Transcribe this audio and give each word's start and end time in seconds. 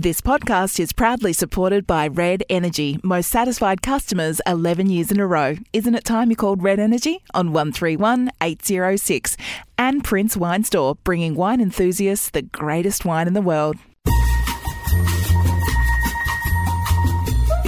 This 0.00 0.22
podcast 0.22 0.80
is 0.80 0.94
proudly 0.94 1.34
supported 1.34 1.86
by 1.86 2.08
Red 2.08 2.42
Energy, 2.48 2.98
most 3.02 3.28
satisfied 3.28 3.82
customers 3.82 4.40
11 4.46 4.88
years 4.88 5.12
in 5.12 5.20
a 5.20 5.26
row. 5.26 5.56
Isn't 5.74 5.94
it 5.94 6.06
time 6.06 6.30
you 6.30 6.36
called 6.36 6.62
Red 6.62 6.78
Energy 6.78 7.22
on 7.34 7.52
131 7.52 8.30
806? 8.40 9.36
And 9.76 10.02
Prince 10.02 10.38
Wine 10.38 10.64
Store, 10.64 10.94
bringing 11.04 11.34
wine 11.34 11.60
enthusiasts 11.60 12.30
the 12.30 12.40
greatest 12.40 13.04
wine 13.04 13.26
in 13.26 13.34
the 13.34 13.42
world. 13.42 13.76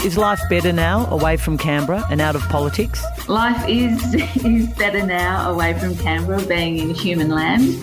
Is 0.02 0.16
life 0.16 0.40
better 0.48 0.72
now 0.72 1.04
away 1.10 1.36
from 1.36 1.58
Canberra 1.58 2.02
and 2.10 2.22
out 2.22 2.34
of 2.34 2.40
politics? 2.48 3.04
Life 3.28 3.62
is 3.68 4.02
is 4.42 4.68
better 4.78 5.04
now 5.04 5.50
away 5.50 5.78
from 5.78 5.98
Canberra, 5.98 6.40
being 6.46 6.78
in 6.78 6.94
human 6.94 7.28
land. 7.28 7.76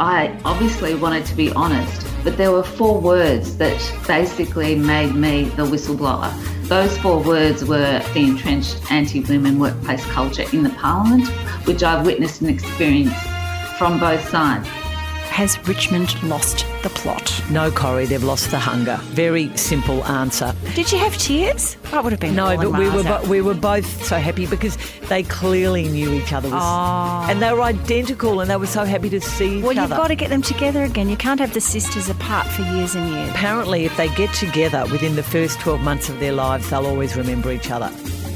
I 0.00 0.38
obviously 0.44 0.94
wanted 0.94 1.26
to 1.26 1.34
be 1.34 1.50
honest, 1.52 2.06
but 2.22 2.36
there 2.36 2.52
were 2.52 2.62
four 2.62 3.00
words 3.00 3.56
that 3.56 3.78
basically 4.06 4.76
made 4.76 5.14
me 5.14 5.44
the 5.44 5.64
whistleblower. 5.64 6.32
Those 6.68 6.96
four 6.98 7.20
words 7.20 7.64
were 7.64 7.98
the 8.14 8.20
entrenched 8.20 8.92
anti 8.92 9.20
women 9.22 9.58
workplace 9.58 10.04
culture 10.06 10.44
in 10.52 10.62
the 10.62 10.70
parliament, 10.70 11.26
which 11.66 11.82
I've 11.82 12.06
witnessed 12.06 12.42
and 12.42 12.50
experienced 12.50 13.20
from 13.76 13.98
both 13.98 14.28
sides. 14.28 14.68
Has 15.30 15.56
Richmond 15.68 16.20
lost 16.24 16.66
the 16.82 16.88
plot? 16.88 17.32
No, 17.48 17.70
Corrie, 17.70 18.06
they've 18.06 18.24
lost 18.24 18.50
the 18.50 18.58
hunger. 18.58 18.96
Very 19.04 19.56
simple 19.56 20.04
answer. 20.04 20.52
Did 20.74 20.90
you 20.90 20.98
have 20.98 21.16
tears? 21.16 21.76
That 21.92 22.02
would 22.02 22.12
have 22.12 22.18
been 22.18 22.34
No, 22.34 22.56
but 22.56 22.72
we 22.76 22.90
were 22.90 23.04
bo- 23.04 23.22
we 23.28 23.40
were 23.40 23.54
both 23.54 24.04
so 24.04 24.16
happy 24.18 24.46
because 24.46 24.76
they 25.08 25.22
clearly 25.22 25.86
knew 25.88 26.12
each 26.12 26.32
other, 26.32 26.48
was, 26.50 26.60
Oh. 26.60 27.26
and 27.30 27.40
they 27.40 27.52
were 27.52 27.62
identical, 27.62 28.40
and 28.40 28.50
they 28.50 28.56
were 28.56 28.66
so 28.66 28.84
happy 28.84 29.08
to 29.10 29.20
see 29.20 29.44
each 29.44 29.52
other. 29.58 29.62
Well, 29.62 29.72
you've 29.74 29.84
other. 29.84 29.96
got 29.96 30.08
to 30.08 30.16
get 30.16 30.28
them 30.30 30.42
together 30.42 30.82
again. 30.82 31.08
You 31.08 31.16
can't 31.16 31.38
have 31.40 31.54
the 31.54 31.60
sisters 31.60 32.08
apart 32.08 32.48
for 32.48 32.62
years 32.62 32.96
and 32.96 33.08
years. 33.08 33.30
Apparently, 33.30 33.84
if 33.84 33.96
they 33.96 34.08
get 34.16 34.32
together 34.34 34.84
within 34.90 35.14
the 35.14 35.22
first 35.22 35.60
12 35.60 35.80
months 35.82 36.08
of 36.08 36.18
their 36.18 36.32
lives, 36.32 36.68
they'll 36.70 36.86
always 36.86 37.16
remember 37.16 37.52
each 37.52 37.70
other. 37.70 37.90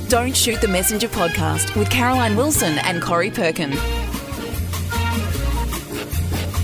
Don't 0.09 0.37
Shoot 0.37 0.61
the 0.61 0.69
Messenger 0.69 1.09
podcast 1.09 1.75
with 1.77 1.91
Caroline 1.91 2.37
Wilson 2.37 2.79
and 2.81 3.03
Corrie 3.03 3.31
Perkin. 3.31 3.73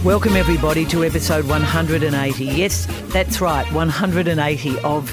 Welcome, 0.04 0.36
everybody, 0.36 0.86
to 0.86 1.02
episode 1.02 1.44
180. 1.48 2.44
Yes, 2.44 2.86
that's 3.08 3.40
right, 3.40 3.70
180 3.72 4.78
of 4.80 5.12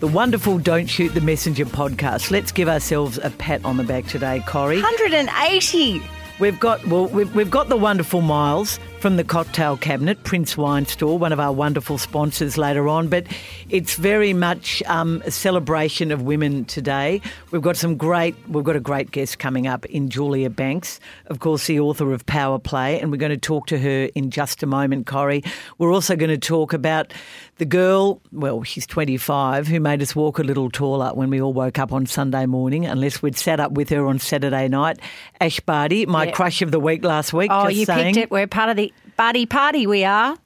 the 0.00 0.08
wonderful 0.08 0.58
Don't 0.58 0.86
Shoot 0.86 1.10
the 1.10 1.20
Messenger 1.20 1.66
podcast. 1.66 2.32
Let's 2.32 2.50
give 2.50 2.68
ourselves 2.68 3.16
a 3.22 3.30
pat 3.30 3.64
on 3.64 3.76
the 3.76 3.84
back 3.84 4.06
today, 4.06 4.42
Corrie. 4.44 4.82
180! 4.82 6.02
We've 6.40 6.58
got 6.58 6.84
well, 6.88 7.06
we've, 7.06 7.32
we've 7.32 7.50
got 7.50 7.68
the 7.68 7.76
wonderful 7.76 8.22
Miles 8.22 8.80
from 9.04 9.16
the 9.16 9.22
Cocktail 9.22 9.76
Cabinet, 9.76 10.24
Prince 10.24 10.56
Wine 10.56 10.86
Store, 10.86 11.18
one 11.18 11.30
of 11.30 11.38
our 11.38 11.52
wonderful 11.52 11.98
sponsors 11.98 12.56
later 12.56 12.88
on. 12.88 13.08
But 13.08 13.26
it's 13.68 13.96
very 13.96 14.32
much 14.32 14.82
um, 14.86 15.22
a 15.26 15.30
celebration 15.30 16.10
of 16.10 16.22
women 16.22 16.64
today. 16.64 17.20
We've 17.50 17.60
got 17.60 17.76
some 17.76 17.98
great, 17.98 18.34
we've 18.48 18.64
got 18.64 18.76
a 18.76 18.80
great 18.80 19.10
guest 19.10 19.38
coming 19.38 19.66
up 19.66 19.84
in 19.84 20.08
Julia 20.08 20.48
Banks, 20.48 21.00
of 21.26 21.40
course, 21.40 21.66
the 21.66 21.80
author 21.80 22.14
of 22.14 22.24
Power 22.24 22.58
Play, 22.58 22.98
and 22.98 23.10
we're 23.10 23.18
going 23.18 23.28
to 23.28 23.36
talk 23.36 23.66
to 23.66 23.78
her 23.78 24.08
in 24.14 24.30
just 24.30 24.62
a 24.62 24.66
moment, 24.66 25.06
Corrie. 25.06 25.44
We're 25.76 25.92
also 25.92 26.16
going 26.16 26.30
to 26.30 26.38
talk 26.38 26.72
about 26.72 27.12
the 27.58 27.64
girl, 27.64 28.20
well, 28.32 28.62
she's 28.64 28.86
25, 28.86 29.68
who 29.68 29.78
made 29.80 30.02
us 30.02 30.16
walk 30.16 30.38
a 30.38 30.42
little 30.42 30.70
taller 30.70 31.12
when 31.14 31.30
we 31.30 31.40
all 31.40 31.52
woke 31.52 31.78
up 31.78 31.92
on 31.92 32.06
Sunday 32.06 32.46
morning, 32.46 32.84
unless 32.86 33.22
we'd 33.22 33.36
sat 33.36 33.60
up 33.60 33.72
with 33.72 33.90
her 33.90 34.06
on 34.06 34.18
Saturday 34.18 34.66
night. 34.68 34.98
Ash 35.40 35.60
Barty, 35.60 36.04
my 36.06 36.24
Yeah. 36.26 36.32
crush 36.32 36.62
of 36.62 36.70
the 36.72 36.80
week 36.80 37.04
last 37.04 37.32
week. 37.32 37.50
Oh, 37.52 37.68
you 37.68 37.84
saying. 37.84 38.14
picked 38.14 38.16
it. 38.24 38.30
We're 38.30 38.46
part 38.46 38.70
of 38.70 38.76
the 38.76 38.92
Barty 39.16 39.46
party, 39.46 39.86
we 39.86 40.04
are. 40.04 40.36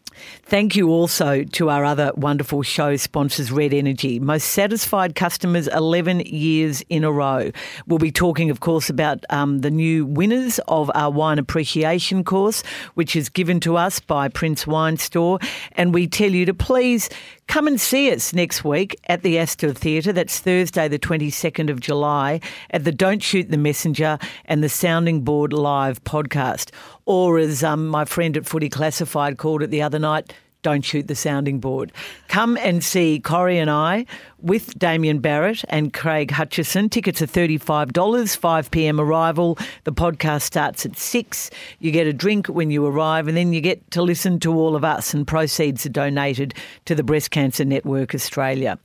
Thank 0.42 0.76
you 0.76 0.88
also 0.90 1.44
to 1.44 1.70
our 1.70 1.84
other 1.84 2.12
wonderful 2.16 2.62
show 2.62 2.96
sponsors, 2.96 3.52
Red 3.52 3.74
Energy. 3.74 4.18
Most 4.18 4.48
satisfied 4.48 5.14
customers 5.14 5.68
11 5.68 6.20
years 6.20 6.82
in 6.88 7.04
a 7.04 7.12
row. 7.12 7.50
We'll 7.86 7.98
be 7.98 8.12
talking, 8.12 8.50
of 8.50 8.60
course, 8.60 8.88
about 8.88 9.24
um, 9.30 9.60
the 9.60 9.70
new 9.70 10.06
winners 10.06 10.58
of 10.68 10.90
our 10.94 11.10
wine 11.10 11.38
appreciation 11.38 12.24
course, 12.24 12.62
which 12.94 13.14
is 13.14 13.28
given 13.28 13.60
to 13.60 13.76
us 13.76 14.00
by 14.00 14.28
Prince 14.28 14.66
Wine 14.66 14.96
Store. 14.96 15.38
And 15.72 15.92
we 15.92 16.06
tell 16.06 16.30
you 16.30 16.46
to 16.46 16.54
please 16.54 17.08
come 17.48 17.66
and 17.66 17.80
see 17.80 18.12
us 18.12 18.32
next 18.32 18.64
week 18.64 18.94
at 19.08 19.22
the 19.22 19.38
Astor 19.38 19.72
Theatre. 19.72 20.12
That's 20.12 20.38
Thursday, 20.38 20.86
the 20.86 20.98
22nd 20.98 21.70
of 21.70 21.80
July, 21.80 22.40
at 22.70 22.84
the 22.84 22.92
Don't 22.92 23.22
Shoot 23.22 23.50
the 23.50 23.58
Messenger 23.58 24.18
and 24.44 24.62
the 24.62 24.68
Sounding 24.68 25.22
Board 25.22 25.52
Live 25.52 26.04
podcast. 26.04 26.70
Or 27.06 27.38
as 27.38 27.64
um, 27.64 27.88
my 27.88 28.04
friend 28.04 28.36
at 28.36 28.46
Footy 28.46 28.68
Classified 28.68 29.38
called 29.38 29.62
it 29.62 29.70
the 29.70 29.82
other 29.82 29.98
night, 29.98 30.32
don't 30.62 30.82
shoot 30.82 31.06
the 31.06 31.14
sounding 31.14 31.60
board. 31.60 31.92
Come 32.28 32.56
and 32.56 32.82
see 32.82 33.20
Corrie 33.20 33.58
and 33.58 33.70
I 33.70 34.06
with 34.40 34.78
Damien 34.78 35.20
Barrett 35.20 35.64
and 35.68 35.92
Craig 35.92 36.30
Hutchison. 36.30 36.88
Tickets 36.88 37.22
are 37.22 37.26
$35, 37.26 38.36
5 38.36 38.70
p.m. 38.70 39.00
arrival. 39.00 39.58
The 39.84 39.92
podcast 39.92 40.42
starts 40.42 40.84
at 40.84 40.96
6. 40.96 41.50
You 41.78 41.90
get 41.90 42.06
a 42.06 42.12
drink 42.12 42.48
when 42.48 42.70
you 42.70 42.84
arrive, 42.86 43.28
and 43.28 43.36
then 43.36 43.52
you 43.52 43.60
get 43.60 43.90
to 43.92 44.02
listen 44.02 44.40
to 44.40 44.52
all 44.52 44.76
of 44.76 44.84
us, 44.84 45.14
and 45.14 45.26
proceeds 45.26 45.86
are 45.86 45.90
donated 45.90 46.54
to 46.86 46.94
the 46.94 47.02
Breast 47.02 47.30
Cancer 47.30 47.64
Network 47.64 48.14
Australia. 48.14 48.78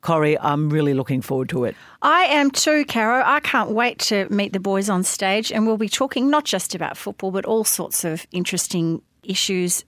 Corrie, 0.00 0.38
I'm 0.38 0.70
really 0.70 0.94
looking 0.94 1.20
forward 1.20 1.48
to 1.50 1.64
it. 1.64 1.76
I 2.02 2.22
am 2.24 2.50
too, 2.50 2.84
Caro. 2.84 3.22
I 3.24 3.40
can't 3.40 3.70
wait 3.70 3.98
to 4.00 4.28
meet 4.30 4.52
the 4.52 4.60
boys 4.60 4.88
on 4.88 5.02
stage, 5.04 5.52
and 5.52 5.66
we'll 5.66 5.76
be 5.76 5.88
talking 5.88 6.30
not 6.30 6.44
just 6.44 6.74
about 6.74 6.96
football, 6.96 7.30
but 7.30 7.44
all 7.44 7.64
sorts 7.64 8.04
of 8.04 8.26
interesting 8.30 9.02
issues. 9.22 9.84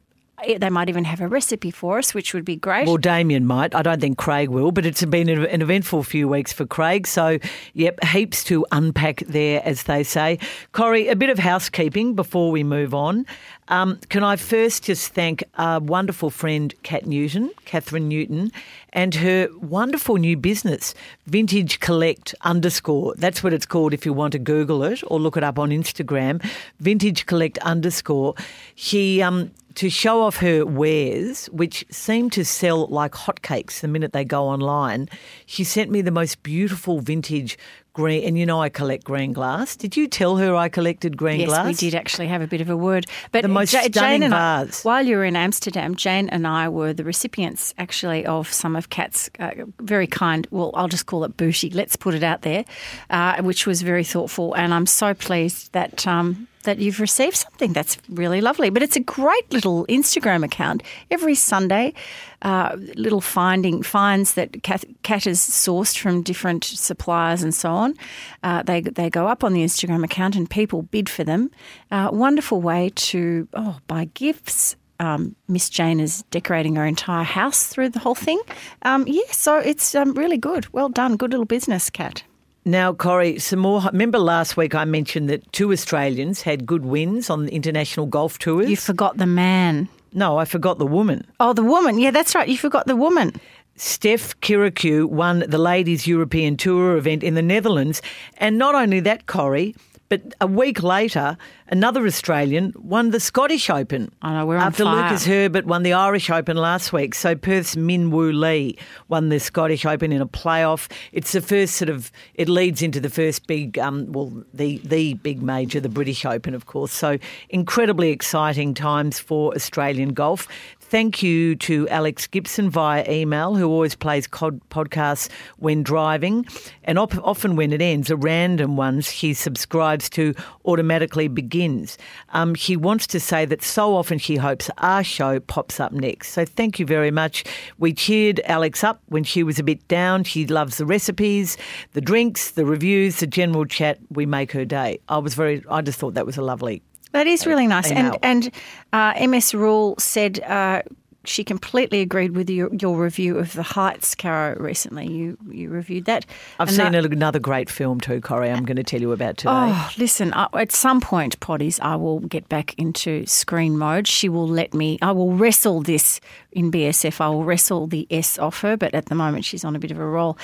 They 0.59 0.71
might 0.71 0.89
even 0.89 1.05
have 1.05 1.21
a 1.21 1.29
recipe 1.29 1.71
for 1.71 1.99
us, 1.99 2.15
which 2.15 2.35
would 2.35 2.45
be 2.45 2.57
great. 2.57 2.87
Well, 2.87 2.97
Damien 2.97 3.47
might. 3.47 3.75
I 3.75 3.83
don't 3.83 4.01
think 4.01 4.19
Craig 4.19 4.49
will, 4.49 4.73
but 4.73 4.87
it's 4.87 5.05
been 5.05 5.29
an 5.29 5.63
eventful 5.63 6.03
few 6.03 6.29
weeks 6.29 6.53
for 6.53 6.67
Craig. 6.67 7.07
So, 7.07 7.39
yep, 7.75 8.03
heaps 8.05 8.45
to 8.45 8.67
unpack 8.73 9.21
there, 9.27 9.63
as 9.65 9.85
they 9.85 10.03
say. 10.03 10.39
Corrie, 10.73 11.09
a 11.09 11.17
bit 11.17 11.31
of 11.31 11.39
housekeeping 11.39 12.15
before 12.15 12.51
we 12.51 12.63
move 12.65 12.95
on. 12.95 13.27
Um, 13.69 13.99
can 14.09 14.25
I 14.25 14.35
first 14.35 14.85
just 14.85 15.15
thank 15.15 15.45
our 15.57 15.79
wonderful 15.79 16.31
friend, 16.31 16.75
Kat 16.83 17.07
Newton, 17.07 17.51
Catherine 17.65 18.09
Newton, 18.09 18.51
and 18.93 19.15
her 19.15 19.49
wonderful 19.61 20.17
new 20.17 20.37
business, 20.37 20.93
Vintage 21.27 21.79
Collect 21.79 22.35
underscore. 22.41 23.15
That's 23.17 23.45
what 23.45 23.53
it's 23.53 23.67
called 23.67 23.95
if 23.95 24.05
you 24.05 24.13
want 24.13 24.33
to 24.33 24.41
Google 24.41 24.83
it 24.83 25.03
or 25.07 25.21
look 25.21 25.37
it 25.37 25.45
up 25.45 25.59
on 25.59 25.71
Instagram. 25.71 26.45
Vintage 26.81 27.27
Collect 27.27 27.59
underscore. 27.59 28.35
She 28.75 29.23
um, 29.23 29.53
to 29.81 29.89
show 29.89 30.21
off 30.21 30.37
her 30.37 30.67
wares, 30.67 31.47
which 31.47 31.87
seem 31.91 32.29
to 32.29 32.45
sell 32.45 32.87
like 32.89 33.13
hotcakes 33.13 33.81
the 33.81 33.89
minute 33.89 34.13
they 34.13 34.27
go 34.27 34.45
online, 34.45 35.09
she 35.47 35.65
sent 35.65 35.91
me 35.91 36.03
the 36.03 36.11
most 36.11 36.43
beautiful 36.43 37.01
vintage 37.01 37.57
green. 37.95 38.23
And 38.29 38.37
you 38.39 38.45
know, 38.45 38.61
I 38.61 38.69
collect 38.69 39.05
green 39.05 39.33
glass. 39.33 39.77
Did 39.77 39.97
you 39.97 40.07
tell 40.07 40.37
her 40.37 40.55
I 40.55 40.69
collected 40.69 41.17
green 41.17 41.41
yes, 41.41 41.49
glass? 41.49 41.65
we 41.65 41.73
did 41.73 41.95
actually 41.95 42.27
have 42.27 42.43
a 42.43 42.47
bit 42.47 42.61
of 42.61 42.69
a 42.69 42.77
word. 42.77 43.07
But 43.33 43.41
The 43.41 43.49
most 43.49 43.73
Ja- 43.73 43.81
stunning 43.81 44.21
Jane 44.21 44.23
and 44.25 44.35
I, 44.35 44.67
while 44.83 45.03
you 45.07 45.17
were 45.17 45.25
in 45.25 45.35
Amsterdam, 45.35 45.95
Jane 45.95 46.29
and 46.29 46.47
I 46.47 46.69
were 46.69 46.93
the 46.93 47.05
recipients 47.05 47.73
actually 47.79 48.27
of 48.27 48.53
some 48.53 48.77
of 48.77 48.91
Kat's 48.91 49.31
uh, 49.39 49.53
very 49.81 50.07
kind. 50.07 50.47
Well, 50.51 50.73
I'll 50.75 50.89
just 50.89 51.07
call 51.07 51.25
it 51.25 51.39
bougie. 51.39 51.71
Let's 51.71 51.97
put 51.97 52.13
it 52.13 52.23
out 52.23 52.43
there, 52.43 52.67
uh, 53.09 53.41
which 53.43 53.67
was 53.67 53.81
very 53.81 54.05
thoughtful. 54.05 54.53
And 54.53 54.75
I'm 54.75 54.85
so 54.85 55.15
pleased 55.15 55.73
that. 55.73 56.07
Um, 56.07 56.49
that 56.65 56.79
you've 56.79 57.01
received 57.01 57.37
something 57.37 57.73
that's 57.73 57.97
really 58.09 58.41
lovely. 58.41 58.71
But 58.71 58.83
it's 58.83 58.97
a 58.97 59.01
great 59.01 59.53
little 59.53 59.87
Instagram 59.87 60.45
account. 60.45 60.83
Every 61.11 61.35
Sunday, 61.35 61.95
uh, 62.43 62.77
little 62.95 63.21
finding 63.21 63.83
finds 63.83 64.35
that 64.35 64.63
Kat 64.63 64.85
has 65.25 65.39
sourced 65.39 65.99
from 65.99 66.23
different 66.23 66.65
suppliers 66.65 67.43
and 67.43 67.55
so 67.55 67.71
on. 67.71 67.95
Uh, 68.43 68.63
they 68.63 68.81
they 68.81 69.11
go 69.11 69.27
up 69.27 69.45
on 69.45 69.53
the 69.53 69.65
Instagram 69.65 70.05
account 70.05 70.37
and 70.37 70.49
people 70.49 70.83
bid 70.83 71.09
for 71.09 71.25
them. 71.25 71.51
Uh, 71.91 72.11
wonderful 72.13 72.61
way 72.61 72.91
to 72.95 73.49
oh 73.55 73.79
buy 73.87 74.07
gifts. 74.15 74.77
Um, 74.99 75.35
Miss 75.49 75.71
Jane 75.71 75.99
is 75.99 76.25
decorating 76.31 76.77
her 76.77 76.85
entire 76.85 77.25
house 77.25 77.67
through 77.67 77.89
the 77.89 77.99
whole 77.99 78.15
thing. 78.15 78.39
Um, 78.83 79.07
yeah, 79.09 79.33
so 79.33 79.57
it's 79.57 79.95
um, 79.95 80.13
really 80.13 80.37
good. 80.37 80.71
Well 80.75 80.91
done. 80.91 81.17
Good 81.17 81.31
little 81.31 81.47
business, 81.47 81.89
Kat. 81.89 82.23
Now, 82.65 82.93
Corrie, 82.93 83.39
some 83.39 83.61
more. 83.61 83.83
Remember 83.93 84.19
last 84.19 84.57
week 84.57 84.75
I 84.75 84.85
mentioned 84.85 85.31
that 85.31 85.51
two 85.53 85.73
Australians 85.73 86.43
had 86.43 86.67
good 86.67 86.85
wins 86.85 87.31
on 87.31 87.47
the 87.47 87.53
international 87.55 88.07
golf 88.07 88.39
tours? 88.39 88.69
You 88.69 88.77
forgot 88.77 89.17
the 89.17 89.27
man. 89.27 89.89
no, 90.13 90.37
I 90.39 90.45
forgot 90.45 90.79
the 90.79 90.87
woman. 90.87 91.25
Oh, 91.41 91.53
the 91.55 91.63
woman. 91.65 91.99
Yeah, 91.99 92.11
that's 92.11 92.35
right. 92.35 92.49
You 92.49 92.59
forgot 92.59 92.87
the 92.87 92.97
woman. 92.97 93.33
Steph 93.77 94.39
Kyriacou 94.41 95.07
won 95.07 95.43
the 95.49 95.57
Ladies 95.57 96.07
European 96.07 96.59
Tour 96.59 96.99
event 96.99 97.23
in 97.23 97.35
the 97.35 97.43
Netherlands. 97.43 98.03
And 98.37 98.59
not 98.59 98.75
only 98.75 99.01
that, 99.01 99.27
Corrie, 99.27 99.75
but 100.11 100.35
a 100.41 100.47
week 100.49 100.83
later, 100.83 101.39
another 101.69 102.05
Australian 102.05 102.75
won 102.77 103.11
the 103.11 103.21
Scottish 103.21 103.71
Open. 103.71 104.13
I 104.21 104.33
know, 104.35 104.45
we're 104.45 104.57
on 104.57 104.67
After 104.67 104.83
fire. 104.83 105.05
Lucas 105.05 105.25
Herbert 105.25 105.67
won 105.67 105.85
the 105.85 105.93
Irish 105.93 106.29
Open 106.29 106.57
last 106.57 106.93
week. 106.93 107.15
So 107.15 107.37
Perth's 107.37 107.77
Min 107.77 108.11
Woo 108.11 108.33
Lee 108.33 108.77
won 109.07 109.29
the 109.29 109.39
Scottish 109.39 109.87
Open 109.87 110.11
in 110.11 110.21
a 110.21 110.27
playoff. 110.27 110.91
It's 111.13 111.31
the 111.31 111.41
first 111.41 111.77
sort 111.77 111.91
of, 111.91 112.11
it 112.35 112.49
leads 112.49 112.83
into 112.83 112.99
the 112.99 113.09
first 113.09 113.47
big, 113.47 113.79
um, 113.79 114.11
well, 114.11 114.33
the, 114.53 114.79
the 114.79 115.15
big 115.15 115.43
major, 115.43 115.79
the 115.79 115.89
British 115.89 116.25
Open, 116.25 116.57
of 116.57 116.67
course. 116.67 116.93
So 116.93 117.19
incredibly 117.49 118.11
exciting 118.11 118.75
times 118.75 119.21
for 119.21 119.55
Australian 119.55 120.13
golf. 120.13 120.49
Thank 120.91 121.23
you 121.23 121.55
to 121.55 121.89
Alex 121.89 122.27
Gibson 122.27 122.69
via 122.69 123.09
email, 123.09 123.55
who 123.55 123.69
always 123.69 123.95
plays 123.95 124.27
cod- 124.27 124.61
podcasts 124.71 125.29
when 125.59 125.85
driving. 125.85 126.45
And 126.83 126.99
op- 126.99 127.17
often 127.25 127.55
when 127.55 127.73
it 127.73 127.81
ends, 127.81 128.11
a 128.11 128.17
random 128.17 128.77
ones 128.77 129.09
he 129.09 129.33
subscribes 129.33 130.11
to 130.11 130.35
automatically 130.65 131.29
begins. 131.29 131.97
Um, 132.31 132.57
he 132.57 132.77
wants 132.77 133.07
to 133.07 133.21
say 133.21 133.45
that 133.45 133.63
so 133.63 133.95
often 133.95 134.19
he 134.19 134.35
hopes 134.35 134.69
our 134.79 135.05
show 135.05 135.39
pops 135.39 135.79
up 135.79 135.93
next. 135.93 136.31
So 136.33 136.45
thank 136.45 136.81
you 136.81 136.87
very 136.87 137.13
much. 137.13 137.45
We 137.79 137.93
cheered 137.93 138.41
Alex 138.45 138.83
up 138.83 139.01
when 139.07 139.23
she 139.23 139.45
was 139.45 139.61
a 139.61 139.63
bit 139.63 139.87
down. 139.87 140.25
She 140.25 140.45
loves 140.45 140.79
the 140.79 140.87
recipes, 140.87 141.57
the 141.93 142.01
drinks, 142.01 142.51
the 142.51 142.67
reviews, 142.67 143.21
the 143.21 143.29
general 143.29 143.65
chat. 143.65 144.01
We 144.11 144.27
make 144.27 144.51
her 144.51 144.65
day. 144.65 144.99
I 145.09 145.19
was 145.19 145.35
very, 145.35 145.63
I 145.71 145.83
just 145.83 146.01
thought 146.01 146.15
that 146.15 146.27
was 146.27 146.37
a 146.37 146.43
lovely 146.43 146.83
That 147.13 147.27
is 147.27 147.47
really 147.47 147.67
nice. 147.67 147.91
And 147.91 148.17
and 148.23 148.51
uh, 148.93 149.15
MS 149.27 149.55
Rule 149.55 149.95
said 149.99 150.41
uh, 150.41 150.83
she 151.25 151.45
completely 151.45 152.01
agreed 152.01 152.35
with 152.35 152.49
your, 152.49 152.73
your 152.75 152.97
review 152.97 153.37
of 153.37 153.53
The 153.53 153.63
Heights, 153.63 154.15
Caro, 154.15 154.55
recently. 154.59 155.07
You 155.11 155.37
you 155.51 155.69
reviewed 155.69 156.07
that. 156.07 156.25
I've 156.59 156.69
And 156.69 156.77
seen 156.77 156.93
that- 156.93 157.05
another 157.05 157.39
great 157.39 157.69
film 157.69 158.01
too, 158.01 158.21
Corrie. 158.21 158.51
I'm 158.51 158.65
going 158.65 158.77
to 158.79 158.83
tell 158.85 159.01
you 159.01 159.13
about 159.13 159.37
today. 159.37 159.51
Oh, 159.53 159.91
listen, 159.99 160.33
I, 160.33 160.47
at 160.55 160.73
some 160.73 161.01
point, 161.01 161.39
Potties, 161.41 161.79
I 161.81 161.97
will 161.97 162.21
get 162.21 162.49
back 162.49 162.75
into 162.79 163.27
screen 163.27 163.77
mode. 163.77 164.07
She 164.07 164.29
will 164.31 164.49
let 164.49 164.73
me, 164.73 164.99
I 165.03 165.13
will 165.13 165.33
wrestle 165.33 165.83
this 165.83 166.21
in 166.53 166.71
BSF. 166.71 167.21
I 167.21 167.29
will 167.29 167.45
wrestle 167.45 167.87
the 167.87 168.07
S 168.11 168.39
off 168.39 168.61
her, 168.63 168.77
but 168.79 168.95
at 168.95 169.07
the 169.07 169.15
moment, 169.15 169.45
she's 169.45 169.65
on 169.65 169.77
a 169.77 169.79
bit 169.79 169.91
of 169.91 169.99
a 169.99 170.07
roll. 170.07 170.39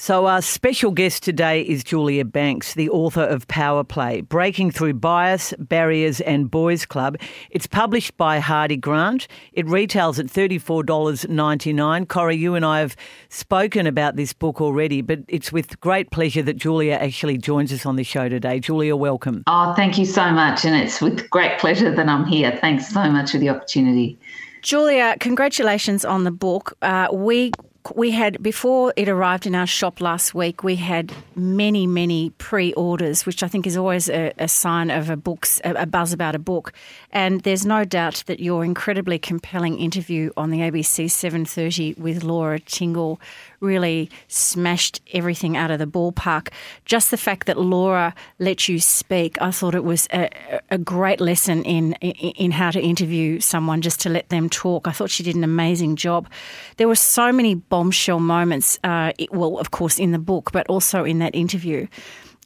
So, 0.00 0.26
our 0.26 0.42
special 0.42 0.92
guest 0.92 1.24
today 1.24 1.62
is 1.62 1.82
Julia 1.82 2.24
Banks, 2.24 2.74
the 2.74 2.88
author 2.88 3.24
of 3.24 3.48
Power 3.48 3.82
Play 3.82 4.20
Breaking 4.20 4.70
Through 4.70 4.94
Bias, 4.94 5.52
Barriers 5.58 6.20
and 6.20 6.48
Boys 6.48 6.86
Club. 6.86 7.16
It's 7.50 7.66
published 7.66 8.16
by 8.16 8.38
Hardie 8.38 8.80
Grant. 8.80 9.26
It 9.54 9.66
retails 9.66 10.20
at 10.20 10.26
$34.99. 10.26 12.08
Corrie, 12.08 12.36
you 12.36 12.54
and 12.54 12.64
I 12.64 12.78
have 12.78 12.94
spoken 13.28 13.88
about 13.88 14.14
this 14.14 14.32
book 14.32 14.60
already, 14.60 15.02
but 15.02 15.18
it's 15.26 15.50
with 15.50 15.80
great 15.80 16.12
pleasure 16.12 16.42
that 16.42 16.58
Julia 16.58 16.92
actually 16.92 17.36
joins 17.36 17.72
us 17.72 17.84
on 17.84 17.96
the 17.96 18.04
show 18.04 18.28
today. 18.28 18.60
Julia, 18.60 18.94
welcome. 18.94 19.42
Oh, 19.48 19.74
thank 19.74 19.98
you 19.98 20.04
so 20.04 20.30
much. 20.30 20.64
And 20.64 20.76
it's 20.76 21.00
with 21.00 21.28
great 21.28 21.58
pleasure 21.58 21.92
that 21.92 22.08
I'm 22.08 22.24
here. 22.24 22.56
Thanks 22.60 22.88
so 22.88 23.10
much 23.10 23.32
for 23.32 23.38
the 23.38 23.48
opportunity. 23.48 24.16
Julia, 24.62 25.16
congratulations 25.18 26.04
on 26.04 26.22
the 26.22 26.30
book. 26.30 26.76
Uh, 26.82 27.08
we 27.12 27.50
we 27.94 28.10
had 28.10 28.42
before 28.42 28.92
it 28.96 29.08
arrived 29.08 29.46
in 29.46 29.54
our 29.54 29.66
shop 29.66 30.00
last 30.00 30.34
week. 30.34 30.62
We 30.62 30.76
had 30.76 31.12
many, 31.34 31.86
many 31.86 32.30
pre-orders, 32.30 33.24
which 33.24 33.42
I 33.42 33.48
think 33.48 33.66
is 33.66 33.76
always 33.76 34.08
a, 34.10 34.32
a 34.38 34.48
sign 34.48 34.90
of 34.90 35.10
a 35.10 35.16
book's 35.16 35.60
a, 35.64 35.72
a 35.74 35.86
buzz 35.86 36.12
about 36.12 36.34
a 36.34 36.38
book. 36.38 36.72
And 37.12 37.40
there's 37.42 37.64
no 37.64 37.84
doubt 37.84 38.24
that 38.26 38.40
your 38.40 38.64
incredibly 38.64 39.18
compelling 39.18 39.78
interview 39.78 40.30
on 40.36 40.50
the 40.50 40.58
ABC 40.58 41.06
7:30 41.06 41.98
with 41.98 42.24
Laura 42.24 42.58
Tingle 42.58 43.20
really 43.60 44.08
smashed 44.28 45.00
everything 45.12 45.56
out 45.56 45.70
of 45.70 45.78
the 45.78 45.86
ballpark. 45.86 46.48
Just 46.84 47.10
the 47.10 47.16
fact 47.16 47.46
that 47.46 47.58
Laura 47.58 48.14
let 48.38 48.68
you 48.68 48.78
speak, 48.78 49.40
I 49.40 49.50
thought 49.50 49.74
it 49.74 49.84
was 49.84 50.06
a, 50.12 50.28
a 50.70 50.78
great 50.78 51.20
lesson 51.20 51.64
in, 51.64 51.94
in 51.94 52.12
in 52.32 52.50
how 52.50 52.70
to 52.70 52.80
interview 52.80 53.40
someone, 53.40 53.80
just 53.80 54.00
to 54.00 54.08
let 54.08 54.28
them 54.28 54.50
talk. 54.50 54.86
I 54.86 54.92
thought 54.92 55.10
she 55.10 55.22
did 55.22 55.36
an 55.36 55.44
amazing 55.44 55.96
job. 55.96 56.28
There 56.76 56.88
were 56.88 56.94
so 56.94 57.32
many 57.32 57.54
bombshell 57.68 58.20
moments. 58.20 58.78
Uh, 58.84 59.12
it, 59.18 59.32
well, 59.32 59.58
of 59.58 59.70
course, 59.70 59.98
in 59.98 60.12
the 60.12 60.18
book, 60.18 60.50
but 60.52 60.66
also 60.68 61.04
in 61.04 61.18
that 61.18 61.34
interview. 61.34 61.86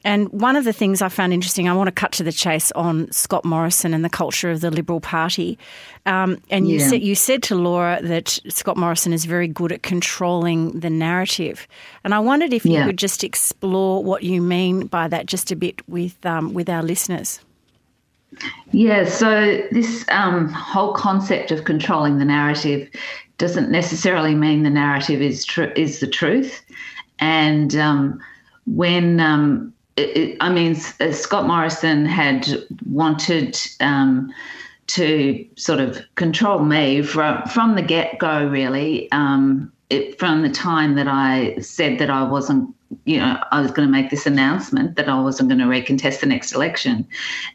And 0.04 0.28
one 0.30 0.56
of 0.56 0.64
the 0.64 0.72
things 0.72 1.00
I 1.00 1.08
found 1.08 1.32
interesting, 1.32 1.69
I 1.69 1.74
want 1.74 1.86
to 1.86 1.92
cut 1.92 2.10
to 2.12 2.24
the 2.24 2.32
chase 2.32 2.72
on 2.72 3.10
Scott 3.12 3.44
Morrison 3.44 3.94
and 3.94 4.04
the 4.04 4.10
culture 4.10 4.50
of 4.50 4.60
the 4.60 4.70
Liberal 4.70 5.00
Party. 5.00 5.56
Um, 6.06 6.38
and 6.50 6.69
you 6.69 6.78
Yeah. 6.78 6.88
said 6.88 7.02
you 7.02 7.14
said 7.14 7.42
to 7.44 7.54
Laura 7.54 8.00
that 8.02 8.40
Scott 8.48 8.76
Morrison 8.76 9.12
is 9.12 9.24
very 9.26 9.46
good 9.46 9.70
at 9.70 9.82
controlling 9.84 10.80
the 10.80 10.90
narrative. 10.90 11.68
And 12.02 12.14
I 12.14 12.18
wondered 12.18 12.52
if 12.52 12.64
you 12.64 12.82
could 12.82 12.98
just 12.98 13.22
explore 13.22 14.02
what 14.02 14.25
you 14.25 14.42
mean 14.42 14.86
by 14.86 15.06
that 15.06 15.26
just 15.26 15.52
a 15.52 15.56
bit 15.56 15.80
with 15.88 16.16
um, 16.26 16.52
with 16.52 16.68
our 16.68 16.82
listeners. 16.82 17.40
Yeah, 18.72 19.04
so 19.04 19.60
this 19.70 20.04
um, 20.08 20.48
whole 20.48 20.94
concept 20.94 21.50
of 21.50 21.64
controlling 21.64 22.18
the 22.18 22.25
narrative 22.25 22.88
doesn't 23.42 23.72
necessarily 23.72 24.36
mean 24.36 24.62
the 24.62 24.70
narrative 24.70 25.20
is 25.20 25.44
tr- 25.44 25.74
is 25.74 25.98
the 25.98 26.06
truth. 26.06 26.64
And 27.18 27.74
um, 27.74 28.22
when 28.66 29.18
um, 29.18 29.74
it, 29.96 30.16
it, 30.16 30.36
I 30.40 30.48
mean, 30.48 30.76
uh, 31.00 31.10
Scott 31.10 31.48
Morrison 31.48 32.06
had 32.06 32.46
wanted 32.88 33.58
um, 33.80 34.32
to 34.86 35.44
sort 35.56 35.80
of 35.80 36.00
control 36.14 36.60
me 36.60 37.02
from 37.02 37.44
from 37.48 37.74
the 37.74 37.82
get 37.82 38.20
go, 38.20 38.46
really. 38.46 39.10
Um, 39.10 39.72
it, 39.90 40.20
from 40.20 40.42
the 40.42 40.50
time 40.50 40.94
that 40.94 41.08
I 41.08 41.56
said 41.58 41.98
that 41.98 42.10
I 42.10 42.22
wasn't, 42.22 42.72
you 43.04 43.18
know, 43.18 43.42
I 43.50 43.60
was 43.60 43.70
going 43.70 43.86
to 43.86 43.92
make 43.92 44.10
this 44.10 44.26
announcement 44.26 44.96
that 44.96 45.08
I 45.08 45.20
wasn't 45.20 45.48
going 45.48 45.60
to 45.60 45.66
recontest 45.66 46.20
the 46.20 46.26
next 46.26 46.52
election, 46.52 47.06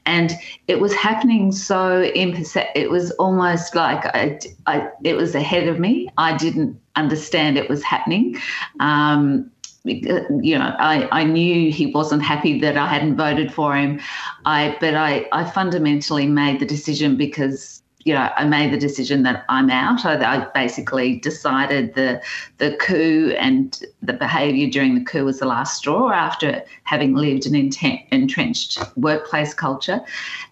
and 0.06 0.32
it 0.68 0.80
was 0.80 0.94
happening 0.94 1.52
so 1.52 2.10
imperce- 2.16 2.72
It 2.76 2.90
was 2.90 3.12
almost 3.12 3.76
like 3.76 4.06
I, 4.06 4.40
I, 4.66 4.90
it 5.04 5.16
was 5.16 5.36
ahead 5.36 5.68
of 5.68 5.80
me. 5.80 6.10
I 6.18 6.36
didn't 6.38 6.80
understand 6.96 7.58
it 7.58 7.70
was 7.70 7.84
happening. 7.84 8.38
Um, 8.80 9.52
you 9.86 10.58
know, 10.58 10.76
I, 10.80 11.08
I 11.12 11.24
knew 11.24 11.72
he 11.72 11.88
wasn't 11.88 12.22
happy 12.22 12.60
that 12.60 12.78
I 12.78 12.88
hadn't 12.88 13.16
voted 13.16 13.54
for 13.54 13.76
him. 13.76 14.02
I 14.46 14.76
but 14.80 14.96
I, 14.96 15.28
I 15.32 15.50
fundamentally 15.50 16.28
made 16.28 16.60
the 16.60 16.66
decision 16.66 17.16
because 17.16 17.77
you 18.08 18.14
know 18.14 18.32
I 18.38 18.46
made 18.46 18.72
the 18.72 18.78
decision 18.78 19.24
that 19.24 19.44
I'm 19.50 19.70
out. 19.70 20.06
I, 20.06 20.16
I 20.36 20.48
basically 20.54 21.18
decided 21.20 21.94
the 21.96 22.22
the 22.58 22.76
coup 22.78 23.36
and 23.38 23.78
the 24.02 24.14
behaviour 24.14 24.70
during 24.70 24.96
the 24.96 25.04
coup 25.04 25.26
was 25.26 25.40
the 25.40 25.46
last 25.46 25.78
straw 25.78 26.10
after 26.12 26.64
having 26.84 27.16
lived 27.16 27.46
an 27.46 27.54
intent, 27.54 28.00
entrenched 28.12 28.82
workplace 28.96 29.54
culture. 29.54 30.00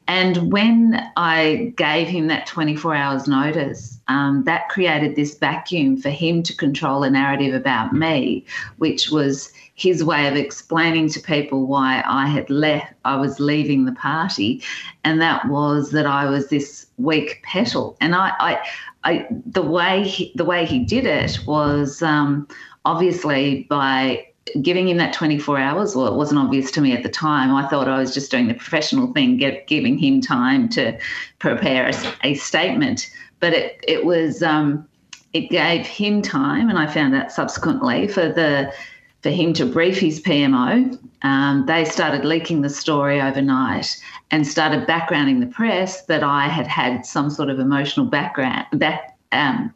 And 0.07 0.52
when 0.52 1.02
I 1.18 1.74
gave 1.78 2.07
him 2.07 2.28
that 2.28 2.46
24 2.46 2.96
hours 2.96 3.28
notice, 3.28 4.00
um, 4.07 4.44
that 4.44 4.69
created 4.69 5.16
this 5.16 5.38
vacuum 5.38 5.98
for 5.98 6.10
him 6.10 6.44
to 6.44 6.56
control 6.56 7.04
a 7.04 7.10
narrative 7.10 7.56
about 7.56 7.94
me, 7.94 8.46
which 8.78 9.10
was 9.10 9.52
his 9.74 10.04
way 10.04 10.28
of 10.28 10.36
explaining 10.36 11.10
to 11.10 11.19
people 11.19 11.66
why 11.66 12.04
I 12.06 12.28
had 12.28 12.50
left, 12.50 12.94
I 13.04 13.18
was 13.18 13.40
leaving 13.40 13.86
the 13.86 13.92
party. 13.94 14.62
And 15.04 15.22
that 15.22 15.48
was 15.48 15.92
that 15.92 16.06
I 16.06 16.30
was 16.30 16.50
this 16.50 16.86
weak 16.98 17.42
petal. 17.44 17.98
And 18.00 18.16
I, 18.16 18.31
I, 18.40 18.68
I 19.04 19.28
the 19.46 19.63
way 19.63 20.04
he, 20.04 20.31
the 20.36 20.46
way 20.46 20.66
he 20.66 20.80
did 20.80 21.06
it 21.06 21.40
was 21.46 22.02
um, 22.02 22.48
obviously 22.86 23.66
by 23.69 24.28
giving 24.61 24.87
him 24.87 24.97
that 24.97 25.14
24 25.14 25.57
hours 25.57 25.95
well 25.95 26.07
it 26.07 26.16
wasn't 26.16 26.40
obvious 26.40 26.69
to 26.71 26.81
me 26.81 26.94
at 26.94 27.04
the 27.04 27.09
time. 27.09 27.54
I 27.54 27.68
thought 27.68 27.87
i 27.87 27.97
was 27.97 28.14
just 28.14 28.31
doing 28.31 28.47
the 28.47 28.54
professional 28.54 29.11
thing 29.14 29.37
get, 29.37 29.68
giving 29.68 29.97
him 29.97 30.21
time 30.21 30.69
to 30.69 30.97
prepare 31.40 31.87
a, 31.87 31.94
a 32.23 32.33
statement. 32.35 33.09
But 33.40 33.54
it, 33.54 33.83
it 33.87 34.06
was 34.06 34.42
um, 34.42 34.87
it 35.35 35.49
gave 35.49 35.85
him 35.85 36.21
time 36.21 36.69
and 36.69 36.80
i 36.80 36.87
found 36.87 37.14
out 37.14 37.31
subsequently 37.31 38.07
for 38.07 38.30
the 38.30 38.73
for 39.21 39.30
him 39.30 39.52
to 39.54 39.66
brief 39.66 39.99
his 39.99 40.21
pmo 40.21 40.97
um, 41.23 41.66
they 41.66 41.83
started 41.83 42.23
leaking 42.23 42.61
the 42.61 42.69
story 42.69 43.21
overnight 43.21 44.02
and 44.31 44.47
started 44.47 44.87
backgrounding 44.87 45.42
the 45.42 45.47
press 45.47 46.06
that 46.06 46.23
i 46.23 46.47
had 46.47 46.66
had 46.66 47.06
some 47.06 47.30
sort 47.30 47.49
of 47.49 47.59
emotional 47.59 48.06
background 48.06 48.66
back 48.73 49.18
um, 49.33 49.73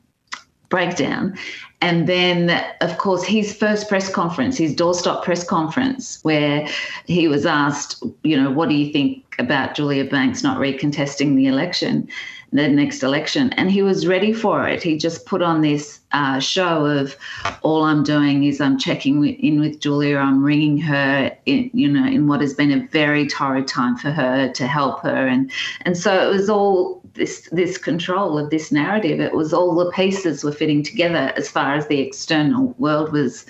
breakdown. 0.70 1.38
And 1.82 2.08
then, 2.08 2.64
of 2.82 2.98
course, 2.98 3.24
his 3.24 3.56
first 3.56 3.88
press 3.88 4.10
conference, 4.10 4.58
his 4.58 4.76
doorstop 4.76 5.24
press 5.24 5.44
conference, 5.44 6.20
where 6.24 6.68
he 7.06 7.28
was 7.28 7.46
asked, 7.46 8.04
you 8.24 8.42
know, 8.42 8.52
what 8.52 8.70
do 8.70 8.76
you 8.76 8.92
think 8.92 9.24
about 9.40 9.76
Julia 9.76 10.04
Banks 10.04 10.44
not 10.44 10.58
recontesting 10.58 11.38
the 11.38 11.48
election, 11.48 12.10
the 12.52 12.68
next 12.68 13.02
election? 13.02 13.54
And 13.54 13.72
he 13.72 13.82
was 13.82 14.06
ready 14.06 14.34
for 14.34 14.68
it. 14.68 14.84
He 14.84 14.98
just 14.98 15.26
put 15.26 15.42
on 15.42 15.62
this 15.62 16.02
uh, 16.12 16.42
show 16.42 16.86
of 16.86 17.16
all 17.62 17.84
I'm 17.84 18.04
doing 18.04 18.44
is 18.44 18.60
I'm 18.60 18.78
checking 18.78 19.26
in 19.26 19.62
with 19.62 19.80
Julia, 19.80 20.18
I'm 20.18 20.44
ringing 20.44 20.80
her, 20.80 21.32
in, 21.46 21.70
you 21.74 21.88
know, 21.88 22.06
in 22.06 22.28
what 22.28 22.42
has 22.42 22.54
been 22.54 22.72
a 22.72 22.86
very 22.88 23.26
torrid 23.26 23.70
time 23.70 23.96
for 23.96 24.12
her 24.12 24.52
to 24.52 24.68
help 24.68 25.02
her. 25.04 25.28
And, 25.28 25.50
and 25.86 25.98
so 25.98 26.30
it 26.30 26.34
was 26.34 26.50
all 26.50 26.99
this 27.14 27.48
this 27.52 27.78
control 27.78 28.38
of 28.38 28.50
this 28.50 28.72
narrative. 28.72 29.20
It 29.20 29.34
was 29.34 29.54
all 29.54 29.76
the 29.76 29.92
pieces 29.92 30.44
were 30.44 30.52
fitting 30.52 30.84
together 30.84 31.34
as 31.36 31.50
far 31.50 31.76
as 31.76 31.88
the 31.88 32.00
external 32.00 32.76
world 32.78 33.12
was 33.12 33.46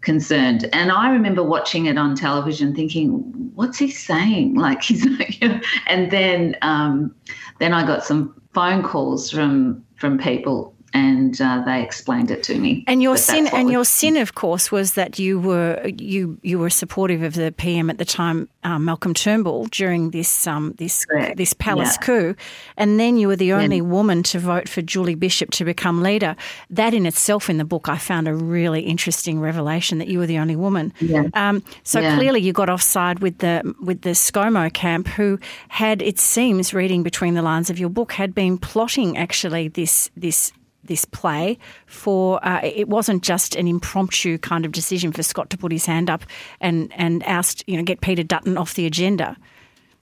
concerned. 0.00 0.68
And 0.72 0.92
I 0.92 1.10
remember 1.10 1.42
watching 1.42 1.86
it 1.86 1.98
on 1.98 2.14
television, 2.14 2.74
thinking, 2.74 3.10
"What's 3.54 3.78
he 3.78 3.90
saying?" 3.90 4.54
Like 4.66 4.82
he's, 4.82 5.06
and 5.86 6.10
then 6.10 6.56
um, 6.62 7.14
then 7.58 7.72
I 7.72 7.86
got 7.86 8.04
some 8.04 8.40
phone 8.54 8.82
calls 8.82 9.30
from 9.30 9.84
from 9.96 10.18
people. 10.18 10.75
And 10.96 11.38
uh, 11.42 11.62
they 11.66 11.82
explained 11.82 12.30
it 12.30 12.42
to 12.44 12.58
me. 12.58 12.82
And 12.86 13.02
your 13.02 13.14
But 13.14 13.20
sin, 13.20 13.46
and 13.48 13.70
your 13.70 13.84
sin, 13.84 14.16
of 14.16 14.34
course, 14.34 14.72
was 14.72 14.94
that 14.94 15.18
you 15.18 15.38
were 15.38 15.80
you 15.98 16.38
you 16.42 16.58
were 16.58 16.70
supportive 16.70 17.22
of 17.22 17.34
the 17.34 17.52
PM 17.52 17.90
at 17.90 17.98
the 17.98 18.04
time, 18.04 18.48
um, 18.64 18.84
Malcolm 18.86 19.12
Turnbull, 19.12 19.66
during 19.66 20.10
this 20.10 20.46
um, 20.46 20.72
this 20.78 21.04
Correct. 21.04 21.36
this 21.36 21.52
palace 21.52 21.96
Yeah. 22.00 22.06
coup, 22.06 22.34
and 22.78 22.98
then 22.98 23.18
you 23.18 23.28
were 23.28 23.36
the 23.36 23.52
only 23.52 23.82
woman 23.82 24.22
to 24.24 24.38
vote 24.38 24.68
for 24.68 24.80
Julie 24.82 25.14
Bishop 25.16 25.50
to 25.58 25.64
become 25.64 26.02
leader. 26.02 26.34
That 26.70 26.94
in 26.94 27.04
itself, 27.06 27.50
in 27.50 27.58
the 27.58 27.64
book, 27.64 27.88
I 27.88 27.98
found 27.98 28.26
a 28.28 28.34
really 28.34 28.80
interesting 28.80 29.38
revelation 29.38 29.98
that 29.98 30.08
you 30.08 30.18
were 30.18 30.26
the 30.26 30.38
only 30.38 30.56
woman. 30.56 30.92
Yeah. 31.00 31.24
Um, 31.34 31.62
so 31.82 32.00
Yeah. 32.00 32.16
clearly, 32.16 32.40
you 32.40 32.52
got 32.54 32.70
offside 32.70 33.18
with 33.20 33.36
the 33.38 33.60
with 33.88 34.00
the 34.00 34.14
ScoMo 34.14 34.72
camp, 34.72 35.08
who 35.08 35.38
had, 35.68 36.00
it 36.00 36.18
seems, 36.18 36.72
reading 36.72 37.02
between 37.02 37.34
the 37.34 37.42
lines 37.42 37.68
of 37.70 37.78
your 37.78 37.90
book, 37.90 38.12
had 38.12 38.34
been 38.34 38.56
plotting 38.58 39.18
actually 39.18 39.68
this 39.68 40.10
this 40.16 40.52
this 40.86 41.04
play 41.04 41.58
for. 41.86 42.44
Uh, 42.46 42.60
it 42.62 42.88
wasn't 42.88 43.22
just 43.22 43.54
an 43.54 43.66
impromptu 43.68 44.38
kind 44.38 44.64
of 44.64 44.72
decision 44.72 45.12
for 45.12 45.22
Scott 45.22 45.50
to 45.50 45.58
put 45.58 45.72
his 45.72 45.86
hand 45.86 46.10
up 46.10 46.24
and 46.60 46.92
and 46.96 47.22
oust 47.24 47.64
you 47.66 47.76
know 47.76 47.82
get 47.82 48.00
Peter 48.00 48.22
Dutton 48.22 48.56
off 48.56 48.74
the 48.74 48.86
agenda. 48.86 49.36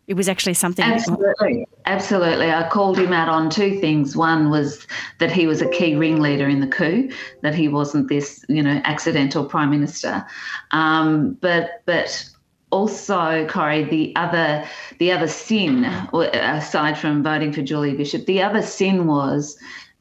It 0.07 0.15
was 0.15 0.29
actually 0.29 0.55
something. 0.55 0.85
Absolutely. 0.85 1.67
Absolutely. 1.87 2.51
I 2.51 2.69
called 2.69 2.99
him 2.99 3.15
out 3.15 3.31
on 3.31 3.49
two 3.49 3.81
things. 3.81 4.15
One 4.15 4.51
was 4.51 4.87
that 5.19 5.33
he 5.33 5.47
was 5.47 5.63
a 5.63 5.69
key 5.69 5.95
ringleader 5.95 6.47
in 6.47 6.61
the 6.61 6.67
coup, 6.67 7.11
that 7.41 7.55
he 7.55 7.69
wasn't 7.69 8.09
this, 8.11 8.45
you 8.49 8.63
know, 8.63 8.83
accidental 8.85 9.47
prime 9.47 9.71
minister. 9.71 10.27
Um, 10.73 11.39
but 11.41 11.83
but 11.87 12.29
also, 12.71 13.47
Corrie, 13.47 13.85
the 13.85 14.15
other 14.17 14.67
the 14.99 15.13
other 15.13 15.29
sin, 15.29 15.85
aside 15.85 16.99
from 16.99 17.23
voting 17.23 17.53
for 17.53 17.63
Julie 17.63 17.95
Bishop, 17.95 18.27
the 18.27 18.43
other 18.43 18.63
sin 18.63 19.07
was 19.07 19.57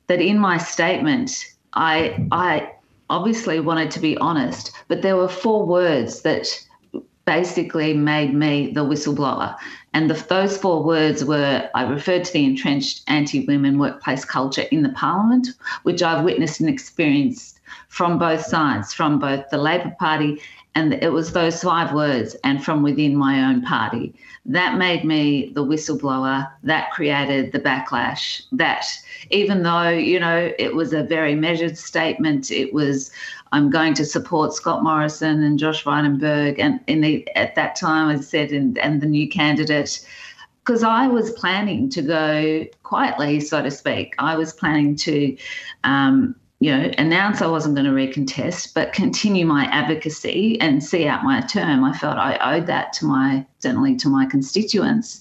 that 0.07 0.21
in 0.21 0.37
my 0.37 0.57
statement, 0.57 1.45
I 1.73 2.27
I 2.31 2.71
obviously 3.09 3.59
wanted 3.59 3.91
to 3.91 3.99
be 3.99 4.17
honest, 4.17 4.71
but 4.87 5.01
there 5.01 5.17
were 5.17 5.27
four 5.27 5.65
words 5.65 6.21
that 6.21 6.47
basically 7.25 7.93
made 7.93 8.33
me 8.33 8.71
the 8.71 8.83
whistleblower. 8.83 9.55
And 9.93 10.09
the, 10.09 10.15
those 10.27 10.57
four 10.57 10.83
words 10.83 11.23
were 11.23 11.69
I 11.73 11.83
referred 11.83 12.25
to 12.25 12.33
the 12.33 12.43
entrenched 12.43 13.03
anti 13.07 13.45
women 13.45 13.77
workplace 13.79 14.25
culture 14.25 14.65
in 14.71 14.83
the 14.83 14.89
parliament, 14.89 15.49
which 15.83 16.01
I've 16.01 16.25
witnessed 16.25 16.59
and 16.59 16.69
experienced 16.69 17.59
from 17.87 18.17
both 18.19 18.41
sides, 18.41 18.93
from 18.93 19.19
both 19.19 19.49
the 19.49 19.57
Labor 19.57 19.95
Party 19.99 20.41
and 20.75 20.93
it 20.93 21.11
was 21.11 21.33
those 21.33 21.61
five 21.61 21.93
words 21.93 22.35
and 22.43 22.63
from 22.63 22.81
within 22.81 23.15
my 23.15 23.43
own 23.43 23.61
party. 23.61 24.13
That 24.45 24.77
made 24.77 25.05
me 25.05 25.51
the 25.53 25.63
whistleblower. 25.63 26.49
That 26.63 26.91
created 26.91 27.51
the 27.51 27.59
backlash. 27.59 28.41
That, 28.51 28.85
even 29.29 29.63
though, 29.63 29.89
you 29.89 30.19
know, 30.19 30.51
it 30.57 30.73
was 30.73 30.91
a 30.91 31.03
very 31.03 31.35
measured 31.35 31.77
statement, 31.77 32.49
it 32.49 32.73
was 32.73 33.11
I'm 33.51 33.69
going 33.69 33.93
to 33.95 34.05
support 34.05 34.53
Scott 34.53 34.83
Morrison 34.83 35.43
and 35.43 35.59
Josh 35.59 35.83
Frydenberg. 35.83 36.57
And 36.57 36.79
in 36.87 37.01
the, 37.01 37.27
at 37.35 37.53
that 37.53 37.75
time, 37.75 38.09
I 38.09 38.19
said, 38.19 38.51
and, 38.51 38.77
and 38.79 38.99
the 38.99 39.05
new 39.05 39.29
candidate, 39.29 40.03
because 40.65 40.81
I 40.81 41.05
was 41.05 41.31
planning 41.33 41.87
to 41.91 42.01
go 42.01 42.65
quietly, 42.81 43.39
so 43.41 43.61
to 43.61 43.69
speak. 43.69 44.15
I 44.17 44.35
was 44.35 44.53
planning 44.53 44.95
to, 44.95 45.37
um, 45.83 46.35
you 46.63 46.71
know, 46.73 46.89
announce 46.97 47.41
I 47.41 47.47
wasn't 47.47 47.75
going 47.75 47.87
to 47.87 47.91
recontest, 47.91 48.73
but 48.73 48.93
continue 48.93 49.45
my 49.45 49.65
advocacy 49.65 50.57
and 50.61 50.81
see 50.81 51.05
out 51.05 51.21
my 51.21 51.41
term. 51.41 51.83
I 51.83 51.91
felt 51.91 52.17
I 52.17 52.37
owed 52.37 52.67
that 52.67 52.93
to 52.93 53.05
my, 53.05 53.45
certainly 53.59 53.97
to 53.97 54.07
my 54.07 54.25
constituents. 54.25 55.19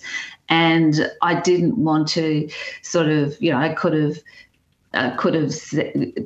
And 0.48 1.10
I 1.20 1.40
didn't 1.40 1.78
want 1.78 2.06
to 2.10 2.48
sort 2.82 3.08
of, 3.08 3.42
you 3.42 3.50
know, 3.50 3.58
I 3.58 3.70
could 3.70 3.92
have 3.92 4.18
uh, 4.94 5.16
could 5.16 5.34
have 5.34 5.54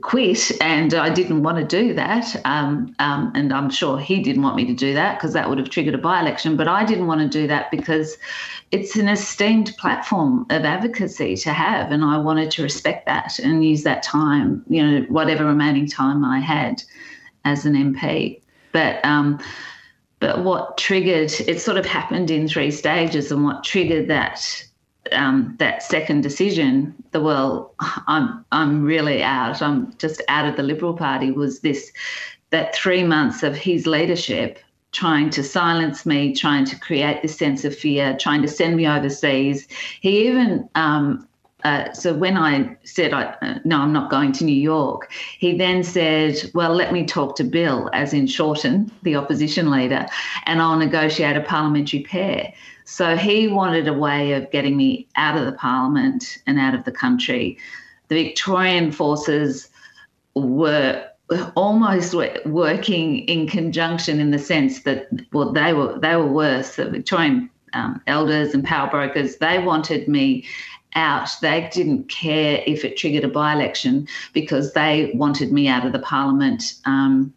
quit, 0.02 0.50
and 0.61 0.92
I 0.94 1.08
didn't 1.08 1.42
want 1.42 1.58
to 1.58 1.64
do 1.64 1.94
that. 1.94 2.35
Um, 2.44 2.94
um, 2.99 3.30
and 3.35 3.52
I'm 3.52 3.70
sure 3.70 3.99
he 3.99 4.20
didn't 4.20 4.42
want 4.42 4.56
me 4.56 4.64
to 4.66 4.75
do 4.75 4.92
that 4.94 5.18
because 5.18 5.32
that 5.35 5.49
would 5.49 5.58
have 5.58 5.70
triggered 5.70 5.94
a 5.94 5.99
by 5.99 6.20
election. 6.20 6.56
But 6.56 6.66
I 6.66 6.85
didn't 6.85 7.06
want 7.06 7.20
to 7.20 7.28
do 7.28 7.46
that 7.46 7.70
because 7.70 8.16
it's 8.73 8.96
an 8.96 9.08
esteemed 9.08 9.75
platform 9.78 10.46
of 10.50 10.64
advocacy 10.64 11.37
to 11.37 11.52
have, 11.52 11.92
and 11.92 12.04
I 12.04 12.18
wanted 12.18 12.50
to 12.52 12.62
respect 12.62 13.06
that 13.06 13.38
and 13.38 13.64
use 13.64 13.85
that 13.85 14.02
time, 14.02 14.64
you 14.68 14.85
know, 14.85 15.06
whatever 15.08 15.44
remaining 15.44 15.87
time 15.87 16.25
I 16.25 16.40
had 16.40 16.82
as 17.44 17.66
an 17.66 17.75
MP. 17.75 18.40
But 18.73 19.04
um, 19.04 19.38
but 20.18 20.42
what 20.42 20.76
triggered 20.76 21.32
it 21.46 21.61
sort 21.61 21.76
of 21.76 21.87
happened 21.87 22.30
in 22.30 22.49
three 22.49 22.73
stages, 22.73 23.30
and 23.30 23.44
what 23.44 23.62
triggered 23.62 24.08
that 24.08 24.65
um, 25.12 25.54
that 25.58 25.82
second 25.82 26.22
decision, 26.22 26.94
the 27.12 27.20
well, 27.20 27.75
I'm 28.06 28.44
I'm 28.52 28.84
really 28.84 29.22
out. 29.22 29.62
I'm 29.62 29.96
just 29.98 30.22
out 30.28 30.48
of 30.48 30.56
the 30.56 30.62
Liberal 30.62 30.94
Party. 30.94 31.30
Was 31.30 31.60
this 31.60 31.92
that 32.50 32.75
three 32.75 33.02
months 33.02 33.42
of 33.42 33.56
his 33.56 33.86
leadership 33.86 34.58
trying 34.92 35.28
to 35.28 35.42
silence 35.42 36.06
me, 36.06 36.34
trying 36.34 36.64
to 36.64 36.78
create 36.78 37.20
this 37.20 37.36
sense 37.36 37.64
of 37.64 37.76
fear, 37.76 38.16
trying 38.18 38.40
to 38.40 38.48
send 38.48 38.76
me 38.76 38.86
overseas. 38.86 39.66
He 40.00 40.26
even 40.28 40.68
um, 40.75 41.28
uh, 41.66 41.92
so 41.92 42.14
when 42.14 42.36
I 42.36 42.76
said, 42.84 43.12
I, 43.12 43.25
uh, 43.42 43.58
no, 43.64 43.80
I'm 43.80 43.92
not 43.92 44.08
going 44.08 44.30
to 44.32 44.44
New 44.44 44.54
York, 44.54 45.10
he 45.38 45.56
then 45.58 45.82
said, 45.82 46.36
well, 46.54 46.72
let 46.72 46.92
me 46.92 47.04
talk 47.04 47.34
to 47.36 47.44
Bill, 47.44 47.90
as 47.92 48.12
in 48.12 48.28
Shorten, 48.28 48.88
the 49.02 49.16
opposition 49.16 49.68
leader, 49.68 50.06
and 50.44 50.62
I'll 50.62 50.76
negotiate 50.76 51.36
a 51.36 51.40
parliamentary 51.40 52.04
pair. 52.04 52.52
So 52.87 53.16
he 53.16 53.49
wanted 53.49 53.88
a 53.88 53.93
way 53.93 54.33
of 54.33 54.50
getting 54.52 54.76
me 54.76 55.09
out 55.16 55.37
of 55.37 55.45
the 55.45 55.52
parliament 55.52 56.38
and 56.47 56.59
out 56.59 56.75
of 56.75 56.85
the 56.85 56.93
country. 56.93 57.59
The 58.09 58.23
Victorian 58.23 58.93
forces 58.93 59.69
were 60.37 61.05
almost 61.57 62.14
working 62.45 63.19
in 63.28 63.49
conjunction 63.49 64.21
in 64.21 64.31
the 64.31 64.38
sense 64.38 64.85
that 64.85 65.09
well 65.33 65.52
they 65.52 65.73
were 65.73 65.99
they 65.99 66.14
were 66.14 66.26
worse 66.26 66.76
the 66.76 66.88
Victorian 66.88 67.50
um, 67.73 68.00
elders 68.07 68.55
and 68.55 68.62
power 68.62 68.88
brokers 68.88 69.38
they 69.38 69.59
wanted 69.59 70.07
me 70.07 70.45
out 70.95 71.28
they 71.43 71.69
didn't 71.73 72.09
care 72.09 72.62
if 72.64 72.85
it 72.85 72.97
triggered 72.97 73.25
a 73.25 73.28
by-election 73.28 74.07
because 74.33 74.73
they 74.75 75.11
wanted 75.14 75.50
me 75.50 75.66
out 75.66 75.85
of 75.85 75.93
the 75.93 75.99
parliament 75.99 76.75
um, 76.85 77.35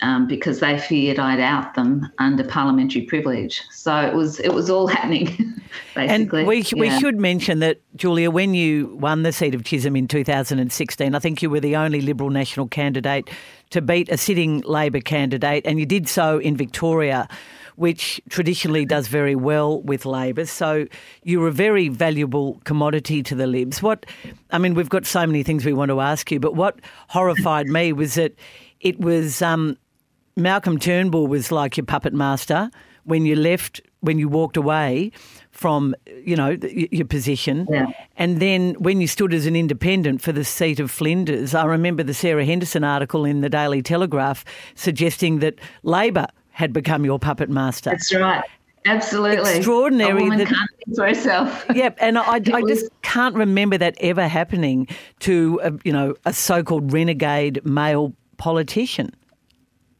um, 0.00 0.26
because 0.26 0.60
they 0.60 0.78
feared 0.78 1.18
I'd 1.18 1.40
out 1.40 1.74
them 1.74 2.10
under 2.18 2.44
parliamentary 2.44 3.02
privilege 3.02 3.62
so 3.70 3.96
it 4.00 4.14
was 4.14 4.40
it 4.40 4.52
was 4.52 4.70
all 4.70 4.86
happening 4.98 5.54
And 5.96 6.30
basically 6.30 6.44
we, 6.44 6.64
we 6.80 6.86
Yeah. 6.88 6.98
should 6.98 7.18
mention 7.18 7.58
that, 7.58 7.80
Julia, 7.96 8.30
when 8.30 8.54
you 8.54 8.96
won 9.00 9.22
the 9.22 9.32
seat 9.32 9.54
of 9.54 9.64
Chisholm 9.64 9.96
in 9.96 10.06
2016, 10.08 11.14
I 11.14 11.18
think 11.18 11.42
you 11.42 11.50
were 11.50 11.60
the 11.60 11.76
only 11.76 12.00
Liberal 12.00 12.30
national 12.30 12.68
candidate 12.68 13.28
to 13.70 13.82
beat 13.82 14.08
a 14.08 14.16
sitting 14.16 14.60
Labor 14.60 15.00
candidate, 15.00 15.66
and 15.66 15.78
you 15.78 15.86
did 15.86 16.08
so 16.08 16.38
in 16.38 16.56
Victoria, 16.56 17.28
which 17.76 18.20
traditionally 18.30 18.84
does 18.84 19.08
very 19.08 19.34
well 19.34 19.82
with 19.82 20.06
Labor. 20.06 20.46
So 20.46 20.86
you 21.24 21.40
were 21.40 21.48
a 21.48 21.52
very 21.52 21.88
valuable 21.88 22.60
commodity 22.64 23.22
to 23.24 23.34
the 23.34 23.46
Libs. 23.46 23.82
What, 23.82 24.06
I 24.52 24.58
mean, 24.58 24.74
we've 24.74 24.88
got 24.88 25.04
so 25.04 25.26
many 25.26 25.42
things 25.42 25.64
we 25.64 25.72
want 25.72 25.90
to 25.90 26.00
ask 26.00 26.30
you, 26.30 26.40
but 26.40 26.54
what 26.54 26.78
horrified 27.08 27.66
me 27.66 27.92
was 27.92 28.14
that 28.14 28.34
it 28.80 28.98
was 29.00 29.42
um, 29.42 29.76
Malcolm 30.38 30.78
Turnbull 30.78 31.26
was 31.26 31.50
like 31.50 31.76
your 31.76 31.84
puppet 31.84 32.14
master 32.14 32.70
when 33.04 33.26
you 33.26 33.34
left, 33.34 33.80
when 34.00 34.18
you 34.18 34.28
walked 34.28 34.56
away 34.56 35.10
from, 35.50 35.94
you 36.24 36.36
know, 36.36 36.56
your 36.70 37.06
position. 37.06 37.66
Yeah. 37.70 37.86
And 38.16 38.38
then 38.40 38.74
when 38.74 39.00
you 39.00 39.08
stood 39.08 39.34
as 39.34 39.46
an 39.46 39.56
independent 39.56 40.22
for 40.22 40.30
the 40.30 40.44
seat 40.44 40.78
of 40.78 40.90
Flinders, 40.90 41.54
I 41.54 41.64
remember 41.64 42.02
the 42.02 42.14
Sarah 42.14 42.44
Henderson 42.44 42.84
article 42.84 43.24
in 43.24 43.40
the 43.40 43.48
Daily 43.48 43.82
Telegraph 43.82 44.44
suggesting 44.74 45.40
that 45.40 45.56
Labor 45.82 46.26
had 46.50 46.72
become 46.72 47.04
your 47.04 47.18
puppet 47.18 47.50
master. 47.50 47.90
That's 47.90 48.14
right. 48.14 48.44
Absolutely. 48.86 49.56
Extraordinary 49.56 50.12
A 50.12 50.22
woman 50.22 50.38
that- 50.38 50.48
can't 50.48 50.70
think 50.84 50.96
for 50.96 51.06
herself. 51.06 51.66
Yep, 51.74 51.98
and 52.00 52.16
I, 52.18 52.40
I 52.52 52.60
was- 52.62 52.80
just 52.80 52.92
can't 53.02 53.34
remember 53.34 53.76
that 53.78 53.96
ever 54.00 54.28
happening 54.28 54.86
to, 55.20 55.60
a, 55.64 55.72
you 55.84 55.92
know, 55.92 56.14
a 56.24 56.32
so-called 56.32 56.92
renegade 56.92 57.64
male 57.66 58.14
politician. 58.36 59.10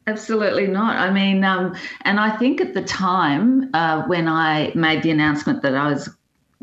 Absolutely 0.09 0.67
not. 0.67 0.97
I 0.97 1.11
mean, 1.11 1.45
um, 1.45 1.77
and 2.00 2.19
I 2.19 2.35
think 2.35 2.62
at 2.62 2.73
the 2.73 2.83
time 2.83 3.69
uh, 3.75 4.05
when 4.05 4.27
I 4.27 4.73
made 4.75 5.03
the 5.03 5.11
announcement 5.11 5.61
that 5.61 5.75
I 5.75 5.91
was 5.91 6.09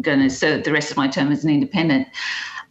going 0.01 0.19
to 0.19 0.31
serve 0.31 0.63
the 0.63 0.71
rest 0.71 0.89
of 0.89 0.97
my 0.97 1.07
term 1.07 1.31
as 1.31 1.43
an 1.43 1.51
independent, 1.51 2.07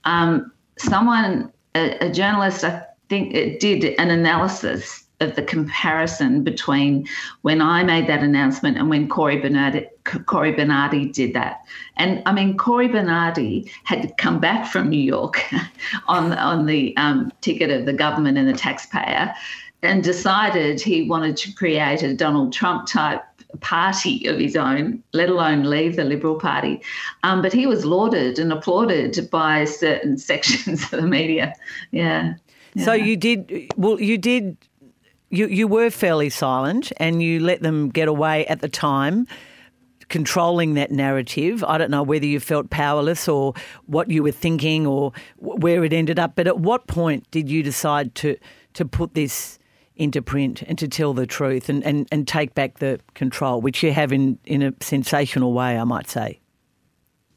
um, 0.02 0.50
someone, 0.76 1.52
a, 1.76 2.08
a 2.08 2.10
journalist, 2.10 2.64
I 2.64 2.84
think, 3.08 3.34
it 3.34 3.60
did 3.60 3.84
an 4.00 4.10
analysis 4.10 5.04
of 5.20 5.36
the 5.36 5.42
comparison 5.42 6.42
between 6.42 7.06
when 7.42 7.62
I 7.62 7.84
made 7.84 8.08
that 8.08 8.24
announcement 8.24 8.76
and 8.76 8.90
when 8.90 9.08
Cory 9.08 9.36
Bernardi, 9.36 9.86
Cory 10.26 10.52
Bernardi 10.52 11.06
did 11.06 11.34
that. 11.34 11.60
And 11.96 12.20
I 12.26 12.32
mean, 12.32 12.56
Cory 12.56 12.88
Bernardi 12.88 13.70
had 13.84 14.12
come 14.18 14.40
back 14.40 14.66
from 14.66 14.90
New 14.90 15.00
York 15.00 15.40
on 16.08 16.32
on 16.32 16.66
the 16.66 16.96
um, 16.96 17.32
ticket 17.42 17.70
of 17.70 17.86
the 17.86 17.92
government 17.92 18.38
and 18.38 18.48
the 18.48 18.54
taxpayer, 18.54 19.32
and 19.84 20.02
decided 20.02 20.80
he 20.80 21.08
wanted 21.08 21.36
to 21.38 21.52
create 21.52 22.02
a 22.02 22.14
Donald 22.14 22.52
Trump 22.52 22.86
type 22.86 23.22
party 23.60 24.26
of 24.26 24.38
his 24.38 24.56
own, 24.56 25.02
let 25.12 25.28
alone 25.28 25.64
leave 25.64 25.96
the 25.96 26.04
Liberal 26.04 26.38
Party. 26.38 26.80
Um, 27.22 27.42
but 27.42 27.52
he 27.52 27.66
was 27.66 27.84
lauded 27.84 28.38
and 28.38 28.52
applauded 28.52 29.28
by 29.30 29.64
certain 29.64 30.18
sections 30.30 30.84
of 30.84 30.90
the 30.90 31.02
media. 31.02 31.54
Yeah. 31.90 32.34
yeah. 32.74 32.84
So 32.84 32.92
you 32.92 33.16
did, 33.16 33.70
well, 33.76 34.00
you 34.00 34.18
did, 34.18 34.56
you, 35.30 35.46
you 35.46 35.68
were 35.68 35.90
fairly 35.90 36.30
silent 36.30 36.92
and 36.96 37.22
you 37.22 37.40
let 37.40 37.62
them 37.62 37.90
get 37.90 38.08
away 38.08 38.46
at 38.46 38.60
the 38.60 38.68
time 38.68 39.26
controlling 40.08 40.74
that 40.74 40.90
narrative. 40.90 41.64
I 41.64 41.78
don't 41.78 41.90
know 41.90 42.02
whether 42.02 42.26
you 42.26 42.38
felt 42.40 42.70
powerless 42.70 43.26
or 43.26 43.54
what 43.86 44.10
you 44.10 44.22
were 44.22 44.32
thinking 44.32 44.86
or 44.86 45.12
where 45.38 45.82
it 45.84 45.92
ended 45.92 46.18
up, 46.18 46.36
but 46.36 46.46
at 46.46 46.58
what 46.58 46.86
point 46.86 47.30
did 47.30 47.50
you 47.50 47.62
decide 47.62 48.14
to 48.16 48.36
to 48.74 48.84
put 48.84 49.14
this 49.14 49.58
into 49.96 50.20
print 50.20 50.62
and 50.62 50.78
to 50.78 50.88
tell 50.88 51.14
the 51.14 51.26
truth 51.26 51.68
and, 51.68 51.84
and, 51.84 52.08
and 52.10 52.26
take 52.26 52.54
back 52.54 52.78
the 52.78 53.00
control, 53.14 53.60
which 53.60 53.82
you 53.82 53.92
have 53.92 54.12
in, 54.12 54.38
in 54.44 54.62
a 54.62 54.72
sensational 54.80 55.52
way, 55.52 55.78
I 55.78 55.84
might 55.84 56.08
say. 56.08 56.40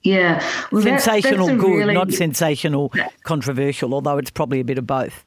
Yeah. 0.04 0.44
Well, 0.72 0.82
sensational 0.82 1.48
good, 1.56 1.80
really... 1.80 1.94
not 1.94 2.12
sensational 2.12 2.94
controversial, 3.24 3.94
although 3.94 4.18
it's 4.18 4.32
probably 4.32 4.60
a 4.60 4.64
bit 4.64 4.78
of 4.78 4.88
both. 4.88 5.26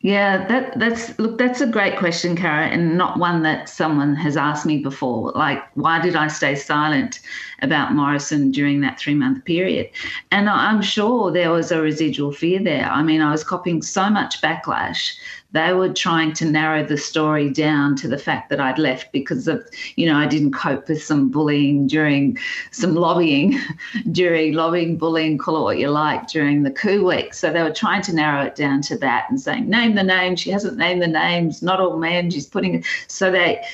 Yeah, 0.00 0.46
that 0.48 0.78
that's 0.78 1.18
look, 1.18 1.38
that's 1.38 1.62
a 1.62 1.66
great 1.66 1.98
question, 1.98 2.36
Caro, 2.36 2.64
and 2.64 2.98
not 2.98 3.18
one 3.18 3.42
that 3.44 3.70
someone 3.70 4.14
has 4.16 4.36
asked 4.36 4.66
me 4.66 4.82
before. 4.82 5.32
Like, 5.34 5.64
why 5.76 5.98
did 5.98 6.14
I 6.14 6.28
stay 6.28 6.56
silent 6.56 7.20
about 7.62 7.94
Morrison 7.94 8.50
during 8.50 8.82
that 8.82 8.98
three 8.98 9.14
month 9.14 9.46
period? 9.46 9.88
And 10.30 10.50
I'm 10.50 10.82
sure 10.82 11.32
there 11.32 11.50
was 11.50 11.72
a 11.72 11.80
residual 11.80 12.32
fear 12.32 12.62
there. 12.62 12.84
I 12.84 13.02
mean, 13.02 13.22
I 13.22 13.30
was 13.30 13.44
copying 13.44 13.80
so 13.80 14.10
much 14.10 14.42
backlash 14.42 15.14
they 15.54 15.72
were 15.72 15.92
trying 15.92 16.32
to 16.32 16.44
narrow 16.44 16.84
the 16.84 16.98
story 16.98 17.48
down 17.48 17.94
to 17.94 18.08
the 18.08 18.18
fact 18.18 18.50
that 18.50 18.60
I'd 18.60 18.76
left 18.76 19.12
because 19.12 19.46
of, 19.46 19.64
you 19.94 20.04
know, 20.04 20.16
I 20.16 20.26
didn't 20.26 20.50
cope 20.50 20.88
with 20.88 21.00
some 21.00 21.30
bullying 21.30 21.86
during 21.86 22.36
some 22.72 22.96
lobbying, 22.96 23.60
during 24.10 24.54
lobbying, 24.54 24.96
bullying, 24.96 25.38
call 25.38 25.58
it 25.58 25.62
what 25.62 25.78
you 25.78 25.90
like, 25.90 26.26
during 26.26 26.64
the 26.64 26.72
coup 26.72 27.06
week. 27.06 27.34
So 27.34 27.52
they 27.52 27.62
were 27.62 27.70
trying 27.70 28.02
to 28.02 28.12
narrow 28.12 28.44
it 28.44 28.56
down 28.56 28.82
to 28.82 28.98
that 28.98 29.26
and 29.30 29.40
saying, 29.40 29.70
name 29.70 29.94
the 29.94 30.02
name. 30.02 30.34
She 30.34 30.50
hasn't 30.50 30.76
named 30.76 31.00
the 31.00 31.06
names. 31.06 31.62
Not 31.62 31.78
all 31.78 31.98
men. 31.98 32.32
She's 32.32 32.48
putting 32.48 32.74
it. 32.74 32.84
So 33.06 33.30
they, 33.30 33.64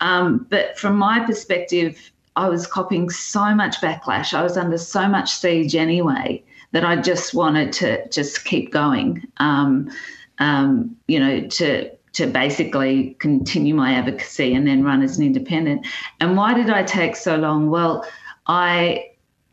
um, 0.00 0.46
but 0.50 0.78
from 0.78 0.94
my 0.98 1.20
perspective, 1.20 2.12
I 2.36 2.50
was 2.50 2.66
copying 2.66 3.08
so 3.08 3.54
much 3.54 3.80
backlash. 3.80 4.34
I 4.34 4.42
was 4.42 4.58
under 4.58 4.76
so 4.76 5.08
much 5.08 5.30
siege 5.30 5.74
anyway 5.74 6.42
that 6.72 6.84
I 6.84 6.96
just 6.96 7.32
wanted 7.32 7.72
to 7.74 8.06
just 8.10 8.44
keep 8.44 8.72
going. 8.72 9.26
Um, 9.38 9.90
um, 10.38 10.96
you 11.06 11.18
know, 11.18 11.46
to 11.48 11.90
to 12.14 12.26
basically 12.28 13.16
continue 13.18 13.74
my 13.74 13.94
advocacy 13.94 14.54
and 14.54 14.66
then 14.66 14.84
run 14.84 15.02
as 15.02 15.18
an 15.18 15.26
independent. 15.26 15.86
And 16.20 16.36
why 16.36 16.54
did 16.54 16.70
I 16.70 16.84
take 16.84 17.16
so 17.16 17.36
long? 17.36 17.70
Well, 17.70 18.06
I 18.46 19.10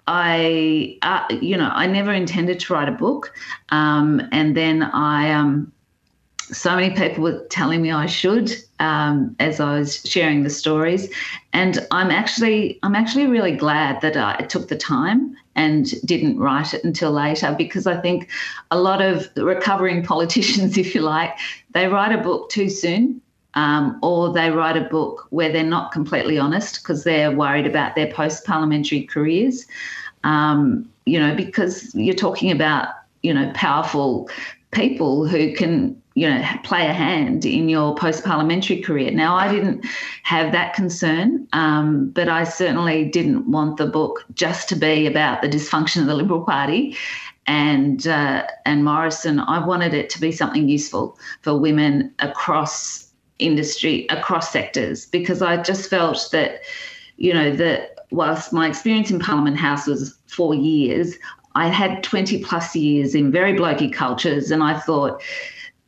I, 0.08 0.98
uh, 1.04 1.26
you 1.42 1.56
know, 1.56 1.70
I 1.72 1.88
never 1.88 2.12
intended 2.12 2.60
to 2.62 2.74
write 2.74 2.90
a 2.90 2.92
book. 2.92 3.34
Um, 3.70 4.22
and 4.32 4.58
then 4.58 4.84
I, 4.84 5.32
um, 5.32 5.72
so 6.52 6.76
many 6.76 6.94
people 6.94 7.24
were 7.24 7.46
telling 7.50 7.82
me 7.82 7.92
I 7.92 8.06
should 8.06 8.54
um, 8.80 9.36
as 9.40 9.60
I 9.60 9.78
was 9.78 10.02
sharing 10.04 10.44
the 10.44 10.50
stories, 10.50 11.10
and 11.54 11.86
I'm 11.92 12.12
actually 12.12 12.80
I'm 12.84 12.96
actually 12.96 13.28
really 13.28 13.56
glad 13.56 14.02
that 14.02 14.18
I 14.18 14.44
took 14.46 14.68
the 14.68 14.78
time 14.78 15.36
and 15.56 16.00
didn't 16.06 16.38
write 16.40 16.74
it 16.74 16.84
until 16.84 17.12
later 17.12 17.54
because 17.58 17.88
I 17.88 18.00
think 18.00 18.30
a 18.72 18.80
lot 18.80 19.02
of 19.02 19.30
recovering 19.36 20.04
politicians, 20.14 20.78
if 20.78 20.96
you 20.96 21.02
like, 21.02 21.38
they 21.74 21.88
write 21.88 22.12
a 22.12 22.22
book 22.22 22.50
too 22.50 22.70
soon. 22.70 23.22
Um, 23.54 24.00
or 24.02 24.32
they 24.32 24.50
write 24.50 24.78
a 24.78 24.88
book 24.88 25.28
where 25.30 25.52
they're 25.52 25.62
not 25.62 25.92
completely 25.92 26.40
honest 26.40 26.82
because 26.82 27.04
they're 27.04 27.32
worried 27.32 27.68
about 27.68 27.96
their 27.96 28.10
post 28.10 28.46
parliamentary 28.46 29.04
careers. 29.04 29.68
Um, 30.24 30.90
you 31.06 31.20
know, 31.20 31.36
because 31.36 31.94
you're 31.94 32.16
talking 32.16 32.50
about, 32.50 32.88
you 33.24 33.34
know, 33.34 33.52
powerful 33.54 34.30
people 34.72 35.28
who 35.28 35.54
can 35.54 36.01
you 36.14 36.30
know 36.30 36.46
play 36.64 36.88
a 36.88 36.94
hand 36.94 37.46
in 37.46 37.70
your 37.70 37.96
post 37.96 38.24
parliamentary 38.24 38.82
career. 38.82 39.12
Now, 39.12 39.36
I 39.36 39.52
didn't 39.52 39.86
have 40.24 40.52
that 40.52 40.74
concern, 40.74 41.48
um, 41.54 42.10
but 42.10 42.28
I 42.28 42.44
certainly 42.44 43.06
didn't 43.06 43.50
want 43.50 43.78
the 43.78 43.88
book 43.88 44.26
just 44.34 44.68
to 44.70 44.76
be 44.76 45.08
about 45.08 45.42
the 45.42 45.50
dysfunction 45.50 46.02
of 46.02 46.08
the 46.08 46.16
Liberal 46.16 46.44
Party. 46.44 46.98
And 47.48 48.06
uh, 48.08 48.46
and 48.66 48.84
Morrison, 48.84 49.40
I 49.40 49.66
wanted 49.66 49.94
it 49.94 50.10
to 50.12 50.22
be 50.22 50.32
something 50.32 50.70
useful 50.70 51.18
for 51.42 51.58
women 51.58 52.14
across 52.20 53.12
industry, 53.40 54.06
across 54.10 54.52
sectors, 54.52 55.08
because 55.08 55.42
I 55.42 55.58
just 55.62 55.90
felt 55.90 56.30
that, 56.32 56.62
you 57.18 57.34
know, 57.34 57.52
that 57.56 58.06
whilst 58.12 58.54
my 58.54 58.68
experience 58.68 59.10
in 59.10 59.20
Parliament 59.20 59.58
House 59.58 59.88
was 59.88 60.16
four 60.28 60.54
years, 60.54 61.16
I 61.56 61.68
had 61.68 62.04
20 62.04 62.44
plus 62.44 62.76
years 62.76 63.16
in 63.16 63.32
very 63.32 63.54
blokey 63.54 63.92
cultures, 63.92 64.52
and 64.52 64.64
I 64.64 64.80
thought 64.80 65.22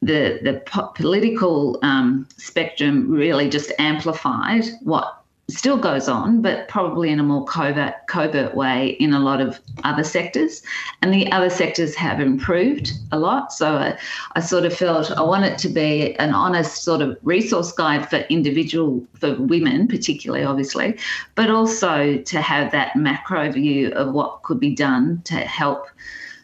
the 0.06 0.40
the 0.44 0.62
po- 0.66 0.92
political 0.96 1.80
um, 1.82 2.28
spectrum 2.38 3.10
really 3.10 3.50
just 3.50 3.72
amplified 3.80 4.66
what 4.82 5.24
still 5.50 5.78
goes 5.78 6.08
on, 6.08 6.42
but 6.42 6.68
probably 6.70 7.10
in 7.10 7.20
a 7.20 7.24
more 7.24 7.46
covert 7.46 7.94
covert 8.08 8.56
way 8.56 8.90
in 9.00 9.14
a 9.14 9.20
lot 9.20 9.42
of 9.42 9.60
other 9.84 10.04
sectors, 10.04 10.62
and 11.02 11.14
the 11.14 11.32
other 11.32 11.50
sectors 11.50 11.96
have 11.96 12.20
improved 12.20 12.92
a 13.12 13.20
lot. 13.20 13.52
So 13.52 13.76
I, 13.76 13.98
I 14.36 14.40
sort 14.40 14.66
of 14.66 14.74
felt 14.74 15.12
I 15.12 15.22
want 15.22 15.46
it 15.46 15.58
to 15.60 15.70
be 15.70 16.16
an 16.16 16.34
honest 16.34 16.84
sort 16.84 17.02
of 17.02 17.18
resource 17.24 17.72
guide 17.72 18.10
for 18.10 18.18
individual 18.30 19.06
for 19.20 19.36
women, 19.36 19.88
particularly 19.88 20.46
obviously, 20.46 20.98
but 21.36 21.50
also 21.50 22.18
to 22.18 22.42
have 22.42 22.72
that 22.72 22.96
macro 22.96 23.52
view 23.52 23.92
of 23.92 24.14
what 24.14 24.44
could 24.44 24.60
be 24.60 24.74
done 24.74 25.22
to 25.26 25.36
help 25.36 25.88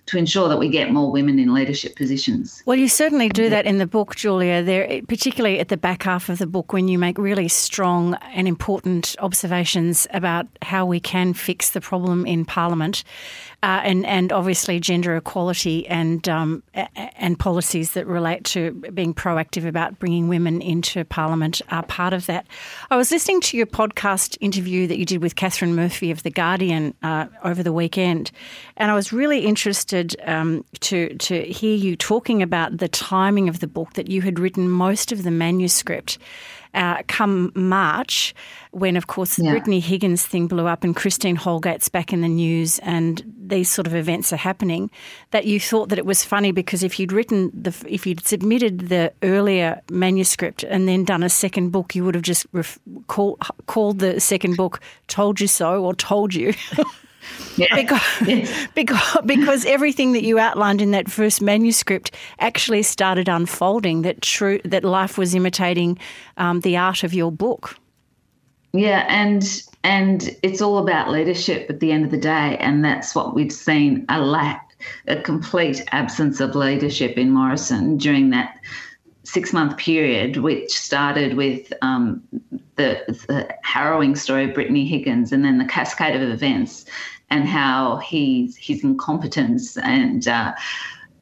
to 0.10 0.18
ensure 0.18 0.50
that 0.50 0.58
we 0.58 0.70
get 0.70 0.92
more 0.92 1.12
women 1.12 1.38
in 1.38 1.54
leadership 1.54 1.96
positions. 1.96 2.64
Well, 2.66 2.78
you 2.78 2.90
certainly 2.90 3.30
do 3.30 3.50
that 3.50 3.66
in 3.66 3.78
the 3.78 3.86
book, 3.86 4.16
Julia. 4.16 4.64
There, 4.64 5.02
particularly 5.08 5.60
at 5.60 5.68
the 5.68 5.78
back 5.78 6.04
half 6.04 6.30
of 6.30 6.40
the 6.40 6.48
book, 6.48 6.74
when 6.74 6.88
you 6.88 6.98
make 6.98 7.18
really 7.20 7.48
strong 7.48 8.16
and 8.34 8.48
important 8.48 9.16
observations 9.20 10.08
about 10.12 10.48
how 10.64 10.86
we 10.86 11.00
can 11.00 11.34
fix 11.34 11.70
the 11.70 11.82
problem 11.82 12.26
in 12.26 12.44
Parliament, 12.44 13.04
uh, 13.62 13.82
and 13.84 14.06
and 14.06 14.32
obviously 14.32 14.80
gender 14.80 15.16
equality 15.16 15.86
and 15.88 16.30
um, 16.30 16.64
and 16.74 17.38
policies 17.38 17.92
that 17.92 18.08
relate 18.08 18.46
to 18.46 18.72
being 18.94 19.14
proactive 19.14 19.68
about 19.68 20.00
bringing 20.00 20.30
women 20.30 20.62
into 20.62 21.04
Parliament 21.06 21.62
are 21.70 21.84
part 21.84 22.14
of 22.14 22.26
that. 22.28 22.48
I 22.90 22.96
was 22.96 23.12
listening 23.12 23.42
to 23.42 23.58
your 23.58 23.66
podcast 23.66 24.38
interview 24.40 24.88
that 24.88 24.98
you 24.98 25.06
did 25.06 25.22
with 25.22 25.36
Katharine 25.36 25.76
Murphy 25.76 26.10
of 26.10 26.24
the 26.24 26.30
Guardian 26.30 26.94
uh, 27.04 27.28
over 27.44 27.62
the 27.62 27.74
weekend, 27.74 28.32
and 28.78 28.92
I 28.92 28.96
was 28.96 29.12
really 29.12 29.46
interested 29.46 30.16
um, 30.26 30.64
to 30.80 31.16
to 31.18 31.42
hear 31.44 31.76
you 31.76 31.98
talking 31.98 32.42
about 32.42 32.78
the 32.78 32.88
timing 32.88 33.50
of 33.50 33.60
the 33.60 33.68
book 33.68 33.94
that 33.94 34.10
you 34.10 34.22
had 34.22 34.40
written 34.40 34.70
most 34.70 35.12
of 35.12 35.24
the 35.24 35.32
manuscript 35.32 36.18
uh, 36.74 37.02
come 37.08 37.52
March, 37.56 38.34
when 38.72 38.96
of 38.96 39.08
course 39.08 39.36
the 39.36 39.44
yeah. 39.44 39.52
Brittany 39.52 39.80
Higgins 39.80 40.26
thing 40.26 40.48
blew 40.48 40.68
up 40.68 40.84
and 40.84 40.96
Christine 40.96 41.38
Holgate's 41.38 41.90
back 41.90 42.14
in 42.14 42.22
the 42.22 42.28
news 42.28 42.80
and 42.80 43.24
these 43.38 43.70
sort 43.70 43.88
of 43.88 43.96
events 43.96 44.32
are 44.32 44.38
happening, 44.38 44.92
that 45.32 45.46
you 45.46 45.60
thought 45.60 45.90
that 45.90 45.98
it 45.98 46.06
was 46.06 46.24
funny 46.24 46.52
because 46.52 46.84
if 46.84 47.00
you'd 47.00 47.12
written 47.12 47.52
the, 47.54 47.76
if 47.88 48.06
you'd 48.06 48.26
submitted 48.26 48.90
the 48.90 49.12
earlier 49.24 49.82
manuscript 49.90 50.64
and 50.64 50.88
then 50.88 51.04
done 51.04 51.24
a 51.24 51.30
second 51.30 51.72
book, 51.72 51.96
you 51.96 52.04
would 52.04 52.16
have 52.16 52.24
just 52.24 52.46
ref, 52.52 52.78
call, 53.08 53.38
called 53.66 54.00
the 54.00 54.20
second 54.20 54.56
book 54.56 54.80
"Told 55.08 55.42
You 55.42 55.48
So" 55.48 55.84
or 55.84 55.96
"Told 55.96 56.34
You." 56.34 56.54
Yeah. 57.58 57.76
Because, 57.76 58.70
because, 58.76 59.18
because 59.26 59.66
everything 59.66 60.14
that 60.14 60.24
you 60.24 60.40
outlined 60.40 60.82
in 60.82 60.92
that 60.92 61.10
first 61.10 61.42
manuscript 61.42 62.16
actually 62.40 62.84
started 62.84 63.28
unfolding 63.28 64.02
that 64.04 64.22
true 64.22 64.60
that 64.66 64.84
life 64.84 65.18
was 65.18 65.36
imitating 65.36 65.98
um, 66.38 66.62
the 66.62 66.78
art 66.78 67.04
of 67.04 67.14
your 67.14 67.32
book. 67.32 67.78
Yeah, 68.72 69.06
and 69.10 69.64
and 69.84 70.36
it's 70.44 70.62
all 70.62 70.78
about 70.78 71.10
leadership 71.10 71.70
at 71.70 71.80
the 71.80 71.92
end 71.92 72.06
of 72.06 72.12
the 72.12 72.18
day, 72.18 72.58
and 72.60 72.86
that's 72.86 73.16
what 73.16 73.34
we've 73.34 73.52
seen 73.52 74.06
a 74.10 74.22
lack, 74.22 74.76
a 75.08 75.20
complete 75.22 75.84
absence 75.92 76.40
of 76.40 76.56
leadership 76.56 77.18
in 77.18 77.32
Morrison 77.32 77.98
during 77.98 78.30
that 78.30 78.60
six 79.30 79.54
month 79.54 79.78
period, 79.78 80.38
which 80.38 80.78
started 80.78 81.36
with 81.36 81.72
um, 81.82 82.22
the, 82.76 83.04
the, 83.28 83.48
harrowing 83.64 84.16
story 84.16 84.46
of 84.46 84.54
Brittany 84.54 84.86
Higgins 84.86 85.32
and 85.32 85.46
then 85.46 85.60
the 85.60 85.66
cascade 85.66 86.16
of 86.16 86.28
events 86.28 86.86
and 87.30 87.48
how 87.48 87.98
he's, 87.98 88.56
his 88.58 88.84
incompetence 88.84 89.78
and 89.78 90.28
uh, 90.28 90.54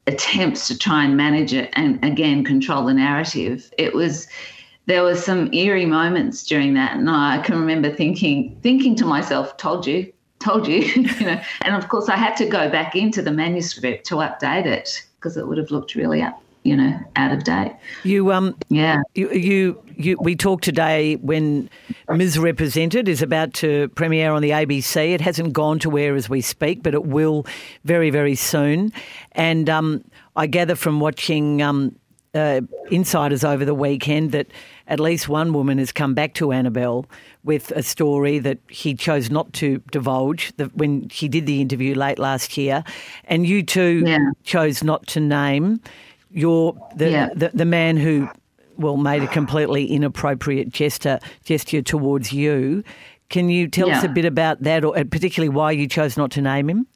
attempts 0.08 0.68
to 0.68 0.78
try 0.78 1.04
and 1.04 1.18
manage 1.18 1.54
it 1.54 1.70
and 1.74 2.04
again 2.04 2.44
control 2.44 2.86
the 2.86 2.94
narrative. 2.94 3.72
It 3.78 3.94
was 3.94 4.28
there 4.86 5.04
were 5.04 5.18
some 5.18 5.54
eerie 5.54 5.86
moments 5.86 6.46
during 6.46 6.74
that, 6.76 6.96
and 6.96 7.10
I 7.10 7.40
can 7.40 7.60
remember 7.60 7.94
thinking 7.94 8.58
thinking 8.64 8.96
to 8.96 9.06
myself, 9.06 9.58
"Told 9.58 9.86
you, 9.86 10.14
told 10.40 10.66
you," 10.66 10.80
you 11.20 11.26
know. 11.26 11.42
And 11.62 11.76
of 11.76 11.90
course, 11.90 12.08
I 12.08 12.16
had 12.16 12.38
to 12.38 12.46
go 12.46 12.70
back 12.70 12.96
into 12.96 13.22
the 13.22 13.32
manuscript 13.32 14.06
to 14.08 14.16
update 14.16 14.66
it 14.66 15.06
because 15.18 15.36
it 15.36 15.46
would 15.46 15.58
have 15.58 15.72
looked 15.72 15.96
really 15.96 16.22
up 16.22 16.42
you 16.68 16.76
know, 16.76 17.00
out 17.16 17.32
of 17.32 17.44
date. 17.46 17.74
You 18.04 18.32
um 18.34 18.56
yeah. 18.68 19.02
You 19.16 19.32
you, 19.32 19.84
you 19.96 20.18
we 20.20 20.36
talked 20.36 20.64
today 20.66 21.16
when 21.16 21.70
Ms. 22.10 22.38
Represented 22.38 23.08
is 23.08 23.22
about 23.22 23.54
to 23.56 23.88
premiere 23.90 24.32
on 24.32 24.42
the 24.42 24.50
ABC. 24.52 25.14
It 25.14 25.22
hasn't 25.22 25.54
gone 25.54 25.80
to 25.80 25.98
air 25.98 26.16
as 26.16 26.30
we 26.30 26.42
speak, 26.42 26.84
but 26.84 26.94
it 26.94 27.06
will 27.06 27.46
very 27.86 28.10
very 28.10 28.36
soon. 28.36 28.92
And 29.32 29.70
um, 29.70 30.04
I 30.36 30.46
gather 30.48 30.76
from 30.76 31.00
watching 31.00 31.62
um, 31.62 31.96
uh, 32.34 32.62
insiders 32.92 33.44
over 33.46 33.64
the 33.66 33.74
weekend 33.74 34.32
that 34.34 34.48
at 34.88 35.00
least 35.00 35.28
one 35.30 35.54
woman 35.54 35.78
has 35.78 35.92
come 35.92 36.14
back 36.14 36.34
to 36.36 36.52
Annabel 36.52 37.06
with 37.44 37.72
a 37.72 37.82
story 37.82 38.40
that 38.40 38.60
he 38.70 38.94
chose 38.94 39.30
not 39.30 39.52
to 39.54 39.82
divulge 39.92 40.52
the, 40.58 40.66
when 40.76 41.08
she 41.10 41.28
did 41.30 41.46
the 41.46 41.62
interview 41.62 41.96
late 41.96 42.20
last 42.20 42.58
year, 42.58 42.84
and 43.26 43.48
you 43.48 43.64
too 43.64 44.04
Yeah. 44.06 44.20
chose 44.44 44.84
not 44.84 45.08
to 45.08 45.20
name 45.22 45.80
your 46.32 46.76
the, 46.96 47.10
Yeah. 47.10 47.30
the 47.36 47.52
the 47.54 47.66
man 47.66 47.98
who 47.98 48.30
well 48.78 48.98
made 48.98 49.24
a 49.24 49.28
completely 49.28 49.86
inappropriate 49.88 50.70
gesture 50.70 51.20
gesture 51.44 51.82
towards 51.82 52.32
you. 52.32 52.84
Can 53.30 53.50
you 53.50 53.68
tell 53.68 53.90
us 53.92 54.04
a 54.04 54.08
bit 54.10 54.24
about 54.26 54.64
that, 54.64 54.86
or 54.86 54.94
particularly 55.06 55.50
why 55.50 55.72
you 55.72 55.88
chose 55.88 56.16
not 56.16 56.32
to 56.32 56.42
name 56.42 56.70
him? 56.70 56.88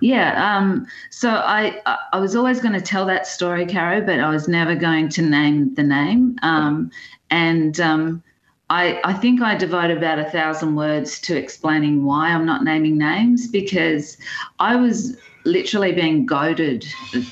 Yeah. 0.00 0.56
Um, 0.56 0.86
so 1.10 1.30
I 1.30 1.80
I- 1.86 1.98
I 2.14 2.18
was 2.18 2.34
always 2.36 2.60
going 2.60 2.74
to 2.74 2.80
tell 2.80 3.06
that 3.06 3.26
story, 3.26 3.64
Caro, 3.66 4.00
but 4.00 4.18
I 4.20 4.28
was 4.30 4.48
never 4.48 4.74
going 4.74 5.08
to 5.10 5.22
name 5.22 5.74
the 5.74 5.82
name. 5.82 6.36
Um, 6.42 6.90
and 7.30 7.78
um, 7.80 8.22
I 8.70 9.00
I 9.04 9.12
think 9.14 9.40
I 9.40 9.54
devote 9.56 9.90
about 9.90 10.18
a 10.18 10.24
thousand 10.24 10.74
words 10.74 11.18
to 11.20 11.36
explaining 11.36 12.04
why 12.04 12.30
I'm 12.30 12.44
not 12.44 12.64
naming 12.64 12.98
names 12.98 13.46
because 13.48 14.16
I 14.58 14.76
was 14.76 15.16
literally 15.44 15.92
being 15.92 16.26
goaded, 16.26 16.84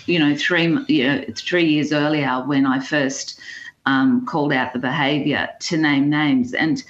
you 0.06 0.18
know, 0.18 0.36
three 0.36 0.78
you 0.88 1.06
know 1.06 1.24
three 1.36 1.66
years 1.66 1.92
earlier 1.92 2.42
when 2.46 2.66
I 2.66 2.80
first 2.80 3.40
um, 3.86 4.26
called 4.26 4.52
out 4.52 4.72
the 4.72 4.78
behaviour 4.78 5.48
to 5.60 5.76
name 5.76 6.10
names. 6.10 6.54
And 6.54 6.82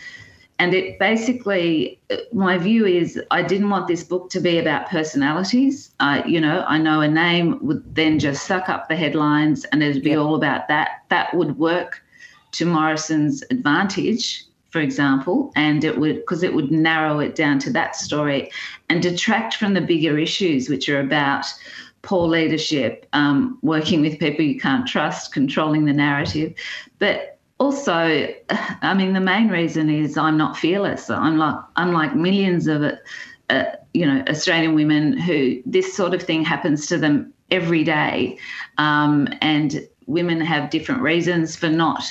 and 0.59 0.75
it 0.75 0.99
basically 0.99 2.01
my 2.33 2.59
view 2.59 2.85
is 2.85 3.21
i 3.31 3.43
didn't 3.43 3.71
want 3.71 3.87
this 3.87 4.03
book 4.03 4.29
to 4.31 4.41
be 4.41 4.59
about 4.59 4.89
personalities. 4.89 5.91
Uh, 6.01 6.23
you 6.27 6.41
know 6.41 6.65
i 6.67 6.77
know 6.77 7.01
a 7.01 7.09
name 7.09 7.59
would 7.65 7.95
then 7.95 8.19
just 8.19 8.45
suck 8.45 8.69
up 8.69 8.89
the 8.89 8.97
headlines 8.97 9.65
and 9.67 9.83
it'd 9.83 10.03
be 10.03 10.17
all 10.17 10.35
about 10.35 10.69
that. 10.69 11.05
That 11.09 11.33
would 11.35 11.59
work 11.59 12.03
to 12.53 12.67
morrison's 12.67 13.43
advantage 13.51 14.48
for 14.79 14.83
example 14.83 15.51
and 15.57 15.83
it 15.83 15.99
would 15.99 16.15
because 16.15 16.45
it 16.45 16.55
would 16.55 16.71
narrow 16.71 17.19
it 17.19 17.35
down 17.35 17.59
to 17.59 17.69
that 17.69 17.97
story 17.97 18.49
and 18.89 19.03
detract 19.03 19.57
from 19.57 19.75
the 19.75 19.81
bigger 19.81 20.17
issues 20.17 20.69
which 20.69 20.89
are 20.89 21.01
about 21.01 21.45
poor 22.03 22.29
leadership 22.29 23.05
um, 23.13 23.59
working 23.63 24.01
with 24.01 24.21
people 24.21 24.45
you 24.45 24.61
can't 24.61 24.87
trust 24.87 25.33
controlling 25.33 25.85
the 25.85 25.93
narrative 25.93 26.55
but 27.01 27.35
also, 27.59 28.33
I 28.83 28.95
mean, 28.95 29.15
the 29.15 29.21
main 29.21 29.49
reason 29.49 29.91
is 29.91 30.17
I'm 30.17 30.37
not 30.37 30.57
fearless. 30.57 31.11
I'm 31.11 31.39
like 31.39 31.57
I'm 31.75 32.23
millions 32.23 32.69
of, 32.69 32.85
uh, 33.51 33.65
you 33.95 34.07
know, 34.07 34.23
Australian 34.29 34.77
women 34.77 35.19
who 35.19 35.61
this 35.67 35.93
sort 35.93 36.15
of 36.15 36.23
thing 36.23 36.45
happens 36.45 36.87
to 36.87 36.99
them 36.99 37.33
every 37.51 37.83
day, 37.83 38.39
um, 38.77 39.27
and 39.41 39.89
women 40.07 40.41
have 40.41 40.71
different 40.71 41.03
reasons 41.03 41.57
for 41.57 41.69
not 41.69 42.05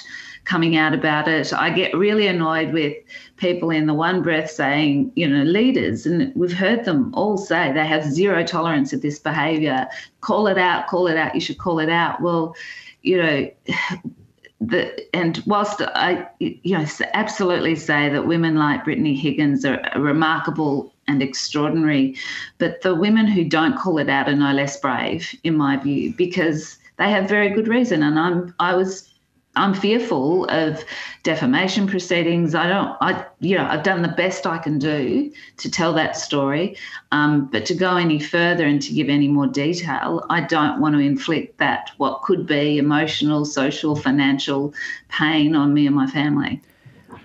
coming 0.48 0.78
out 0.78 0.94
about 0.94 1.28
it. 1.28 1.52
I 1.52 1.70
get 1.70 1.94
really 1.94 2.26
annoyed 2.26 2.72
with 2.72 2.96
people 3.36 3.70
in 3.70 3.86
the 3.86 3.94
one 3.94 4.22
breath 4.22 4.50
saying, 4.50 5.12
you 5.16 5.28
know, 5.28 5.44
leaders, 5.44 6.06
and 6.06 6.34
we've 6.36 6.54
heard 6.54 6.86
them 6.86 7.14
all 7.14 7.38
say 7.38 7.72
they 7.74 7.86
have 7.86 8.06
zero 8.06 8.46
tolerance 8.46 8.94
of 8.94 9.02
this 9.02 9.20
behaviour. 9.20 9.88
Call 10.22 10.48
it 10.48 10.58
out, 10.58 10.88
call 10.88 11.08
it 11.08 11.18
out. 11.18 11.36
You 11.36 11.42
should 11.42 11.58
call 11.58 11.80
it 11.80 11.90
out. 11.90 12.22
Well, 12.22 12.56
you 13.02 13.18
know 13.18 13.52
the, 14.62 15.16
and 15.16 15.44
whilst 15.46 15.82
I, 15.82 16.28
you 16.40 16.78
know, 16.78 16.86
absolutely 17.14 17.76
say 17.76 18.10
that 18.10 18.26
women 18.26 18.56
like 18.56 18.86
Brittany 18.86 19.16
Higgins 19.16 19.66
are 19.66 19.82
remarkable 19.98 20.94
and 21.10 21.22
extraordinary, 21.22 22.16
but 22.58 22.82
the 22.82 22.96
women 22.96 23.28
who 23.28 23.44
don't 23.44 23.78
call 23.78 23.98
it 23.98 24.10
out 24.10 24.30
are 24.30 24.36
no 24.36 24.54
less 24.54 24.80
brave, 24.80 25.36
in 25.44 25.58
my 25.58 25.78
view, 25.78 26.14
because 26.18 26.78
they 26.98 27.10
have 27.10 27.30
very 27.30 27.50
good 27.50 27.68
reason. 27.68 28.02
And 28.02 28.18
I'm, 28.18 28.54
I 28.60 28.76
was, 28.76 29.14
I'm 29.58 29.74
fearful 29.74 30.46
of 30.46 30.84
defamation 31.24 31.88
proceedings. 31.88 32.56
I 32.56 32.68
don't, 32.68 32.96
I, 33.02 33.26
you 33.40 33.58
know, 33.58 33.66
I've 33.66 33.84
done 33.84 34.02
the 34.02 34.08
best 34.10 34.46
I 34.46 34.58
can 34.58 34.80
do 34.80 35.32
to 35.58 35.72
tell 35.72 35.94
that 35.94 36.16
story, 36.16 36.78
um, 37.12 37.48
but 37.52 37.66
to 37.66 37.74
go 37.74 37.98
any 37.98 38.20
further 38.20 38.66
and 38.66 38.82
to 38.82 38.94
give 38.94 39.10
any 39.10 39.28
more 39.28 39.48
detail, 39.48 40.26
I 40.30 40.42
don't 40.42 40.80
want 40.80 40.96
to 40.96 41.00
inflict 41.00 41.58
that 41.58 41.92
what 41.98 42.22
could 42.22 42.46
be 42.46 42.78
emotional, 42.78 43.46
social, 43.46 43.96
financial 43.96 44.74
pain 45.10 45.56
on 45.56 45.74
me 45.74 45.88
and 45.88 45.96
my 45.96 46.08
family. 46.08 46.62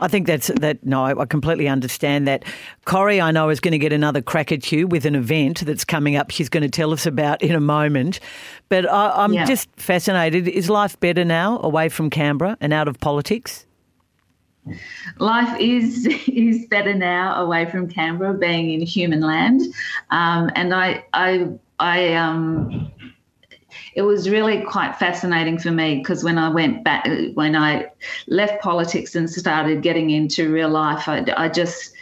I 0.01 0.09
think 0.09 0.27
that's 0.27 0.49
that. 0.49 0.85
No, 0.85 1.05
I 1.05 1.25
completely 1.27 1.69
understand 1.69 2.27
that. 2.27 2.45
Corrie, 2.85 3.21
I 3.21 3.31
know, 3.31 3.49
is 3.51 3.61
going 3.61 3.73
to 3.73 3.79
get 3.79 3.93
another 3.93 4.21
crack 4.23 4.51
at 4.53 4.71
you 4.73 4.87
with 4.87 5.05
an 5.07 5.15
event 5.15 5.61
that's 5.65 5.85
coming 5.85 6.17
up. 6.17 6.31
She's 6.31 6.49
going 6.49 6.63
to 6.63 6.69
tell 6.71 6.93
us 6.93 7.07
about 7.07 7.43
in 7.43 7.55
a 7.55 7.61
moment. 7.61 8.19
But 8.69 8.89
I, 8.91 9.11
I'm 9.25 9.33
Yeah. 9.33 9.45
just 9.45 9.69
fascinated. 9.77 10.49
Is 10.49 10.69
life 10.71 10.99
better 11.01 11.25
now, 11.25 11.61
away 11.63 11.89
from 11.89 12.11
Canberra 12.11 12.57
and 12.61 12.73
out 12.73 12.89
of 12.89 12.99
politics? 13.01 13.67
life 15.19 15.61
is 15.61 16.07
is 16.29 16.67
better 16.67 16.95
now 16.95 17.35
away 17.43 17.69
from 17.71 17.89
Canberra, 17.89 18.35
being 18.35 18.71
in 18.71 18.81
human 18.81 19.21
land, 19.21 19.61
um, 20.11 20.51
and 20.55 20.73
I 20.75 21.05
I 21.13 21.49
I 21.79 22.15
um. 22.15 22.91
It 23.95 24.03
was 24.03 24.29
really 24.29 24.63
quite 24.63 24.97
fascinating 24.97 25.59
for 25.59 25.71
me 25.71 25.99
because 25.99 26.25
when 26.25 26.39
I 26.39 26.49
went 26.49 26.85
back, 26.85 27.09
when 27.35 27.55
I 27.55 27.91
left 28.27 28.63
politics 28.63 29.15
and 29.15 29.29
started 29.29 29.83
getting 29.83 30.11
into 30.11 30.53
real 30.53 30.71
life, 30.71 31.09
I, 31.09 31.25
I 31.37 31.49
just, 31.49 31.93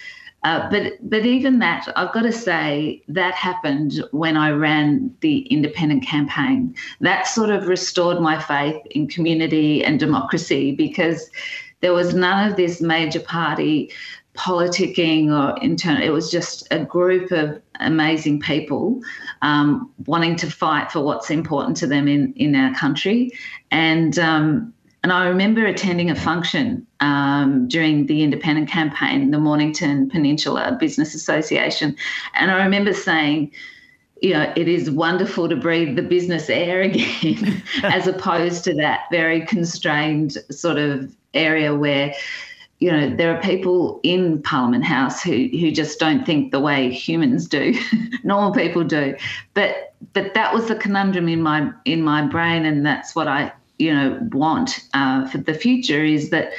uh, 0.44 0.70
but 0.70 0.92
but 1.02 1.26
even 1.26 1.58
that, 1.58 1.86
I've 1.96 2.12
got 2.12 2.22
to 2.22 2.32
say 2.32 3.02
that 3.08 3.34
happened 3.34 4.02
when 4.12 4.36
I 4.36 4.50
ran 4.50 5.14
the 5.20 5.40
independent 5.48 6.06
campaign. 6.06 6.74
That 7.00 7.26
sort 7.26 7.50
of 7.50 7.66
restored 7.66 8.20
my 8.20 8.40
faith 8.40 8.80
in 8.92 9.08
community 9.08 9.84
and 9.84 9.98
democracy 9.98 10.72
because 10.72 11.30
there 11.80 11.92
was 11.92 12.14
none 12.14 12.50
of 12.50 12.56
this 12.56 12.80
major 12.80 13.20
party 13.20 13.90
politicking 14.34 15.28
or 15.30 15.60
internal. 15.62 16.02
It 16.02 16.10
was 16.10 16.30
just 16.30 16.66
a 16.70 16.84
group 16.84 17.30
of 17.32 17.60
amazing 17.80 18.40
people 18.40 19.00
um, 19.42 19.90
wanting 20.06 20.36
to 20.36 20.50
fight 20.50 20.92
for 20.92 21.00
what's 21.00 21.30
important 21.30 21.76
to 21.78 21.86
them 21.86 22.08
in 22.08 22.32
in 22.34 22.54
our 22.54 22.74
country, 22.74 23.32
and 23.70 24.18
um, 24.18 24.72
and 25.02 25.12
I 25.12 25.26
remember 25.26 25.64
attending 25.66 26.10
a 26.10 26.14
function 26.14 26.86
um, 27.00 27.68
during 27.68 28.06
the 28.06 28.22
independent 28.22 28.68
campaign, 28.68 29.30
the 29.30 29.38
Mornington 29.38 30.10
Peninsula 30.10 30.76
Business 30.78 31.14
Association, 31.14 31.96
and 32.34 32.50
I 32.50 32.62
remember 32.62 32.92
saying 32.92 33.52
you 34.22 34.34
know, 34.34 34.52
it 34.54 34.68
is 34.68 34.90
wonderful 34.90 35.48
to 35.48 35.56
breathe 35.56 35.96
the 35.96 36.02
business 36.02 36.50
air 36.50 36.82
again, 36.82 37.62
as 37.82 38.06
opposed 38.06 38.64
to 38.64 38.74
that 38.74 39.04
very 39.10 39.44
constrained 39.46 40.32
sort 40.50 40.78
of 40.78 41.14
area 41.34 41.74
where, 41.74 42.14
you 42.80 42.90
know, 42.90 43.14
there 43.14 43.34
are 43.34 43.40
people 43.42 44.00
in 44.02 44.40
Parliament 44.42 44.84
House 44.84 45.22
who 45.22 45.48
who 45.52 45.70
just 45.70 46.00
don't 46.00 46.24
think 46.24 46.50
the 46.50 46.60
way 46.60 46.90
humans 46.90 47.46
do, 47.46 47.74
normal 48.24 48.52
people 48.52 48.84
do. 48.84 49.14
But 49.54 49.94
but 50.14 50.32
that 50.34 50.54
was 50.54 50.68
the 50.68 50.74
conundrum 50.74 51.28
in 51.28 51.42
my 51.42 51.70
in 51.84 52.02
my 52.02 52.26
brain, 52.26 52.64
and 52.64 52.84
that's 52.84 53.14
what 53.14 53.28
I 53.28 53.52
you 53.78 53.94
know 53.94 54.18
want 54.32 54.80
uh, 54.94 55.28
for 55.28 55.38
the 55.38 55.54
future 55.54 56.02
is 56.02 56.30
that 56.30 56.52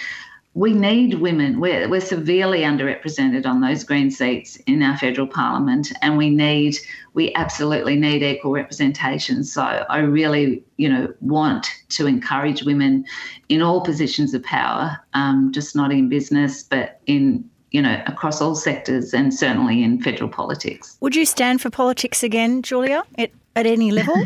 we 0.53 0.73
need 0.73 1.15
women. 1.15 1.59
We're, 1.59 1.87
we're 1.87 2.01
severely 2.01 2.59
underrepresented 2.59 3.45
on 3.45 3.61
those 3.61 3.83
green 3.83 4.11
seats 4.11 4.57
in 4.67 4.83
our 4.83 4.97
federal 4.97 5.27
parliament, 5.27 5.93
and 6.01 6.17
we 6.17 6.29
need, 6.29 6.77
we 7.13 7.33
absolutely 7.35 7.95
need 7.95 8.21
equal 8.21 8.51
representation. 8.51 9.43
So 9.45 9.61
I 9.61 9.99
really, 9.99 10.63
you 10.75 10.89
know, 10.89 11.13
want 11.21 11.67
to 11.89 12.05
encourage 12.05 12.63
women 12.63 13.05
in 13.47 13.61
all 13.61 13.81
positions 13.81 14.33
of 14.33 14.43
power, 14.43 14.97
um, 15.13 15.51
just 15.53 15.75
not 15.75 15.91
in 15.91 16.09
business, 16.09 16.63
but 16.63 16.99
in, 17.05 17.49
you 17.71 17.81
know, 17.81 18.01
across 18.07 18.41
all 18.41 18.55
sectors 18.55 19.13
and 19.13 19.33
certainly 19.33 19.83
in 19.83 20.01
federal 20.01 20.29
politics. 20.29 20.97
Would 20.99 21.15
you 21.15 21.25
stand 21.25 21.61
for 21.61 21.69
politics 21.69 22.23
again, 22.23 22.61
Julia, 22.61 23.03
at, 23.17 23.31
at 23.55 23.65
any 23.65 23.91
level? 23.91 24.15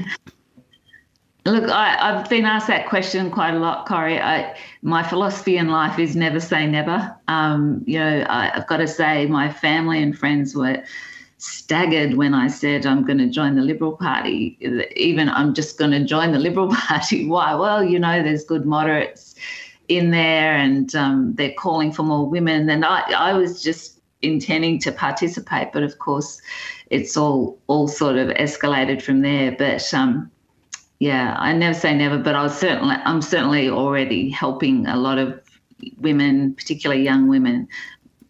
Look, 1.45 1.69
I, 1.69 1.95
I've 1.99 2.27
been 2.27 2.45
asked 2.45 2.67
that 2.67 2.87
question 2.87 3.29
quite 3.29 3.53
a 3.53 3.59
lot, 3.59 3.85
Corrie. 3.85 4.19
I, 4.19 4.57
my 4.81 5.03
philosophy 5.03 5.57
in 5.57 5.67
life 5.67 5.99
is 5.99 6.15
never 6.15 6.39
say 6.39 6.65
never. 6.65 7.15
Um, 7.27 7.83
you 7.85 7.99
know, 7.99 8.25
I, 8.27 8.57
I've 8.57 8.65
got 8.65 8.77
to 8.77 8.87
say, 8.87 9.27
my 9.27 9.51
family 9.51 10.01
and 10.01 10.17
friends 10.17 10.55
were 10.55 10.83
staggered 11.37 12.15
when 12.15 12.33
I 12.33 12.47
said 12.47 12.87
I'm 12.87 13.05
going 13.05 13.19
to 13.19 13.29
join 13.29 13.55
the 13.55 13.61
Liberal 13.61 13.95
Party. 13.95 14.57
Even 14.95 15.29
I'm 15.29 15.53
just 15.53 15.77
going 15.77 15.91
to 15.91 16.03
join 16.03 16.31
the 16.31 16.39
Liberal 16.39 16.69
Party. 16.73 17.27
Why? 17.27 17.53
Well, 17.53 17.83
you 17.83 17.99
know, 17.99 18.23
there's 18.23 18.43
good 18.43 18.65
moderates 18.65 19.35
in 19.87 20.09
there, 20.09 20.55
and 20.55 20.95
um, 20.95 21.35
they're 21.35 21.53
calling 21.53 21.91
for 21.91 22.01
more 22.01 22.27
women. 22.27 22.67
And 22.71 22.83
I, 22.83 23.01
I 23.11 23.33
was 23.33 23.61
just 23.61 23.99
intending 24.23 24.79
to 24.79 24.91
participate, 24.91 25.71
but 25.73 25.83
of 25.83 25.99
course, 25.99 26.41
it's 26.89 27.15
all 27.15 27.59
all 27.67 27.87
sort 27.87 28.15
of 28.15 28.29
escalated 28.29 29.01
from 29.03 29.21
there. 29.21 29.51
But 29.51 29.93
um, 29.93 30.31
yeah, 31.05 31.35
I 31.37 31.53
never 31.53 31.77
say 31.77 31.93
never, 31.93 32.17
but 32.17 32.33
I 32.33 32.41
was 32.41 32.57
certainly 32.57 32.95
I'm 33.05 33.21
certainly 33.21 33.69
already 33.69 34.27
helping 34.31 34.87
a 34.87 34.97
lot 34.97 35.19
of 35.19 35.39
women, 35.99 36.55
particularly 36.55 37.03
young 37.03 37.27
women, 37.27 37.67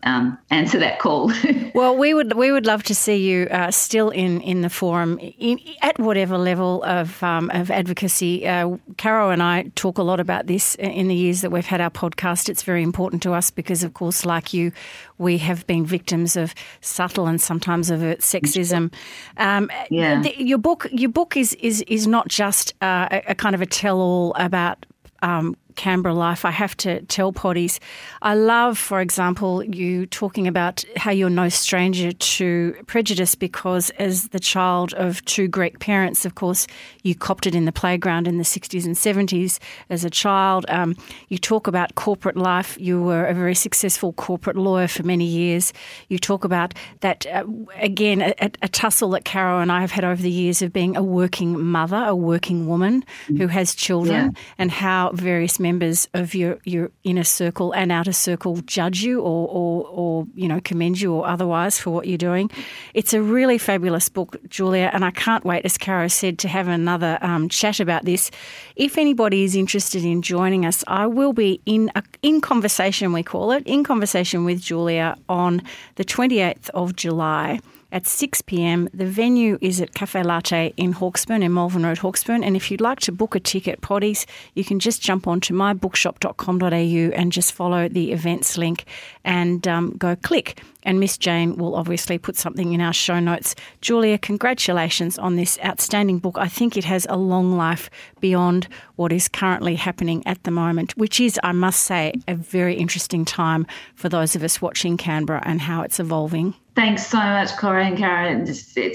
um, 0.04 0.38
answer 0.50 0.78
that 0.80 1.00
call. 1.00 1.32
well, 1.74 1.98
we 1.98 2.14
would 2.14 2.34
we 2.34 2.52
would 2.52 2.66
love 2.66 2.84
to 2.84 2.96
see 2.96 3.16
you 3.16 3.48
uh, 3.48 3.72
still 3.72 4.10
in 4.10 4.42
in 4.42 4.62
the 4.62 4.70
forum 4.70 5.18
in, 5.20 5.60
at 5.82 5.98
whatever 6.00 6.38
level 6.38 6.84
of 6.84 7.22
um, 7.24 7.50
of 7.54 7.72
advocacy. 7.72 8.48
Uh, 8.48 8.78
Caro 8.98 9.32
and 9.32 9.42
I 9.42 9.72
talk 9.76 9.98
a 9.98 10.04
lot 10.04 10.20
about 10.20 10.48
this 10.48 10.76
in 10.76 11.08
the 11.08 11.16
years 11.16 11.42
that 11.42 11.52
we've 11.52 11.66
had 11.66 11.82
our 11.82 11.90
podcast. 11.90 12.50
It's 12.50 12.64
very 12.64 12.84
important 12.84 13.24
to 13.24 13.34
us 13.34 13.50
because, 13.50 13.84
of 13.84 13.94
course, 13.94 14.26
like 14.26 14.54
you, 14.54 14.72
we 15.18 15.38
have 15.40 15.66
been 15.68 15.86
victims 15.86 16.36
of 16.36 16.54
subtle 16.82 17.28
and 17.28 17.42
sometimes 17.42 17.90
overt 17.90 18.20
sexism. 18.20 18.94
Um, 19.38 19.72
yeah. 19.90 20.22
The, 20.22 20.36
your 20.42 20.60
book 20.60 20.88
your 20.92 21.10
book 21.10 21.36
is 21.36 21.54
is 21.56 21.84
is 21.88 22.06
not 22.06 22.28
just 22.28 22.74
uh, 22.82 23.08
a, 23.12 23.24
a 23.30 23.36
kind 23.36 23.56
of 23.56 23.62
a 23.62 23.66
tell 23.66 24.00
all 24.00 24.34
about 24.36 24.86
um, 25.22 25.56
Canberra 25.76 26.14
life, 26.14 26.46
I 26.46 26.52
have 26.52 26.76
to 26.78 27.02
tell 27.04 27.34
potties. 27.34 27.80
I 28.22 28.36
love, 28.36 28.78
for 28.78 29.02
example, 29.02 29.64
you 29.64 30.06
talking 30.06 30.48
about 30.48 30.84
how 30.96 31.12
you're 31.12 31.30
no 31.30 31.50
stranger 31.50 32.12
to 32.12 32.76
prejudice 32.88 33.36
because, 33.36 33.90
as 33.92 34.30
the 34.30 34.40
child 34.40 34.94
of 34.94 35.24
two 35.26 35.48
Greek 35.48 35.80
parents, 35.80 36.26
of 36.26 36.36
course, 36.36 36.68
you 37.04 37.16
copped 37.16 37.48
it 37.48 37.56
in 37.56 37.66
the 37.66 37.72
playground 37.72 38.28
in 38.28 38.38
the 38.38 38.44
60s 38.44 38.86
and 38.86 38.96
70s 38.96 39.60
as 39.90 40.04
a 40.04 40.10
child. 40.10 40.66
Um, 40.70 40.96
you 41.30 41.38
talk 41.38 41.68
about 41.68 41.96
corporate 41.96 42.38
life. 42.38 42.78
You 42.80 43.02
were 43.02 43.26
a 43.26 43.34
very 43.34 43.56
successful 43.56 44.14
corporate 44.14 44.58
lawyer 44.58 44.88
for 44.88 45.04
many 45.04 45.26
years. 45.26 45.74
You 46.10 46.18
talk 46.18 46.44
about 46.44 46.74
that, 47.02 47.26
uh, 47.28 47.46
again, 47.78 48.22
a, 48.22 48.34
a, 48.62 48.68
tussle 48.68 49.10
that 49.12 49.26
Caro 49.26 49.60
and 49.60 49.72
I 49.72 49.82
have 49.82 49.92
had 49.92 50.04
over 50.04 50.22
the 50.22 50.30
years 50.30 50.62
of 50.62 50.74
being 50.74 50.98
a 50.98 51.04
working 51.04 51.64
mother, 51.64 52.04
a 52.06 52.16
working 52.16 52.68
woman 52.68 53.06
who 53.28 53.48
has 53.48 53.74
children, 53.76 54.26
yeah. 54.26 54.42
and 54.58 54.72
how 54.72 55.12
various 55.14 55.60
members 55.66 56.08
of 56.14 56.36
your, 56.36 56.60
your 56.64 56.92
inner 57.04 57.24
circle 57.24 57.72
and 57.72 57.92
outer 57.92 58.14
circle 58.14 58.58
judge 58.68 59.02
you 59.02 59.20
or, 59.20 59.48
or, 59.50 59.88
or, 59.88 60.28
you 60.36 60.48
know, 60.48 60.62
commend 60.64 61.02
you 61.02 61.12
or 61.12 61.28
otherwise 61.28 61.80
for 61.80 61.90
what 61.90 62.08
you're 62.08 62.20
doing. 62.20 62.52
It's 62.94 63.14
a 63.14 63.22
really 63.22 63.58
fabulous 63.58 64.08
book, 64.08 64.38
Julia, 64.48 64.92
and 64.94 65.04
I 65.04 65.10
can't 65.10 65.44
wait, 65.44 65.66
as 65.66 65.76
Caro 65.76 66.08
said, 66.08 66.38
to 66.40 66.48
have 66.48 66.68
another 66.68 67.18
um, 67.22 67.50
chat 67.50 67.80
about 67.80 68.06
this. 68.06 68.30
If 68.76 69.00
anybody 69.00 69.44
is 69.44 69.56
interested 69.56 70.06
in 70.06 70.22
joining 70.22 70.68
us, 70.68 70.84
I 70.86 71.08
will 71.08 71.34
be 71.34 71.60
in 71.66 71.92
a, 71.96 72.04
in 72.22 72.42
conversation, 72.42 73.12
we 73.12 73.24
call 73.24 73.52
it, 73.52 73.66
in 73.66 73.84
conversation 73.84 74.46
with 74.46 74.62
Julia 74.62 75.18
on 75.28 75.64
the 75.96 76.06
28th 76.06 76.70
of 76.76 76.96
July 76.96 77.60
at 77.96 78.06
6 78.06 78.42
pm. 78.42 78.90
The 78.94 79.06
venue 79.06 79.58
is 79.62 79.80
at 79.80 79.96
Cafe 79.96 80.22
Latte 80.22 80.74
in 80.76 80.94
Hawksburn, 80.94 81.42
in 81.42 81.54
Malvern 81.54 81.86
Road, 81.86 82.00
Hawksburn. 82.00 82.44
And 82.44 82.58
if 82.58 82.70
you'd 82.70 82.82
like 82.82 83.00
to 83.00 83.12
book 83.14 83.36
a 83.36 83.40
ticket, 83.40 83.80
potties, 83.80 84.26
you 84.54 84.66
can 84.66 84.80
just 84.80 85.02
jump 85.02 85.28
onto 85.28 85.54
mybookshop.com.au 85.54 86.68
and 86.68 87.32
just 87.32 87.54
follow 87.54 87.88
the 87.88 88.12
events 88.12 88.58
link 88.58 88.84
and 89.24 89.66
um, 89.66 89.92
go 89.98 90.18
click. 90.18 90.62
And 90.84 91.00
Miss 91.00 91.18
Jane 91.18 91.56
will 91.56 91.74
obviously 91.74 92.18
put 92.18 92.36
something 92.36 92.74
in 92.74 92.82
our 92.82 92.92
show 92.92 93.22
notes. 93.22 93.56
Julia, 93.80 94.18
congratulations 94.18 95.18
on 95.18 95.38
this 95.38 95.58
outstanding 95.64 96.20
book. 96.20 96.38
I 96.38 96.50
think 96.50 96.76
it 96.76 96.84
has 96.84 97.08
a 97.10 97.16
long 97.16 97.56
life 97.56 97.90
beyond 98.20 98.68
what 98.98 99.14
is 99.14 99.30
currently 99.30 99.76
happening 99.76 100.22
at 100.28 100.44
the 100.44 100.52
moment, 100.52 100.98
which 100.98 101.22
is, 101.22 101.40
I 101.44 101.54
must 101.54 101.80
say, 101.86 102.14
a 102.28 102.36
very 102.36 102.76
interesting 102.76 103.24
time 103.24 103.66
for 103.96 104.10
those 104.10 104.36
of 104.36 104.44
us 104.44 104.62
watching 104.62 104.98
Canberra 104.98 105.42
and 105.46 105.62
how 105.62 105.82
it's 105.82 106.00
evolving. 106.00 106.56
Thanks 106.76 107.08
so 107.08 107.18
much, 107.18 107.56
Corrie 107.56 107.88
and 107.88 107.98
Karen. 107.98 108.46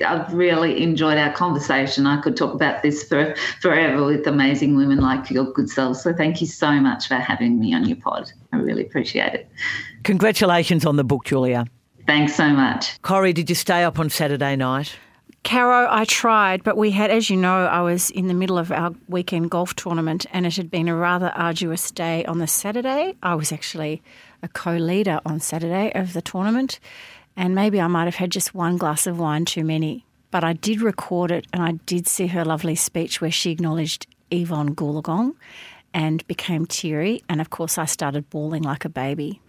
I've 0.06 0.34
really 0.34 0.82
enjoyed 0.82 1.16
our 1.16 1.32
conversation. 1.32 2.06
I 2.06 2.20
could 2.20 2.36
talk 2.36 2.52
about 2.52 2.82
this 2.82 3.04
for 3.04 3.34
forever 3.62 4.04
with 4.04 4.26
amazing 4.26 4.76
women 4.76 4.98
like 4.98 5.30
your 5.30 5.50
good 5.52 5.70
self. 5.70 5.96
So 5.96 6.12
thank 6.12 6.42
you 6.42 6.46
so 6.46 6.72
much 6.72 7.08
for 7.08 7.14
having 7.14 7.58
me 7.58 7.74
on 7.74 7.88
your 7.88 7.96
pod. 7.96 8.30
I 8.52 8.58
really 8.58 8.82
appreciate 8.82 9.32
it. 9.32 9.50
Congratulations 10.02 10.84
on 10.84 10.96
the 10.96 11.04
book, 11.04 11.24
Julia. 11.24 11.64
Thanks 12.06 12.34
so 12.34 12.50
much. 12.50 13.00
Corrie, 13.00 13.32
did 13.32 13.48
you 13.48 13.54
stay 13.54 13.82
up 13.82 13.98
on 13.98 14.10
Saturday 14.10 14.56
night? 14.56 14.94
Caro, 15.42 15.88
I 15.90 16.04
tried, 16.04 16.62
but 16.62 16.76
we 16.76 16.90
had, 16.90 17.10
as 17.10 17.30
you 17.30 17.36
know, 17.36 17.64
I 17.64 17.80
was 17.80 18.10
in 18.10 18.26
the 18.26 18.34
middle 18.34 18.58
of 18.58 18.70
our 18.70 18.92
weekend 19.08 19.50
golf 19.50 19.74
tournament 19.74 20.26
and 20.34 20.44
it 20.44 20.56
had 20.56 20.70
been 20.70 20.86
a 20.86 20.94
rather 20.94 21.32
arduous 21.34 21.90
day 21.90 22.26
on 22.26 22.40
the 22.40 22.46
Saturday. 22.46 23.16
I 23.22 23.34
was 23.36 23.50
actually 23.50 24.02
a 24.42 24.48
co 24.48 24.76
leader 24.76 25.18
on 25.24 25.40
Saturday 25.40 25.92
of 25.94 26.12
the 26.12 26.20
tournament 26.20 26.78
and 27.40 27.54
maybe 27.54 27.80
I 27.80 27.86
might 27.86 28.04
have 28.04 28.16
had 28.16 28.30
just 28.30 28.54
one 28.54 28.76
glass 28.76 29.06
of 29.06 29.18
wine 29.18 29.46
too 29.46 29.64
many. 29.64 30.04
But 30.30 30.44
I 30.44 30.52
did 30.52 30.82
record 30.82 31.30
it 31.30 31.46
and 31.54 31.62
I 31.62 31.72
did 31.86 32.06
see 32.06 32.26
her 32.26 32.44
lovely 32.44 32.74
speech 32.74 33.22
where 33.22 33.30
she 33.30 33.50
acknowledged 33.50 34.06
Evonne 34.30 34.74
Goolagong 34.74 35.34
and 35.94 36.24
became 36.26 36.66
teary. 36.66 37.22
And 37.30 37.40
of 37.40 37.48
course, 37.48 37.78
I 37.78 37.86
started 37.86 38.28
bawling 38.28 38.62
like 38.62 38.84
a 38.84 38.90
baby. 38.90 39.40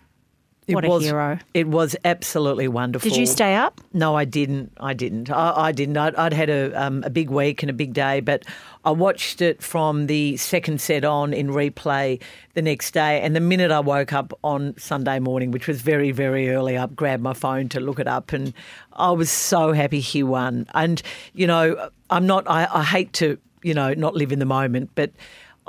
It 0.68 0.76
what 0.76 0.86
was, 0.86 1.04
a 1.04 1.08
hero. 1.08 1.40
It 1.56 1.68
was 1.68 1.96
absolutely 2.06 2.68
wonderful. 2.68 3.10
Did 3.10 3.18
you 3.18 3.26
stay 3.26 3.56
up? 3.56 3.82
No, 3.94 4.16
I 4.16 4.26
didn't. 4.26 4.72
I 4.80 4.94
didn't. 4.94 5.32
I, 5.32 5.54
I 5.56 5.72
didn't. 5.72 5.98
I'd, 5.98 6.16
I'd 6.16 6.34
had 6.34 6.50
a, 6.52 6.72
um, 6.74 7.04
a 7.04 7.10
big 7.10 7.32
week 7.32 7.64
and 7.64 7.70
a 7.70 7.74
big 7.74 7.94
day, 7.94 8.20
but 8.20 8.46
I 8.86 8.92
watched 8.92 9.42
it 9.42 9.64
from 9.64 10.06
the 10.06 10.38
second 10.38 10.80
set 10.80 11.04
on 11.04 11.34
in 11.34 11.48
replay 11.48 12.22
the 12.54 12.62
next 12.62 12.92
day. 12.92 13.22
And 13.22 13.36
the 13.36 13.40
minute 13.40 13.72
I 13.72 13.80
woke 13.80 14.14
up 14.14 14.38
on 14.44 14.78
Sunday 14.78 15.18
morning, 15.18 15.50
which 15.50 15.68
was 15.68 15.82
very, 15.82 16.12
very 16.12 16.52
early, 16.52 16.78
I 16.78 16.86
grabbed 16.86 17.24
my 17.24 17.34
phone 17.34 17.68
to 17.70 17.80
look 17.80 18.00
it 18.00 18.08
up. 18.08 18.32
And 18.32 18.54
I 18.94 19.12
was 19.12 19.32
so 19.32 19.74
happy 19.74 20.00
he 20.00 20.22
won. 20.22 20.68
And, 20.76 21.02
you 21.34 21.48
know, 21.48 21.90
I'm 22.12 22.28
not, 22.28 22.48
I, 22.48 22.68
I 22.72 22.84
hate 22.84 23.14
to, 23.14 23.40
you 23.64 23.74
know, 23.74 23.96
not 23.96 24.14
live 24.14 24.32
in 24.32 24.38
the 24.38 24.46
moment, 24.46 24.92
but 24.94 25.12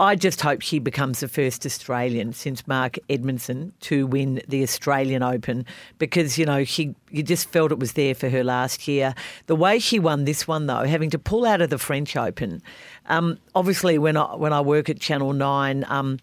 I 0.02 0.16
just 0.16 0.40
hope 0.40 0.62
she 0.62 0.80
becomes 0.80 1.20
the 1.20 1.28
first 1.28 1.64
Australian 1.64 2.32
since 2.32 2.66
Mark 2.66 2.98
Edmondson 3.08 3.72
to 3.82 4.04
win 4.04 4.42
the 4.48 4.64
Australian 4.64 5.22
Open 5.22 5.64
because, 5.98 6.36
you 6.36 6.44
know, 6.44 6.64
she 6.64 6.96
you 7.12 7.22
just 7.22 7.48
felt 7.50 7.70
it 7.70 7.78
was 7.78 7.92
there 7.92 8.12
for 8.16 8.28
her 8.28 8.42
last 8.42 8.88
year. 8.88 9.14
The 9.46 9.54
way 9.54 9.78
she 9.78 10.00
won 10.00 10.24
this 10.24 10.48
one, 10.48 10.66
though, 10.66 10.82
having 10.82 11.10
to 11.10 11.20
pull 11.20 11.46
out 11.46 11.60
of 11.60 11.70
the 11.70 11.78
French 11.78 12.16
Open, 12.16 12.60
um, 13.06 13.38
obviously 13.54 13.96
when 13.96 14.16
I, 14.16 14.34
when 14.34 14.52
I 14.52 14.60
work 14.60 14.90
at 14.90 14.98
Channel 14.98 15.34
9, 15.34 15.84
um, 15.88 16.18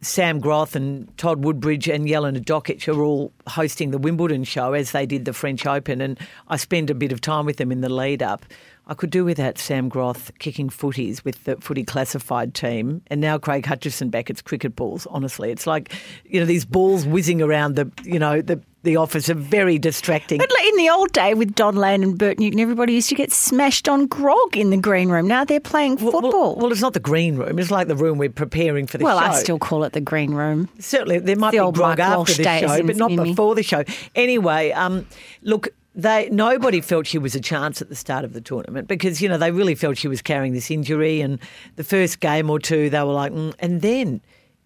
Sam 0.00 0.38
Groth 0.38 0.74
and 0.74 1.14
Todd 1.18 1.44
Woodbridge 1.44 1.86
and 1.86 2.06
Jelena 2.06 2.42
Dokic 2.42 2.88
are 2.88 3.02
all 3.02 3.30
hosting 3.46 3.90
the 3.90 3.98
Wimbledon 3.98 4.44
show 4.44 4.72
as 4.72 4.92
they 4.92 5.04
did 5.04 5.26
the 5.26 5.34
French 5.34 5.66
Open, 5.66 6.00
and 6.00 6.18
I 6.48 6.56
spend 6.56 6.88
a 6.88 6.94
bit 6.94 7.12
of 7.12 7.20
time 7.20 7.44
with 7.44 7.58
them 7.58 7.72
in 7.72 7.82
the 7.82 7.88
lead 7.90 8.22
up. 8.22 8.46
I 8.88 8.94
could 8.94 9.10
do 9.10 9.24
without 9.24 9.58
Sam 9.58 9.88
Groth 9.90 10.32
kicking 10.38 10.70
footies 10.70 11.22
with 11.22 11.44
the 11.44 11.56
footy 11.56 11.84
classified 11.84 12.54
team, 12.54 13.02
and 13.08 13.20
now 13.20 13.36
Craig 13.36 13.66
Hutchison 13.66 14.08
back 14.08 14.30
at 14.30 14.42
cricket 14.44 14.74
balls. 14.74 15.06
Honestly, 15.10 15.50
it's 15.50 15.66
like 15.66 15.92
you 16.24 16.40
know 16.40 16.46
these 16.46 16.64
balls 16.64 17.06
whizzing 17.06 17.42
around 17.42 17.76
the 17.76 17.90
you 18.04 18.18
know 18.18 18.40
the 18.40 18.60
the 18.84 18.96
office 18.96 19.28
are 19.28 19.34
very 19.34 19.78
distracting. 19.78 20.38
But 20.38 20.50
in 20.50 20.76
the 20.76 20.88
old 20.88 21.12
day 21.12 21.34
with 21.34 21.54
Don 21.54 21.76
Lane 21.76 22.02
and 22.02 22.16
Bert 22.16 22.38
Newton, 22.38 22.60
everybody 22.60 22.94
used 22.94 23.08
to 23.10 23.14
get 23.14 23.32
smashed 23.32 23.88
on 23.88 24.06
grog 24.06 24.56
in 24.56 24.70
the 24.70 24.76
green 24.76 25.10
room. 25.10 25.26
Now 25.26 25.44
they're 25.44 25.60
playing 25.60 25.98
football. 25.98 26.22
Well, 26.22 26.32
well, 26.32 26.56
well 26.56 26.72
it's 26.72 26.80
not 26.80 26.94
the 26.94 27.00
green 27.00 27.36
room. 27.36 27.58
It's 27.58 27.70
like 27.70 27.88
the 27.88 27.96
room 27.96 28.16
we're 28.16 28.30
preparing 28.30 28.86
for 28.86 28.96
the 28.96 29.04
well, 29.04 29.18
show. 29.18 29.24
Well, 29.24 29.34
I 29.34 29.38
still 29.38 29.58
call 29.58 29.84
it 29.84 29.92
the 29.92 30.00
green 30.00 30.32
room. 30.32 30.68
Certainly, 30.78 31.18
there 31.20 31.36
might 31.36 31.50
the 31.50 31.64
be 31.64 31.72
grog 31.72 32.00
after 32.00 32.32
the 32.32 32.58
show, 32.60 32.82
but 32.84 32.96
not 32.96 33.10
before 33.10 33.54
the 33.54 33.62
show. 33.62 33.84
Anyway, 34.14 34.70
um, 34.72 35.06
look, 35.42 35.68
they 35.98 36.28
nobody 36.30 36.80
felt 36.80 37.08
she 37.08 37.18
was 37.18 37.34
a 37.34 37.40
chance 37.40 37.82
at 37.82 37.88
the 37.88 37.96
start 37.96 38.24
of 38.24 38.32
the 38.32 38.40
tournament 38.40 38.86
because 38.86 39.20
you 39.20 39.28
know 39.28 39.36
they 39.36 39.50
really 39.50 39.74
felt 39.74 39.98
she 39.98 40.06
was 40.06 40.22
carrying 40.22 40.52
this 40.52 40.70
injury 40.70 41.20
and 41.20 41.40
the 41.74 41.82
first 41.82 42.20
game 42.20 42.48
or 42.48 42.60
two 42.60 42.88
they 42.88 43.02
were 43.02 43.12
like 43.12 43.32
mm, 43.32 43.52
and 43.58 43.82
then 43.82 44.20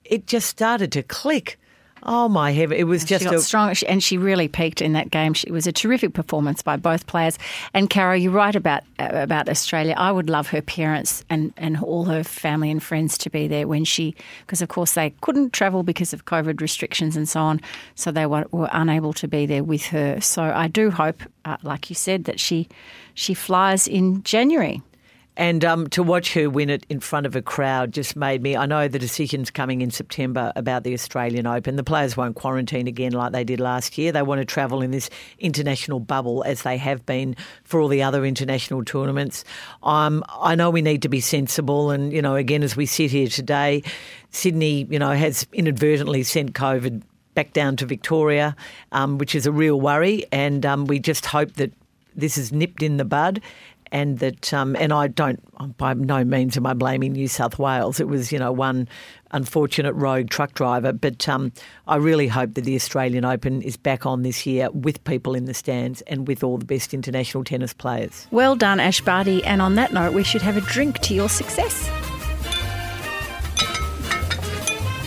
it 0.05 0.27
just 0.27 0.47
started 0.47 0.93
to 0.93 1.03
click 1.03 1.59
Oh 2.05 2.29
my 2.29 2.51
heaven! 2.51 2.77
It 2.77 2.85
was 2.85 3.05
just 3.05 3.23
she 3.23 3.31
got 3.31 3.37
a... 3.37 3.41
strong, 3.41 3.75
and 3.89 4.03
she 4.03 4.19
really 4.19 4.49
peaked 4.49 4.83
in 4.83 4.93
that 4.95 5.11
game. 5.11 5.35
It 5.47 5.53
was 5.53 5.67
a 5.67 5.73
terrific 5.73 6.15
performance 6.15 6.63
by 6.63 6.77
both 6.77 7.07
players. 7.07 7.39
And 7.75 7.89
Caro, 7.89 8.15
you're 8.15 8.33
right 8.33 8.57
about 8.57 8.83
uh, 8.99 9.11
about 9.13 9.49
Australia. 9.49 9.95
I 9.97 10.11
would 10.11 10.29
love 10.29 10.49
her 10.49 10.63
parents 10.63 11.25
and, 11.31 11.53
and 11.57 11.79
all 11.81 12.05
her 12.07 12.25
family 12.25 12.71
and 12.71 12.83
friends 12.83 13.17
to 13.19 13.31
be 13.31 13.47
there 13.47 13.69
when 13.69 13.85
she, 13.85 14.17
because 14.41 14.63
of 14.63 14.69
course 14.69 14.95
they 14.95 15.11
couldn't 15.21 15.53
travel 15.53 15.83
because 15.85 16.13
of 16.13 16.25
COVID 16.25 16.61
restrictions 16.61 17.17
and 17.17 17.29
so 17.29 17.41
on, 17.41 17.61
so 17.95 18.11
they 18.11 18.27
were, 18.27 18.47
were 18.51 18.71
unable 18.73 19.13
to 19.15 19.29
be 19.29 19.47
there 19.47 19.63
with 19.63 19.87
her. 19.87 20.21
So 20.21 20.43
I 20.43 20.67
do 20.69 20.91
hope, 20.91 21.23
uh, 21.45 21.57
like 21.63 21.89
you 21.89 21.95
said, 21.95 22.25
that 22.25 22.41
she 22.41 22.69
she 23.15 23.35
flies 23.35 23.87
in 23.87 24.23
January. 24.25 24.83
And 25.37 25.65
um, 25.65 25.87
to 25.89 26.03
watch 26.03 26.35
her 26.35 26.51
win 26.51 26.69
it 26.69 26.85
in 26.91 27.01
front 27.01 27.25
of 27.25 27.35
a 27.35 27.41
crowd 27.41 27.93
just 27.93 28.17
made 28.17 28.43
me. 28.43 28.55
I 28.55 28.67
know 28.67 28.87
the 28.87 28.99
decision's 28.99 29.51
coming 29.51 29.81
in 29.81 29.91
September 29.91 30.53
about 30.57 30.85
the 30.85 30.93
Australian 30.93 31.47
Open. 31.47 31.77
The 31.77 31.85
players 31.85 32.17
won't 32.17 32.37
quarantine 32.37 32.87
again 32.87 33.13
like 33.13 33.33
they 33.33 33.43
did 33.43 33.59
last 33.59 33.97
year. 33.97 34.13
They 34.13 34.23
want 34.23 34.41
to 34.41 34.45
travel 34.45 34.83
in 34.83 34.91
this 34.91 35.09
international 35.39 36.01
bubble 36.01 36.43
as 36.45 36.63
they 36.63 36.77
have 36.77 37.07
been 37.07 37.35
for 37.65 37.81
all 37.81 37.89
the 37.89 38.03
other 38.03 38.27
international 38.27 38.85
tournaments. 38.85 39.43
Um, 39.83 40.23
I 40.29 40.55
know 40.55 40.69
we 40.69 40.83
need 40.83 41.01
to 41.03 41.09
be 41.09 41.21
sensible. 41.21 41.91
And, 41.91 42.13
you 42.13 42.21
know, 42.21 42.37
again, 42.37 42.63
as 42.63 42.77
we 42.77 42.85
sit 42.85 43.11
here 43.11 43.29
today, 43.29 43.83
Sydney, 44.33 44.87
you 44.91 44.99
know, 44.99 45.13
has 45.13 45.47
inadvertently 45.55 46.25
sent 46.25 46.53
COVID 46.53 47.03
back 47.35 47.55
down 47.55 47.77
to 47.77 47.87
Victoria, 47.87 48.55
um, 48.93 49.17
which 49.17 49.35
is 49.35 49.47
a 49.47 49.53
real 49.53 49.81
worry. 49.81 50.27
And 50.31 50.67
um, 50.67 50.85
we 50.85 50.99
just 50.99 51.25
hope 51.25 51.55
that 51.55 51.73
this 52.15 52.37
is 52.37 52.53
nipped 52.53 52.83
in 52.83 52.99
the 52.99 53.07
bud 53.07 53.41
and 53.93 54.19
that 54.19 54.53
um, 54.53 54.75
and 54.77 54.93
I 54.93 55.07
don't 55.07 55.39
by 55.77 55.95
no 55.95 56.25
means 56.25 56.57
am 56.57 56.67
I 56.67 56.75
blaming 56.75 57.13
New 57.13 57.29
South 57.29 57.59
Wales. 57.59 58.01
It 58.01 58.09
was 58.09 58.33
you 58.33 58.39
know 58.39 58.51
one 58.51 58.89
unfortunate 59.31 59.93
rogue 59.95 60.29
truck 60.29 60.55
driver, 60.55 60.93
but 60.93 61.29
um, 61.29 61.53
I 61.87 61.97
really 61.97 62.27
hope 62.29 62.55
that 62.55 62.65
the 62.65 62.75
Australian 62.75 63.25
Open 63.25 63.63
is 63.63 63.77
back 63.77 64.05
on 64.05 64.23
this 64.23 64.45
year 64.47 64.71
with 64.73 65.03
people 65.05 65.35
in 65.35 65.45
the 65.45 65.55
stands 65.55 66.01
and 66.03 66.27
with 66.27 66.43
all 66.43 66.59
the 66.59 66.65
best 66.67 66.93
international 66.93 67.45
tennis 67.45 67.73
players. 67.73 68.27
Well 68.31 68.57
done, 68.57 68.81
Ash 68.81 69.01
Barty. 69.01 69.43
And 69.45 69.63
on 69.63 69.77
that 69.77 69.93
note, 69.93 70.13
we 70.13 70.23
should 70.25 70.43
have 70.43 70.57
a 70.57 70.61
drink 70.63 70.99
to 71.01 71.15
your 71.15 71.29
success. 71.31 71.89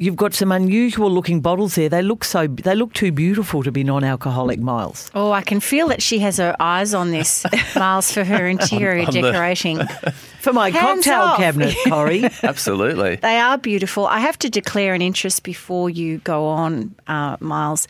You've 0.00 0.14
got 0.14 0.32
some 0.32 0.52
unusual 0.52 1.10
looking 1.10 1.40
bottles 1.40 1.74
there. 1.74 1.88
They 1.88 2.02
look 2.02 2.22
so 2.22 2.46
they 2.46 2.76
look 2.76 2.92
too 2.92 3.10
beautiful 3.10 3.64
to 3.64 3.72
be 3.72 3.82
non-alcoholic, 3.82 4.60
Miles. 4.60 5.10
Oh, 5.12 5.32
I 5.32 5.42
can 5.42 5.58
feel 5.58 5.88
that 5.88 6.00
she 6.00 6.20
has 6.20 6.36
her 6.36 6.54
eyes 6.60 6.94
on 6.94 7.10
this, 7.10 7.44
Miles, 7.76 8.12
for 8.12 8.22
her 8.22 8.46
interior 8.46 9.04
on 9.06 9.12
the- 9.12 9.22
decorating. 9.22 9.80
For 10.40 10.52
my 10.52 10.70
Hands 10.70 11.04
cocktail 11.04 11.20
off. 11.22 11.36
cabinet, 11.38 11.74
Corrie. 11.88 12.24
Absolutely. 12.44 13.16
They 13.16 13.38
are 13.38 13.58
beautiful. 13.58 14.06
I 14.06 14.20
have 14.20 14.38
to 14.38 14.48
declare 14.48 14.94
an 14.94 15.02
interest 15.02 15.42
before 15.42 15.90
you 15.90 16.18
go 16.18 16.46
on, 16.46 16.94
uh, 17.08 17.36
Miles, 17.40 17.88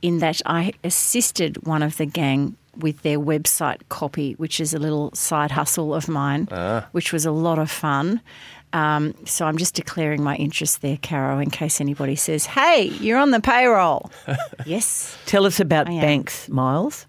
in 0.00 0.20
that 0.20 0.40
I 0.46 0.72
assisted 0.84 1.66
one 1.66 1.82
of 1.82 1.96
the 1.96 2.06
gang 2.06 2.56
with 2.76 3.02
their 3.02 3.18
website 3.18 3.80
copy, 3.88 4.34
which 4.34 4.60
is 4.60 4.72
a 4.72 4.78
little 4.78 5.10
side 5.12 5.50
hustle 5.50 5.92
of 5.92 6.08
mine, 6.08 6.46
which 6.92 7.12
was 7.12 7.26
a 7.26 7.32
lot 7.32 7.58
of 7.58 7.68
fun. 7.68 8.20
Um, 8.72 9.14
so 9.24 9.46
I'm 9.46 9.56
just 9.56 9.74
declaring 9.74 10.22
my 10.22 10.36
interest 10.36 10.82
there, 10.82 10.98
Caro, 11.02 11.38
in 11.38 11.50
case 11.50 11.80
anybody 11.80 12.16
says, 12.16 12.46
"Hey, 12.46 12.84
you're 13.00 13.18
on 13.18 13.30
the 13.30 13.40
payroll." 13.40 14.10
yes. 14.66 15.16
Tell 15.26 15.46
us 15.46 15.58
about 15.60 15.86
banks, 15.86 16.48
Miles. 16.48 17.06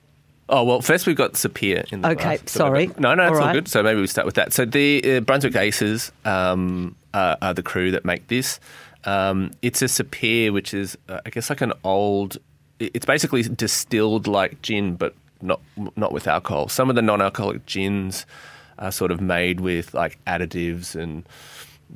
Oh 0.51 0.63
well, 0.63 0.81
first 0.81 1.05
we've 1.05 1.15
got 1.15 1.33
Sapiir 1.33 1.91
in 1.93 2.01
the 2.01 2.09
Okay, 2.09 2.37
glass. 2.37 2.51
Sorry. 2.51 2.87
we've 2.87 2.99
no, 2.99 3.13
no, 3.13 3.23
it's 3.23 3.31
All 3.33 3.37
all, 3.41 3.45
right. 3.47 3.53
good. 3.53 3.67
So 3.67 3.83
maybe 3.83 4.01
we 4.01 4.07
start 4.07 4.25
with 4.25 4.35
that. 4.35 4.51
So 4.51 4.65
the 4.65 5.17
uh, 5.17 5.19
Brunswick 5.19 5.55
Aces 5.55 6.11
um, 6.25 6.95
are, 7.13 7.37
are 7.41 7.53
the 7.53 7.61
crew 7.61 7.91
that 7.91 8.03
make 8.03 8.27
this. 8.27 8.59
Um, 9.05 9.51
it's 9.61 9.81
a 9.81 9.85
Sapiir, 9.85 10.51
which 10.51 10.73
is 10.73 10.97
uh, 11.07 11.19
I 11.25 11.29
guess 11.29 11.49
like 11.49 11.61
an 11.61 11.73
old. 11.83 12.37
It's 12.79 13.05
basically 13.05 13.43
distilled 13.43 14.25
like 14.25 14.61
gin, 14.61 14.95
but 14.95 15.13
not 15.41 15.61
not 15.95 16.11
with 16.11 16.27
alcohol. 16.27 16.67
Some 16.67 16.89
of 16.89 16.95
the 16.95 17.01
non-alcoholic 17.01 17.65
gins 17.65 18.25
are 18.79 18.91
sort 18.91 19.11
of 19.11 19.21
made 19.21 19.59
with 19.59 19.93
like 19.93 20.17
additives 20.25 20.95
and 20.95 21.23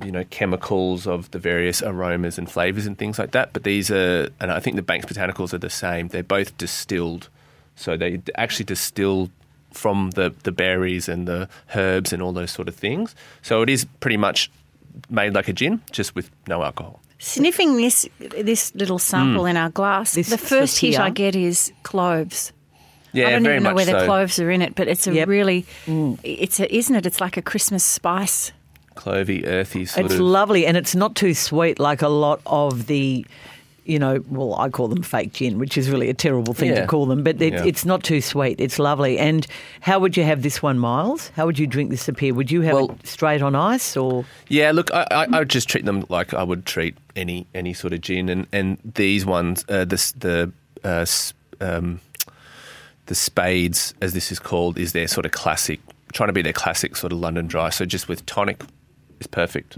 you 0.04 0.12
know 0.12 0.24
chemicals 0.30 1.06
of 1.06 1.30
the 1.32 1.40
various 1.40 1.82
aromas 1.82 2.38
and 2.38 2.50
flavors 2.50 2.86
and 2.86 2.98
things 2.98 3.20
like 3.20 3.32
that. 3.32 3.54
But 3.54 3.64
these 3.64 3.92
are, 3.92 4.30
and 4.40 4.52
I 4.52 4.60
think 4.60 4.76
the 4.76 4.82
Banks 4.82 5.06
Botanicals 5.06 5.54
are 5.54 5.60
the 5.60 5.70
same. 5.70 6.08
They're 6.08 6.24
both 6.24 6.58
distilled, 6.58 7.30
so 7.76 7.98
they 7.98 8.22
actually 8.36 8.66
distill 8.66 9.30
from 9.72 10.12
the 10.12 10.34
the 10.44 10.52
berries 10.52 11.10
and 11.10 11.28
the 11.28 11.50
herbs 11.76 12.14
and 12.14 12.22
all 12.22 12.34
those 12.34 12.52
sort 12.52 12.68
of 12.68 12.76
things. 12.76 13.16
So 13.42 13.62
it 13.62 13.70
is 13.70 13.86
pretty 14.00 14.18
much 14.18 14.52
made 15.10 15.34
like 15.34 15.48
a 15.48 15.54
gin, 15.54 15.82
just 15.92 16.16
with 16.16 16.30
no 16.48 16.64
alcohol. 16.64 17.00
Sniffing 17.20 17.78
this 17.78 18.08
this 18.20 18.76
little 18.76 19.00
sample 19.00 19.44
hmm. 19.44 19.52
in 19.52 19.58
our 19.58 19.70
glass, 19.70 20.14
This 20.14 20.30
the 20.30 20.38
first 20.38 20.80
hit 20.80 21.00
I 21.00 21.10
get 21.10 21.36
is 21.36 21.72
cloves. 21.84 22.52
Yeah, 23.14 23.28
I 23.28 23.32
don't 23.32 23.44
very 23.44 23.56
even 23.56 23.64
know 23.64 23.70
much 23.72 23.76
whether 23.88 24.00
so. 24.00 24.06
cloves 24.06 24.40
are 24.40 24.52
in 24.52 24.62
it, 24.62 24.76
but 24.76 24.88
it's 24.88 25.08
a 25.08 25.14
Yep. 25.14 25.28
really, 25.28 25.66
it's 26.24 26.60
a, 26.60 26.76
isn't 26.76 26.96
it? 26.96 27.06
It's 27.06 27.22
like 27.22 27.38
a 27.38 27.42
Christmas 27.42 27.84
spice. 27.84 28.52
Clovey, 28.96 29.46
earthy 29.48 29.86
sort 29.86 30.06
It's 30.06 30.16
of. 30.16 30.20
lovely 30.22 30.66
and 30.68 30.78
it's 30.78 30.94
not 30.96 31.16
too 31.16 31.34
sweet 31.34 31.80
like 31.80 32.02
a 32.04 32.10
lot 32.10 32.42
of 32.46 32.86
the 32.88 33.26
you 33.86 34.00
know, 34.00 34.24
well, 34.30 34.56
I 34.56 34.70
call 34.70 34.88
them 34.88 35.04
fake 35.04 35.34
gin, 35.34 35.60
which 35.60 35.78
is 35.78 35.90
really 35.90 36.10
a 36.10 36.14
terrible 36.14 36.54
thing 36.54 36.74
to 36.74 36.88
call 36.88 37.06
them, 37.06 37.22
but 37.22 37.42
it, 37.42 37.52
Yeah. 37.52 37.66
it's 37.66 37.84
not 37.84 38.02
too 38.02 38.22
sweet. 38.22 38.62
It's 38.62 38.80
lovely. 38.80 39.20
And 39.20 39.46
how 39.82 40.00
would 40.00 40.16
you 40.16 40.24
have 40.24 40.42
this 40.42 40.64
one, 40.64 40.80
Miles? 40.80 41.32
How 41.36 41.46
would 41.46 41.60
you 41.60 41.68
drink 41.68 41.90
this 41.90 42.08
up 42.08 42.18
here? 42.18 42.34
Would 42.34 42.50
you 42.50 42.62
have 42.62 42.76
Well- 42.76 42.92
it 42.92 43.06
straight 43.06 43.42
on 43.42 43.56
ice 43.56 43.98
or? 43.98 44.24
Yeah, 44.48 44.72
look, 44.72 44.90
I, 44.94 45.06
I, 45.12 45.26
I 45.34 45.40
would 45.40 45.50
just 45.50 45.68
treat 45.68 45.84
them 45.84 46.06
like 46.08 46.34
I 46.34 46.44
would 46.44 46.66
treat 46.66 46.96
any 47.18 47.46
any 47.54 47.74
sort 47.74 47.92
of 47.92 48.00
gin, 48.00 48.30
and, 48.30 48.48
and 48.54 48.78
these 48.96 49.26
ones, 49.26 49.66
uh, 49.68 49.84
this 49.84 50.14
the 50.14 50.54
uh, 50.86 51.06
um, 51.60 52.00
the 53.08 53.16
spades, 53.16 53.94
as 54.02 54.14
this 54.14 54.32
is 54.32 54.40
called, 54.40 54.78
is 54.78 54.94
their 54.94 55.08
sort 55.08 55.26
of 55.26 55.32
classic, 55.32 55.80
trying 56.14 56.28
to 56.28 56.34
be 56.34 56.42
their 56.42 56.54
classic 56.54 56.96
sort 56.96 57.12
of 57.12 57.20
London 57.20 57.48
dry. 57.48 57.70
So 57.70 57.86
just 57.86 58.08
with 58.08 58.26
tonic 58.26 58.64
is 59.20 59.28
perfect. 59.28 59.78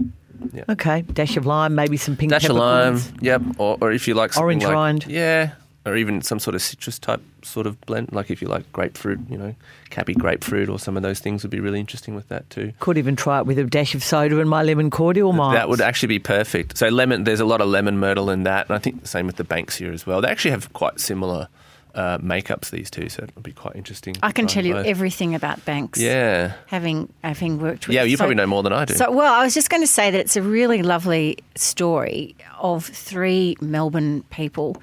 Yeah. 0.52 0.64
Okay, 0.68 1.02
dash 1.02 1.36
of 1.36 1.46
lime, 1.46 1.74
maybe 1.74 1.96
some 1.96 2.16
pink 2.16 2.30
Dash 2.30 2.44
of 2.44 2.56
lime, 2.56 3.00
yep, 3.20 3.40
or, 3.58 3.78
or 3.80 3.90
if 3.90 4.06
you 4.06 4.14
like 4.14 4.36
Orange 4.36 4.64
like, 4.64 4.72
rind. 4.72 5.06
yeah, 5.06 5.52
or 5.86 5.96
even 5.96 6.20
some 6.20 6.38
sort 6.38 6.54
of 6.54 6.60
citrus 6.60 6.98
type 6.98 7.22
sort 7.42 7.66
of 7.66 7.80
blend, 7.82 8.12
like 8.12 8.30
if 8.30 8.42
you 8.42 8.48
like 8.48 8.70
grapefruit, 8.70 9.18
you 9.30 9.38
know, 9.38 9.54
cappy 9.88 10.12
grapefruit, 10.12 10.68
or 10.68 10.78
some 10.78 10.94
of 10.94 11.02
those 11.02 11.20
things 11.20 11.42
would 11.42 11.50
be 11.50 11.60
really 11.60 11.80
interesting 11.80 12.14
with 12.14 12.28
that 12.28 12.48
too. 12.50 12.72
Could 12.80 12.98
even 12.98 13.16
try 13.16 13.38
it 13.38 13.46
with 13.46 13.58
a 13.58 13.64
dash 13.64 13.94
of 13.94 14.04
soda 14.04 14.38
and 14.38 14.50
my 14.50 14.62
lemon 14.62 14.90
cordial, 14.90 15.32
Miles. 15.32 15.54
That 15.54 15.70
would 15.70 15.80
actually 15.80 16.08
be 16.08 16.18
perfect. 16.18 16.76
So 16.76 16.88
lemon, 16.88 17.24
there's 17.24 17.40
a 17.40 17.46
lot 17.46 17.62
of 17.62 17.68
lemon 17.68 17.98
myrtle 17.98 18.28
in 18.28 18.42
that, 18.42 18.68
and 18.68 18.76
I 18.76 18.78
think 18.78 19.00
the 19.00 19.08
same 19.08 19.26
with 19.26 19.36
the 19.36 19.44
Banksia 19.44 19.92
as 19.92 20.06
well. 20.06 20.20
They 20.20 20.28
actually 20.28 20.50
have 20.50 20.70
quite 20.74 21.00
similar 21.00 21.48
uh, 21.96 22.18
makeups 22.18 22.70
these 22.70 22.90
two, 22.90 23.08
so 23.08 23.24
it'll 23.24 23.42
be 23.42 23.52
quite 23.52 23.74
interesting. 23.74 24.14
I 24.22 24.30
can 24.30 24.46
tell 24.46 24.64
you 24.64 24.74
both. 24.74 24.86
everything 24.86 25.34
about 25.34 25.64
banks. 25.64 25.98
Yeah, 25.98 26.52
Having 26.66 27.12
having 27.24 27.58
worked 27.58 27.88
with 27.88 27.94
yeah, 27.96 28.04
you 28.04 28.16
so- 28.16 28.20
probably 28.22 28.36
know 28.36 28.46
more 28.46 28.62
than 28.62 28.72
I 28.72 28.84
do. 28.84 28.94
So, 28.94 29.10
well, 29.10 29.32
I 29.34 29.42
was 29.42 29.54
just 29.54 29.70
going 29.70 29.82
to 29.82 29.86
say 29.88 30.10
that 30.10 30.18
it's 30.20 30.36
a 30.36 30.42
really 30.42 30.82
lovely 30.82 31.38
story 31.56 32.36
of 32.60 32.84
three 32.84 33.56
Melbourne 33.60 34.22
people 34.30 34.80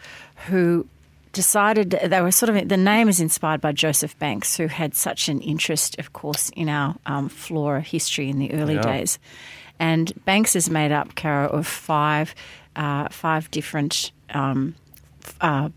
who 0.47 0.86
decided 1.34 1.91
they 1.91 2.21
were 2.21 2.32
sort 2.32 2.56
of 2.56 2.67
the 2.69 2.78
name 2.78 3.10
is 3.10 3.19
inspired 3.19 3.62
by 3.62 3.71
Joseph 3.71 4.17
Banks, 4.19 4.58
who 4.58 4.67
had 4.67 4.93
such 4.95 5.30
an 5.30 5.39
interest, 5.41 5.97
of 5.99 6.13
course, 6.13 6.49
in 6.56 6.69
our 6.69 6.95
um, 7.06 7.30
flora 7.30 7.82
history 7.82 8.30
in 8.30 8.39
the 8.39 8.54
early 8.54 8.76
Yeah. 8.76 8.82
days. 8.82 9.19
And 9.80 10.13
Banks 10.26 10.56
is 10.56 10.69
made 10.69 10.91
up, 10.91 11.15
Caro, 11.15 11.47
of 11.49 11.65
five 11.67 12.36
uh, 12.76 13.08
five 13.10 13.49
different. 13.52 14.12
Um, 14.34 14.76
uh, 15.41 15.69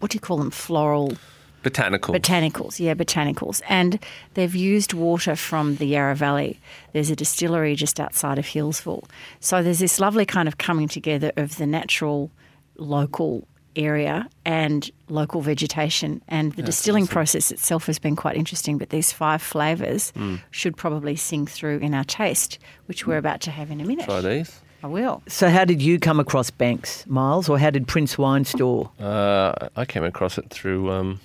what 0.00 0.10
do 0.10 0.16
you 0.16 0.20
call 0.20 0.36
them? 0.38 0.50
Floral 0.50 1.16
Botanical. 1.62 2.14
Botanicals, 2.14 2.78
yeah, 2.78 2.94
botanicals. 2.94 3.60
And 3.68 3.98
they've 4.34 4.54
used 4.54 4.92
water 4.92 5.34
from 5.34 5.76
the 5.76 5.86
Yarra 5.86 6.14
Valley. 6.14 6.60
There's 6.92 7.10
a 7.10 7.16
distillery 7.16 7.74
just 7.74 7.98
outside 7.98 8.38
of 8.38 8.44
Healesville. 8.44 9.02
So 9.40 9.64
there's 9.64 9.80
this 9.80 9.98
lovely 9.98 10.24
kind 10.24 10.46
of 10.46 10.58
coming 10.58 10.86
together 10.86 11.32
of 11.36 11.56
the 11.56 11.66
natural, 11.66 12.30
local 12.76 13.48
area 13.74 14.28
and 14.44 14.88
local 15.08 15.40
vegetation. 15.40 16.22
And 16.28 16.52
the 16.52 16.62
distilling 16.62 17.08
process 17.08 17.50
itself 17.50 17.86
has 17.86 17.98
been 17.98 18.14
quite 18.14 18.36
interesting. 18.36 18.78
But 18.78 18.90
these 18.90 19.10
five 19.12 19.42
flavours 19.42 20.10
Hmm. 20.10 20.36
should 20.52 20.76
probably 20.76 21.16
sing 21.16 21.46
through 21.48 21.78
in 21.78 21.94
our 21.94 22.04
taste, 22.04 22.58
which 22.86 23.06
we're 23.08 23.18
about 23.18 23.40
to 23.42 23.50
have 23.50 23.72
in 23.72 23.80
a 23.80 23.84
minute. 23.84 24.04
Try 24.04 24.20
these. 24.20 24.60
I 24.86 24.88
will. 24.88 25.20
So, 25.26 25.50
how 25.50 25.64
did 25.64 25.82
you 25.82 25.98
come 25.98 26.20
across 26.20 26.48
Banks, 26.52 27.04
Miles, 27.08 27.48
or 27.48 27.58
how 27.58 27.70
did 27.70 27.88
Prince 27.88 28.16
Wine 28.16 28.44
Store? 28.44 28.88
Uh, 29.00 29.52
I 29.74 29.84
came 29.84 30.04
across 30.04 30.38
it 30.38 30.48
through 30.50 30.92
um, 30.92 31.18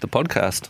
the 0.00 0.08
podcast. 0.08 0.68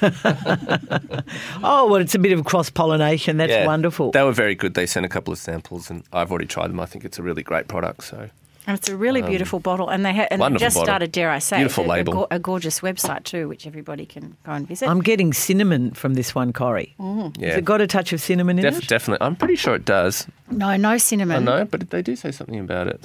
Oh, 1.62 1.88
well, 1.90 2.00
it's 2.00 2.14
a 2.14 2.18
bit 2.20 2.30
of 2.32 2.44
cross 2.44 2.70
pollination. 2.70 3.36
That's 3.38 3.50
Yeah. 3.50 3.66
wonderful. 3.66 4.12
They 4.12 4.22
were 4.22 4.30
very 4.32 4.54
good. 4.54 4.74
They 4.74 4.86
sent 4.86 5.04
a 5.04 5.08
couple 5.08 5.32
of 5.32 5.38
samples, 5.40 5.90
and 5.90 6.04
I've 6.12 6.30
already 6.30 6.46
tried 6.46 6.68
them. 6.68 6.78
I 6.78 6.86
think 6.86 7.04
it's 7.04 7.18
a 7.18 7.22
really 7.24 7.42
great 7.42 7.66
product. 7.66 8.04
So 8.04 8.30
And 8.70 8.78
it's 8.78 8.88
a 8.88 8.96
really 8.96 9.20
beautiful 9.20 9.58
bottle, 9.58 9.88
and 9.88 10.06
they 10.06 10.14
ha- 10.14 10.28
and 10.30 10.40
they 10.40 10.44
Um, 10.46 10.56
just 10.56 10.74
bottle. 10.76 10.86
started. 10.86 11.10
Dare 11.10 11.28
I 11.28 11.40
say, 11.40 11.56
Beautiful 11.56 11.84
a, 11.84 11.86
a 11.86 11.90
label. 11.90 12.12
go- 12.12 12.26
a 12.30 12.38
gorgeous 12.38 12.78
website 12.80 13.24
too, 13.24 13.48
which 13.48 13.66
everybody 13.66 14.06
can 14.06 14.36
go 14.46 14.52
and 14.52 14.68
visit. 14.68 14.88
I'm 14.88 15.00
getting 15.00 15.32
cinnamon 15.32 15.90
from 15.90 16.14
this 16.14 16.36
one, 16.36 16.52
Corrie. 16.52 16.94
Has 17.00 17.32
Yeah, 17.36 17.56
it 17.56 17.64
got 17.64 17.80
a 17.80 17.88
touch 17.88 18.12
of 18.12 18.20
cinnamon 18.20 18.58
in 18.60 18.62
Def- 18.64 18.78
it? 18.84 18.86
definitely. 18.88 19.26
I'm 19.26 19.34
pretty 19.34 19.56
sure 19.56 19.74
it 19.74 19.84
does. 19.84 20.28
no, 20.52 20.76
no 20.76 20.90
I 20.90 20.98
cinnamon. 20.98 21.44
know, 21.44 21.64
but 21.64 21.90
they 21.90 22.00
do 22.00 22.14
say 22.14 22.30
something 22.30 22.60
about 22.60 22.86
it. 22.86 23.00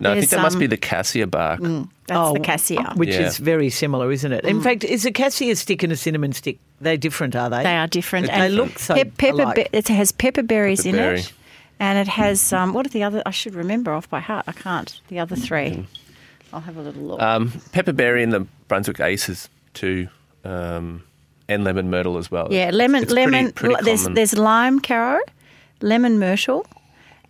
No, 0.00 0.10
I 0.10 0.14
think 0.14 0.22
There's, 0.22 0.30
that 0.30 0.42
must 0.42 0.56
um, 0.56 0.60
be 0.60 0.66
the 0.66 0.76
cassia 0.78 1.26
bark. 1.26 1.60
That's 1.60 1.86
Oh, 2.10 2.32
the 2.32 2.40
cassia. 2.40 2.92
Which 2.96 3.10
Yeah. 3.10 3.26
is 3.26 3.36
very 3.38 3.68
similar, 3.70 4.10
isn't 4.10 4.32
it? 4.32 4.44
In 4.46 4.60
fact, 4.62 4.84
is 4.84 5.04
a 5.04 5.12
cassia 5.12 5.54
stick 5.54 5.82
and 5.82 5.92
a 5.92 5.96
cinnamon 5.96 6.32
stick, 6.32 6.58
they're 6.80 6.96
different, 6.96 7.36
are 7.36 7.48
they? 7.50 7.62
They 7.62 7.76
are 7.76 7.86
different. 7.86 8.26
They 8.26 8.32
and 8.32 8.54
look 8.56 8.78
so 8.78 8.94
pep- 8.94 9.16
pepper. 9.18 9.42
alike. 9.42 9.70
Be- 9.70 9.78
it 9.78 9.88
has 9.88 10.10
pepper 10.12 10.42
berries 10.42 10.84
in 10.86 10.94
Pepperberry. 10.96 11.18
it, 11.20 11.32
and 11.80 11.98
it 11.98 12.08
has 12.08 12.52
um, 12.52 12.72
what 12.72 12.86
are 12.86 12.90
the 12.90 13.02
other? 13.02 13.22
I 13.26 13.30
should 13.30 13.54
remember 13.54 13.92
off 13.92 14.08
by 14.08 14.20
heart. 14.20 14.44
I 14.46 14.52
can't. 14.52 15.00
The 15.08 15.18
other 15.18 15.36
three. 15.36 15.86
I'll 16.52 16.60
have 16.60 16.76
a 16.76 16.82
little 16.82 17.02
look. 17.02 17.20
Um, 17.20 17.50
pepperberry 17.72 18.22
and 18.22 18.32
the 18.32 18.46
Brunswick 18.68 19.00
Aces 19.00 19.48
too, 19.72 20.08
um, 20.44 21.02
and 21.48 21.64
lemon 21.64 21.90
myrtle 21.90 22.16
as 22.16 22.30
well. 22.30 22.46
yeah, 22.52 22.70
lemon. 22.72 23.02
It's 23.02 23.12
lemon. 23.12 23.50
pretty 23.52 23.74
there's 23.82 24.04
there's 24.04 24.38
lime 24.38 24.78
caro, 24.78 25.20
lemon 25.80 26.20
myrtle, 26.20 26.64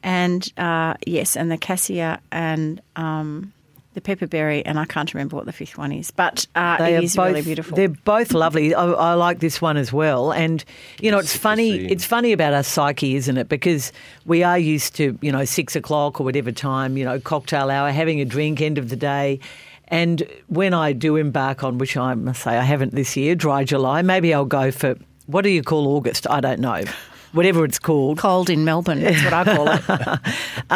and 0.02 0.46
uh, 0.58 0.94
yes, 1.06 1.36
and 1.36 1.50
the 1.50 1.56
cassia 1.56 2.20
and 2.30 2.82
um, 2.96 3.53
the 3.94 4.00
pepperberry, 4.00 4.62
and 4.66 4.78
I 4.78 4.84
can't 4.84 5.12
remember 5.14 5.36
what 5.36 5.46
the 5.46 5.52
fifth 5.52 5.78
one 5.78 5.92
is, 5.92 6.10
but 6.10 6.46
uh, 6.54 6.78
They 6.78 6.94
it 6.94 6.98
are 6.98 7.02
is 7.02 7.16
both, 7.16 7.28
really 7.28 7.42
beautiful. 7.42 7.76
They're 7.76 7.88
both 7.88 8.32
lovely. 8.32 8.74
I, 8.74 8.84
I 8.84 9.14
like 9.14 9.38
this 9.40 9.60
one 9.62 9.76
as 9.76 9.92
well. 9.92 10.32
And 10.32 10.64
you 11.00 11.10
know, 11.10 11.18
it's 11.18 11.36
funny. 11.36 11.86
It's 11.86 12.04
funny 12.04 12.32
about 12.32 12.52
our 12.52 12.62
psyche, 12.62 13.16
isn't 13.16 13.36
it? 13.36 13.48
Because 13.48 13.92
we 14.26 14.42
are 14.42 14.58
used 14.58 14.96
to 14.96 15.18
you 15.22 15.32
know 15.32 15.44
six 15.44 15.74
o'clock 15.76 16.20
or 16.20 16.24
whatever 16.24 16.52
time, 16.52 16.96
you 16.96 17.04
know, 17.04 17.18
cocktail 17.20 17.70
hour, 17.70 17.90
having 17.90 18.20
a 18.20 18.24
drink, 18.24 18.60
end 18.60 18.78
of 18.78 18.88
the 18.88 18.96
day. 18.96 19.40
And 19.88 20.26
when 20.48 20.74
I 20.74 20.92
do 20.92 21.16
embark 21.16 21.62
on, 21.62 21.78
which 21.78 21.96
I 21.96 22.14
must 22.14 22.42
say 22.42 22.56
I 22.56 22.62
haven't 22.62 22.94
this 22.94 23.16
year, 23.16 23.34
dry 23.34 23.64
July, 23.64 24.02
maybe 24.02 24.32
I'll 24.32 24.44
go 24.44 24.70
for 24.70 24.96
what 25.26 25.42
do 25.42 25.50
you 25.50 25.62
call 25.62 25.88
August? 25.88 26.28
I 26.28 26.40
don't 26.40 26.60
know. 26.60 26.84
Whatever 27.32 27.64
it's 27.64 27.78
called. 27.78 28.18
Cold 28.18 28.48
in 28.48 28.64
Melbourne. 28.64 29.00
That's 29.00 29.24
what 29.24 29.32
I 29.32 29.44
call 29.44 29.68
it. 29.68 30.20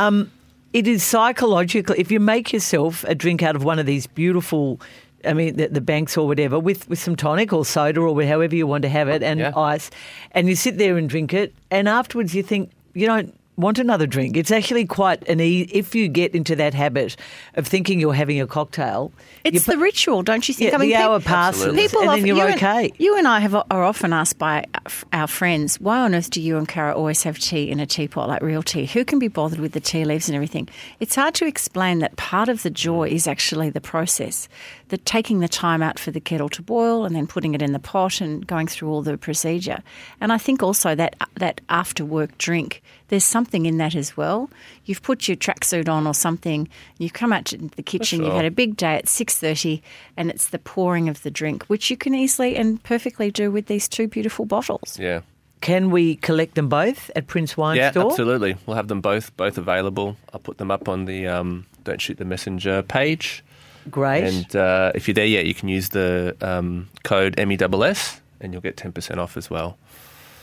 it 0.72 0.86
is 0.86 1.02
psychological. 1.02 1.94
If 1.98 2.10
you 2.10 2.20
make 2.20 2.52
yourself 2.52 3.04
a 3.04 3.14
drink 3.14 3.42
out 3.42 3.56
of 3.56 3.64
one 3.64 3.78
of 3.78 3.86
these 3.86 4.06
beautiful, 4.06 4.80
I 5.24 5.32
mean, 5.32 5.56
the, 5.56 5.68
the 5.68 5.80
banks 5.80 6.16
or 6.16 6.26
whatever, 6.26 6.58
with, 6.58 6.88
with 6.88 6.98
some 6.98 7.16
tonic 7.16 7.52
or 7.52 7.64
soda 7.64 8.00
or 8.00 8.22
however 8.24 8.54
you 8.54 8.66
want 8.66 8.82
to 8.82 8.88
have 8.88 9.08
it, 9.08 9.22
and 9.22 9.40
Yeah. 9.40 9.52
ice, 9.56 9.90
and 10.32 10.48
you 10.48 10.54
sit 10.54 10.78
there 10.78 10.96
and 10.96 11.08
drink 11.08 11.32
it, 11.32 11.54
and 11.70 11.88
afterwards 11.88 12.34
you 12.34 12.42
think 12.42 12.70
you 12.94 13.06
don't 13.06 13.34
want 13.58 13.78
another 13.78 14.06
drink. 14.06 14.36
It's 14.36 14.50
actually 14.50 14.86
quite 14.86 15.28
an 15.28 15.40
e- 15.40 15.68
if 15.72 15.94
you 15.94 16.08
get 16.08 16.34
into 16.34 16.56
that 16.56 16.72
habit 16.72 17.16
of 17.54 17.66
thinking 17.66 18.00
you're 18.00 18.14
having 18.14 18.40
a 18.40 18.46
cocktail. 18.46 19.12
It's 19.44 19.66
you 19.66 19.74
the 19.74 19.78
ritual, 19.78 20.22
don't 20.22 20.48
you 20.48 20.54
think? 20.54 20.70
yeah, 20.70 20.76
I 20.76 20.80
mean, 20.80 20.90
the 20.90 20.96
peop- 20.96 21.04
hour 21.04 21.20
passes, 21.20 21.74
People 21.74 22.00
and 22.00 22.10
often, 22.10 22.22
then 22.22 22.26
you're 22.36 22.48
you 22.48 22.54
okay. 22.54 22.84
And, 22.84 23.00
you 23.00 23.18
and 23.18 23.28
I 23.28 23.40
have 23.40 23.54
are 23.54 23.82
often 23.82 24.12
asked 24.12 24.38
by 24.38 24.64
our 25.12 25.26
friends, 25.26 25.80
why 25.80 26.00
on 26.00 26.14
earth 26.14 26.30
do 26.30 26.40
you 26.40 26.56
and 26.56 26.68
Caro 26.68 26.94
always 26.94 27.24
have 27.24 27.38
tea 27.38 27.70
in 27.70 27.80
a 27.80 27.86
teapot 27.86 28.28
like 28.28 28.42
real 28.42 28.62
tea? 28.62 28.86
Who 28.86 29.04
can 29.04 29.18
be 29.18 29.28
bothered 29.28 29.58
with 29.58 29.72
the 29.72 29.80
tea 29.80 30.04
leaves 30.04 30.28
and 30.28 30.36
everything? 30.36 30.68
It's 31.00 31.16
hard 31.16 31.34
to 31.34 31.46
explain 31.46 31.98
that 31.98 32.16
part 32.16 32.48
of 32.48 32.62
the 32.62 32.70
joy 32.70 33.08
is 33.08 33.26
actually 33.26 33.70
the 33.70 33.80
process, 33.80 34.48
the 34.88 34.98
taking 34.98 35.40
the 35.40 35.48
time 35.48 35.82
out 35.82 35.98
for 35.98 36.10
the 36.10 36.20
kettle 36.20 36.48
to 36.50 36.62
boil 36.62 37.04
and 37.04 37.14
then 37.14 37.26
putting 37.26 37.54
it 37.54 37.62
in 37.62 37.72
the 37.72 37.78
pot 37.78 38.20
and 38.20 38.46
going 38.46 38.66
through 38.66 38.90
all 38.90 39.02
the 39.02 39.16
procedure. 39.18 39.82
And 40.20 40.32
I 40.32 40.38
think 40.38 40.62
also 40.62 40.94
that 40.94 41.16
that 41.36 41.60
after 41.68 42.04
work 42.04 42.36
drink, 42.38 42.82
there's 43.08 43.24
something 43.24 43.66
in 43.66 43.78
that 43.78 43.94
as 43.94 44.16
well. 44.16 44.50
You've 44.84 45.02
put 45.02 45.28
your 45.28 45.36
tracksuit 45.36 45.88
on 45.88 46.06
or 46.06 46.14
something, 46.14 46.68
you've 46.98 47.12
come 47.12 47.32
out 47.32 47.44
to 47.46 47.56
the 47.76 47.82
kitchen, 47.82 48.22
you've 48.24 48.34
had 48.34 48.44
a 48.44 48.50
big 48.50 48.76
day 48.76 48.94
at 48.96 49.08
six 49.08 49.36
thirty, 49.36 49.82
and 50.16 50.30
it's 50.30 50.48
the 50.48 50.58
pouring 50.58 51.08
of 51.08 51.22
the 51.22 51.30
drink, 51.30 51.64
which 51.66 51.90
you 51.90 51.96
can 51.96 52.14
easily 52.14 52.56
and 52.56 52.82
perfectly 52.82 53.30
do 53.30 53.50
with 53.50 53.66
these 53.66 53.88
two 53.88 54.08
beautiful 54.08 54.44
bottles. 54.44 54.98
yeah. 54.98 55.20
Can 55.60 55.90
we 55.90 56.14
collect 56.14 56.54
them 56.54 56.68
both 56.68 57.10
at 57.16 57.26
Prince 57.26 57.56
Wine 57.56 57.76
Yeah, 57.76 57.90
Store? 57.90 58.10
absolutely. 58.12 58.54
We'll 58.64 58.76
have 58.76 58.86
them 58.86 59.00
both 59.00 59.36
both 59.36 59.58
available. 59.58 60.16
I'll 60.32 60.38
put 60.38 60.58
them 60.58 60.70
up 60.70 60.88
on 60.88 61.04
the 61.06 61.26
um, 61.26 61.66
Don't 61.82 62.00
Shoot 62.00 62.18
the 62.18 62.24
Messenger 62.24 62.82
page. 62.82 63.42
Great. 63.90 64.24
And 64.24 64.56
uh, 64.56 64.92
if 64.94 65.08
you're 65.08 65.14
there 65.14 65.26
yet, 65.26 65.46
you 65.46 65.54
can 65.54 65.68
use 65.68 65.90
the 65.90 66.36
um, 66.40 66.88
code 67.04 67.36
MESS 67.38 68.20
and 68.40 68.52
you'll 68.52 68.62
get 68.62 68.76
10% 68.76 69.18
off 69.18 69.36
as 69.36 69.50
well. 69.50 69.76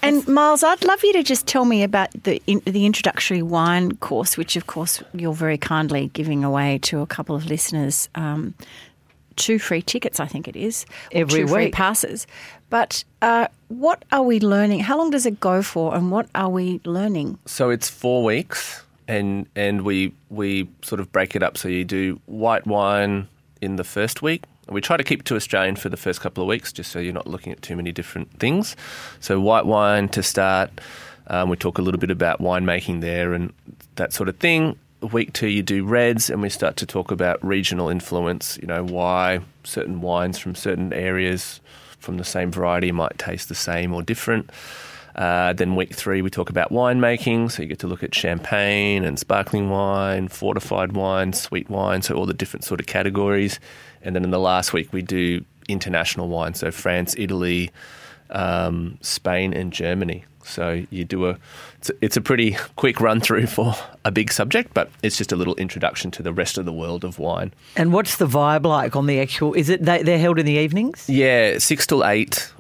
And 0.02 0.28
Miles, 0.28 0.64
I'd 0.64 0.84
love 0.84 1.04
you 1.04 1.14
to 1.14 1.24
just 1.24 1.48
tell 1.48 1.66
me 1.66 1.82
about 1.82 2.12
the 2.24 2.40
in, 2.46 2.62
the 2.66 2.86
introductory 2.86 3.42
wine 3.42 3.96
course, 3.98 4.38
which 4.38 4.56
of 4.56 4.68
course 4.68 5.02
you're 5.14 5.34
very 5.34 5.58
kindly 5.58 6.12
giving 6.14 6.44
away 6.44 6.78
to 6.84 7.00
a 7.00 7.08
couple 7.08 7.36
of 7.36 7.48
listeners. 7.48 8.08
Um, 8.14 8.54
two 9.36 9.58
free 9.58 9.82
tickets, 9.82 10.20
I 10.20 10.28
think 10.28 10.48
it 10.48 10.56
is, 10.56 10.86
or 11.12 11.22
Every 11.22 11.40
two 11.40 11.48
free 11.48 11.66
week. 11.66 11.74
passes. 11.74 12.28
But 12.70 13.04
uh, 13.24 13.48
what 13.70 14.06
are 14.12 14.22
we 14.22 14.40
learning? 14.40 14.82
How 14.82 14.96
long 14.98 15.10
does 15.10 15.26
it 15.26 15.40
go 15.40 15.64
for, 15.64 15.96
and 15.96 16.12
what 16.12 16.28
are 16.36 16.50
we 16.50 16.82
learning? 16.86 17.40
So 17.48 17.72
it's 17.72 17.90
four 17.90 18.24
weeks, 18.24 18.84
and 19.08 19.48
and 19.56 19.82
we 19.82 20.14
we 20.30 20.70
sort 20.84 21.00
of 21.00 21.12
break 21.12 21.36
it 21.36 21.42
up. 21.42 21.58
So 21.58 21.68
you 21.68 21.84
do 21.84 22.22
white 22.28 22.68
wine 22.68 23.28
in 23.66 23.76
the 23.76 23.84
first 23.84 24.22
week. 24.22 24.44
We 24.70 24.82
try 24.82 24.98
to 24.98 25.04
keep 25.04 25.20
it 25.22 25.26
to 25.28 25.36
Australian 25.36 25.76
for 25.76 25.90
the 25.90 25.98
first 25.98 26.22
couple 26.22 26.44
of 26.44 26.48
weeks, 26.48 26.72
just 26.72 26.92
so 26.92 27.00
you're 27.00 27.14
not 27.14 27.28
looking 27.28 27.52
at 27.52 27.62
too 27.62 27.76
many 27.76 27.92
different 27.92 28.40
things. 28.40 28.76
So 29.20 29.40
white 29.40 29.66
wine 29.66 30.08
to 30.10 30.24
start. 30.24 30.70
Um, 31.28 31.50
we 31.50 31.58
talk 31.58 31.78
a 31.78 31.82
little 31.82 32.00
bit 32.00 32.12
about 32.12 32.40
winemaking 32.40 33.02
there 33.02 33.34
and 33.34 33.52
that 33.96 34.14
sort 34.14 34.30
of 34.30 34.38
thing. 34.38 34.78
Week 35.12 35.34
two, 35.34 35.48
you 35.48 35.62
do 35.62 35.84
reds, 35.86 36.30
and 36.30 36.42
we 36.42 36.50
start 36.50 36.78
to 36.78 36.86
talk 36.86 37.12
about 37.12 37.44
regional 37.46 37.90
influence. 37.90 38.58
You 38.62 38.68
know 38.68 38.84
why 38.84 39.42
certain 39.64 40.02
wines 40.02 40.40
from 40.40 40.56
certain 40.56 40.94
areas 40.94 41.60
from 42.00 42.18
the 42.18 42.24
same 42.24 42.52
variety 42.52 42.92
might 42.92 43.18
taste 43.18 43.50
the 43.50 43.56
same 43.56 43.94
or 43.94 44.02
different. 44.02 44.50
Uh, 45.16 45.54
then 45.54 45.76
week 45.76 45.94
three, 45.94 46.22
we 46.22 46.30
talk 46.30 46.50
about 46.50 46.72
winemaking. 46.72 47.50
So 47.50 47.64
you 47.64 47.70
get 47.70 47.80
to 47.80 47.88
look 47.88 48.04
at 48.04 48.14
champagne 48.14 49.06
and 49.06 49.18
sparkling 49.18 49.70
wine, 49.70 50.28
fortified 50.28 50.92
wine, 50.94 51.34
sweet 51.34 51.70
wine, 51.70 52.02
so 52.02 52.16
all 52.16 52.26
the 52.26 52.34
different 52.34 52.66
sort 52.66 52.80
of 52.80 52.86
categories. 52.86 53.60
And 54.02 54.16
then 54.16 54.24
in 54.24 54.32
the 54.32 54.40
last 54.40 54.74
week, 54.74 54.92
we 54.92 55.02
do 55.02 55.44
international 55.68 56.28
wine, 56.28 56.54
so 56.54 56.70
France, 56.70 57.16
Italy, 57.18 57.72
um, 58.30 58.98
Spain, 59.02 59.54
and 59.54 59.72
Germany. 59.72 60.26
So 60.44 60.86
you 60.92 61.06
do 61.06 61.28
a 61.28 61.38
it's, 61.80 61.90
a, 61.90 61.94
it's 62.02 62.18
a 62.18 62.22
pretty 62.22 62.56
quick 62.76 63.02
run 63.02 63.20
through 63.20 63.48
for 63.48 63.74
a 64.04 64.12
big 64.12 64.32
subject, 64.32 64.74
but 64.74 64.92
it's 65.02 65.18
just 65.18 65.32
a 65.32 65.36
little 65.36 65.56
introduction 65.56 66.12
to 66.12 66.24
the 66.24 66.34
rest 66.34 66.58
of 66.58 66.66
the 66.66 66.74
world 66.74 67.04
of 67.04 67.18
wine. 67.20 67.54
and 67.76 67.92
what's 67.92 68.18
the 68.18 68.28
vibe 68.28 68.66
like 68.66 68.96
on 68.96 69.08
the 69.08 69.20
actual? 69.20 69.54
Is 69.54 69.70
it 69.70 69.84
they, 69.84 70.04
they're 70.04 70.20
held 70.20 70.38
in 70.38 70.46
the 70.46 70.54
evenings? 70.54 71.10
Yeah, 71.10 71.58
six 71.58 71.88
till 71.88 72.06
eight. 72.06 72.52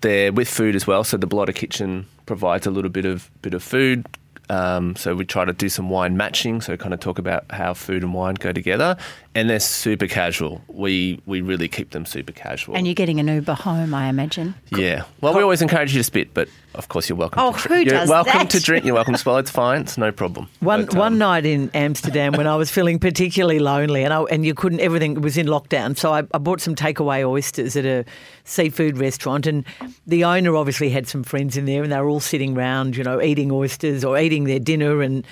They're 0.00 0.32
with 0.32 0.48
food 0.48 0.74
as 0.74 0.86
well, 0.86 1.04
so 1.04 1.16
the 1.16 1.26
Bellota 1.26 1.54
Kitchen 1.54 2.06
provides 2.26 2.66
a 2.66 2.70
little 2.70 2.90
bit 2.90 3.04
of 3.04 3.30
bit 3.42 3.54
of 3.54 3.62
food. 3.62 4.06
Um, 4.48 4.94
so 4.94 5.14
we 5.14 5.24
try 5.24 5.44
to 5.44 5.52
do 5.52 5.68
some 5.68 5.90
wine 5.90 6.16
matching, 6.16 6.60
so 6.60 6.76
kind 6.76 6.94
of 6.94 7.00
talk 7.00 7.18
about 7.18 7.44
how 7.50 7.74
food 7.74 8.02
and 8.02 8.14
wine 8.14 8.34
go 8.34 8.52
together, 8.52 8.96
and 9.36 9.50
they're 9.50 9.60
super 9.60 10.06
casual. 10.06 10.62
We 10.68 11.20
we 11.26 11.42
really 11.42 11.68
keep 11.68 11.90
them 11.90 12.06
super 12.06 12.32
casual. 12.32 12.74
And 12.74 12.86
you're 12.86 12.94
getting 12.94 13.20
an 13.20 13.28
Uber 13.28 13.52
home, 13.54 13.92
I 13.92 14.08
imagine. 14.08 14.54
yeah, 14.70 15.04
well, 15.20 15.34
we 15.34 15.42
always 15.42 15.60
encourage 15.60 15.92
you 15.94 16.00
to 16.00 16.04
spit, 16.04 16.32
but 16.32 16.48
of 16.74 16.88
course 16.88 17.08
you're 17.08 17.16
welcome. 17.18 17.40
Oh, 17.42 17.52
to 17.52 17.68
who 17.68 17.74
You're 17.76 17.84
does 17.84 18.08
welcome 18.08 18.32
that? 18.32 18.50
to 18.50 18.60
drink. 18.60 18.84
You're 18.86 18.94
welcome 18.94 19.12
to 19.14 19.18
swallow. 19.18 19.38
It's 19.38 19.50
fine. 19.50 19.82
It's 19.82 19.98
no 19.98 20.10
problem. 20.10 20.48
One 20.60 20.86
But, 20.86 20.94
um, 20.94 20.98
one 20.98 21.18
night 21.18 21.44
in 21.46 21.70
Amsterdam 21.74 22.32
when 22.32 22.46
I 22.46 22.56
was 22.56 22.70
feeling 22.70 22.98
particularly 22.98 23.58
lonely 23.58 24.04
and 24.04 24.12
I, 24.12 24.22
and 24.24 24.44
you 24.44 24.54
couldn't 24.54 24.80
everything 24.80 25.20
was 25.20 25.36
in 25.36 25.46
lockdown, 25.46 25.96
so 25.98 26.12
I, 26.14 26.20
I 26.32 26.38
bought 26.38 26.60
some 26.62 26.74
takeaway 26.74 27.22
oysters 27.28 27.76
at 27.76 27.84
a 27.84 28.04
seafood 28.44 28.96
restaurant, 28.96 29.46
and 29.46 29.64
the 30.06 30.24
owner 30.24 30.56
obviously 30.56 30.88
had 30.88 31.06
some 31.06 31.22
friends 31.22 31.56
in 31.58 31.66
there, 31.66 31.82
and 31.82 31.92
they 31.92 32.00
were 32.00 32.08
all 32.08 32.20
sitting 32.20 32.54
round, 32.54 32.96
you 32.96 33.04
know, 33.04 33.20
eating 33.20 33.50
oysters 33.52 34.02
or 34.02 34.18
eating 34.18 34.44
their 34.44 34.58
dinner, 34.60 35.02
and 35.02 35.26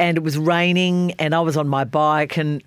and 0.00 0.16
it 0.16 0.22
was 0.24 0.36
raining, 0.38 1.12
and 1.18 1.32
I 1.34 1.40
was 1.40 1.56
on 1.56 1.68
my 1.68 1.84
bike 1.84 2.36
and. 2.36 2.62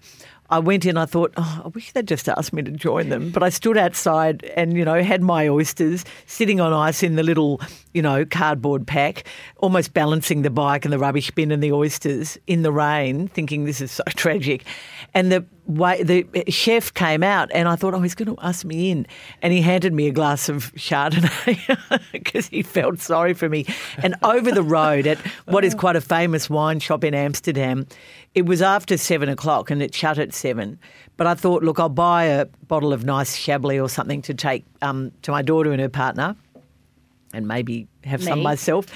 I 0.53 0.59
went 0.59 0.85
in. 0.85 0.97
I 0.97 1.07
thought, 1.07 1.33
oh, 1.35 1.61
I 1.65 1.67
wish 1.69 1.93
they'd 1.93 2.07
just 2.07 2.29
asked 2.29 2.53
me 2.53 2.61
to 2.61 2.69
join 2.69 3.09
them. 3.09 3.31
But 3.31 3.41
I 3.41 3.49
stood 3.49 3.75
outside 3.75 4.43
and, 4.55 4.77
you 4.77 4.85
know, 4.85 5.01
had 5.01 5.23
my 5.23 5.47
oysters 5.47 6.05
sitting 6.27 6.61
on 6.61 6.71
ice 6.71 7.01
in 7.01 7.15
the 7.15 7.23
little, 7.23 7.59
you 7.95 8.03
know, 8.03 8.23
cardboard 8.23 8.85
pack, 8.85 9.23
almost 9.57 9.95
balancing 9.95 10.43
the 10.43 10.51
bike 10.51 10.85
and 10.85 10.93
the 10.93 10.99
rubbish 10.99 11.31
bin 11.31 11.51
and 11.51 11.63
the 11.63 11.71
oysters 11.71 12.37
in 12.45 12.61
the 12.61 12.71
rain, 12.71 13.29
thinking 13.29 13.65
this 13.65 13.81
is 13.81 13.91
so 13.91 14.03
tragic. 14.09 14.63
And 15.15 15.31
the 15.31 15.43
way 15.65 16.03
the 16.03 16.43
chef 16.49 16.93
came 16.93 17.23
out, 17.23 17.49
and 17.53 17.67
I 17.67 17.75
thought, 17.75 17.93
oh, 17.93 18.01
he's 18.01 18.15
going 18.15 18.35
to 18.35 18.41
ask 18.43 18.65
me 18.65 18.91
in, 18.91 19.07
and 19.41 19.53
he 19.53 19.61
handed 19.61 19.93
me 19.93 20.07
a 20.07 20.11
glass 20.11 20.49
of 20.49 20.71
Chardonnay 20.75 22.01
because 22.11 22.47
he 22.47 22.61
felt 22.61 22.99
sorry 22.99 23.33
for 23.33 23.49
me. 23.49 23.65
And 23.97 24.15
over 24.21 24.51
the 24.51 24.63
road 24.63 25.07
at 25.07 25.17
what 25.45 25.65
is 25.65 25.73
quite 25.73 25.95
a 25.95 26.01
famous 26.01 26.49
wine 26.49 26.79
shop 26.79 27.03
in 27.03 27.13
Amsterdam, 27.13 27.87
it 28.35 28.45
was 28.45 28.61
after 28.61 28.97
seven 28.97 29.29
o'clock 29.29 29.69
and 29.69 29.81
it 29.81 29.93
shut 29.93 30.17
at 30.17 30.33
seven. 30.33 30.79
But 31.17 31.27
I 31.27 31.35
thought, 31.35 31.63
look, 31.63 31.79
I'll 31.79 31.89
buy 31.89 32.23
a 32.25 32.45
bottle 32.67 32.91
of 32.93 33.05
nice 33.05 33.35
Chablis 33.35 33.79
or 33.79 33.89
something 33.89 34.21
to 34.23 34.33
take 34.33 34.65
um, 34.81 35.11
to 35.21 35.31
my 35.31 35.41
daughter 35.43 35.71
and 35.71 35.79
her 35.79 35.89
partner, 35.89 36.35
and 37.33 37.47
maybe 37.47 37.87
have 38.03 38.23
some 38.23 38.41
myself. 38.41 38.87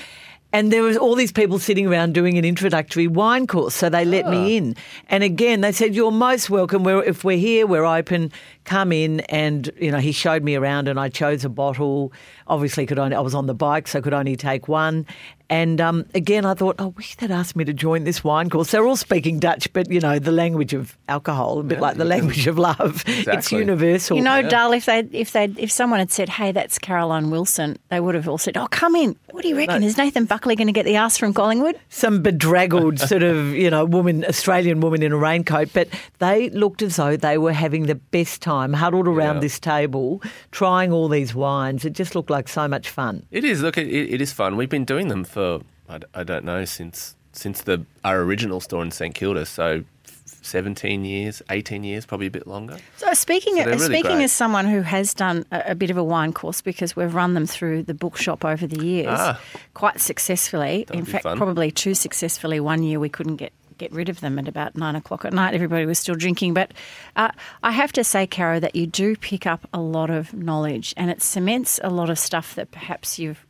And 0.54 0.72
there 0.72 0.82
was 0.82 0.96
all 0.96 1.14
these 1.14 1.34
people 1.34 1.60
sitting 1.60 1.88
around 1.88 2.14
doing 2.14 2.38
an 2.38 2.46
introductory 2.46 3.06
wine 3.06 3.48
course, 3.48 3.76
so 3.76 3.90
they 3.90 4.06
let 4.06 4.30
me 4.30 4.38
Ah. 4.38 4.58
in. 4.58 4.76
And 5.10 5.22
again, 5.22 5.60
they 5.60 5.74
said, 5.74 5.94
"You're 5.94 6.10
most 6.10 6.50
welcome. 6.50 6.84
We're, 6.86 7.04
if 7.04 7.26
we're 7.26 7.38
here, 7.38 7.68
we're 7.68 7.84
open. 7.84 8.32
Come 8.64 8.94
in." 8.94 9.20
And 9.22 9.70
you 9.80 9.92
know, 9.92 9.98
he 9.98 10.14
showed 10.14 10.44
me 10.44 10.56
around, 10.56 10.88
and 10.88 10.98
I 11.00 11.10
chose 11.10 11.44
a 11.44 11.50
bottle. 11.50 12.14
Obviously, 12.48 12.86
could 12.86 12.98
only 12.98 13.16
I 13.16 13.20
was 13.20 13.36
on 13.36 13.46
the 13.48 13.54
bike, 13.54 13.90
so 13.90 14.02
could 14.02 14.14
only 14.14 14.38
take 14.38 14.70
one. 14.70 15.06
And 15.50 15.80
um, 15.80 16.06
again, 16.14 16.46
I 16.46 16.54
thought, 16.54 16.76
I 16.80 16.86
wish 16.88 17.16
they'd 17.16 17.32
asked 17.32 17.56
me 17.56 17.64
to 17.66 17.74
join 17.74 18.04
this 18.04 18.24
wine 18.24 18.50
course. 18.50 18.72
They're 18.72 18.86
all 18.86 18.98
speaking 18.98 19.40
Dutch, 19.40 19.72
but 19.72 19.90
you 19.90 20.00
know, 20.02 20.20
the 20.20 20.32
language 20.32 20.74
of 20.74 20.98
alcohol, 21.08 21.60
a 21.60 21.64
bit 21.64 21.80
like 21.80 21.96
the 21.98 22.04
language 22.06 22.48
of 22.48 22.58
love. 22.58 23.04
It's 23.08 23.52
universal. 23.52 24.18
You 24.18 24.24
know, 24.24 24.42
Dale, 24.48 24.74
if 24.74 24.86
they 24.86 25.00
if 25.12 25.32
they 25.32 25.46
if 25.58 25.72
someone 25.72 26.00
had 26.00 26.12
said, 26.12 26.28
"Hey, 26.30 26.52
that's 26.52 26.78
Caroline 26.80 27.30
Wilson," 27.30 27.78
they 27.90 28.00
would 28.02 28.16
have 28.16 28.28
all 28.28 28.38
said, 28.38 28.58
"Oh, 28.58 28.68
come 28.68 28.96
in." 28.96 29.16
What 29.32 29.44
do 29.44 29.48
you 29.50 29.56
reckon? 29.58 29.84
Is 29.84 29.98
Nathan 29.98 30.26
Buckley 30.26 30.56
going 30.56 30.68
to 30.68 30.74
get 30.74 30.86
the 30.86 30.96
ass 30.98 31.18
from 31.18 31.34
Collingwood? 31.34 31.80
some 31.90 32.22
bedraggled 32.22 33.00
sort 33.12 33.24
of, 33.24 33.54
you 33.54 33.70
know, 33.70 33.86
woman, 33.86 34.26
Australian 34.26 34.82
woman 34.82 35.02
in 35.04 35.12
a 35.14 35.18
raincoat, 35.18 35.70
but 35.74 35.88
they 36.20 36.50
looked 36.50 36.82
as 36.82 36.96
though 36.98 37.16
they 37.16 37.38
were 37.38 37.54
having 37.54 37.86
the 37.86 37.96
best 37.96 38.42
time, 38.42 38.74
huddled 38.74 39.08
around 39.08 39.36
Yeah. 39.36 39.42
this 39.42 39.60
table, 39.60 40.22
trying 40.52 40.92
all 40.92 41.08
these 41.08 41.34
wines. 41.34 41.86
It 41.86 41.94
just 41.94 42.16
looked 42.16 42.30
like 42.30 42.48
so 42.50 42.68
much 42.68 42.90
fun. 42.90 43.26
It 43.32 43.46
is. 43.46 43.62
Look, 43.62 43.78
it, 43.78 43.88
it 43.88 44.20
is 44.22 44.34
fun. 44.34 44.58
We've 44.58 44.70
been 44.70 44.86
doing 44.86 45.08
them 45.08 45.24
for 45.24 45.37
I, 45.90 45.98
d- 46.00 46.06
I 46.14 46.24
don't 46.24 46.46
know 46.46 46.66
since 46.66 47.16
since 47.34 47.62
the 47.62 47.86
our 48.04 48.20
original 48.22 48.60
store 48.60 48.82
in 48.84 48.92
St 48.92 49.14
Kilda. 49.14 49.46
So 49.46 49.84
seventeen 50.26 51.06
years, 51.06 51.42
eighteen 51.50 51.84
years, 51.84 52.06
probably 52.06 52.28
a 52.28 52.32
bit 52.32 52.48
longer. 52.48 52.78
So 52.98 53.14
speaking 53.14 53.56
So 53.58 53.66
really 53.66 53.78
speaking 53.80 54.18
great. 54.18 54.24
as 54.24 54.32
someone 54.32 54.66
who 54.66 54.82
has 54.82 55.14
done 55.14 55.46
a, 55.52 55.72
a 55.72 55.76
bit 55.76 55.90
of 55.90 55.98
a 55.98 56.04
wine 56.04 56.34
course 56.34 56.62
because 56.62 56.96
we've 56.96 57.14
run 57.14 57.34
them 57.34 57.46
through 57.46 57.84
the 57.84 57.94
bookshop 57.94 58.44
over 58.46 58.66
the 58.68 58.84
years 58.84 59.08
Ah. 59.20 59.40
quite 59.74 60.00
successfully. 60.00 60.86
In 60.94 61.06
fact, 61.06 61.24
fun. 61.24 61.38
probably 61.38 61.72
too 61.72 61.94
successfully. 61.94 62.60
One 62.60 62.84
year 62.84 63.00
we 63.00 63.10
couldn't 63.10 63.36
get 63.38 63.54
get 63.78 63.92
rid 63.92 64.10
of 64.10 64.22
them 64.22 64.40
at 64.40 64.48
about 64.48 64.76
nine 64.76 64.96
o'clock 64.96 65.24
at 65.24 65.32
night. 65.34 65.54
Everybody 65.54 65.86
was 65.86 66.00
still 66.00 66.16
drinking, 66.16 66.56
but 66.56 66.72
uh, 67.16 67.30
I 67.62 67.72
have 67.72 67.92
to 67.94 68.04
say, 68.04 68.26
Caro, 68.26 68.60
that 68.60 68.76
you 68.76 68.88
do 68.88 69.16
pick 69.16 69.46
up 69.46 69.68
a 69.72 69.80
lot 69.80 70.10
of 70.10 70.34
knowledge, 70.34 70.96
and 70.98 71.12
it 71.12 71.22
cements 71.22 71.80
a 71.84 71.90
lot 71.92 72.10
of 72.10 72.18
stuff 72.18 72.56
that 72.56 72.72
perhaps 72.72 73.20
you've 73.20 73.46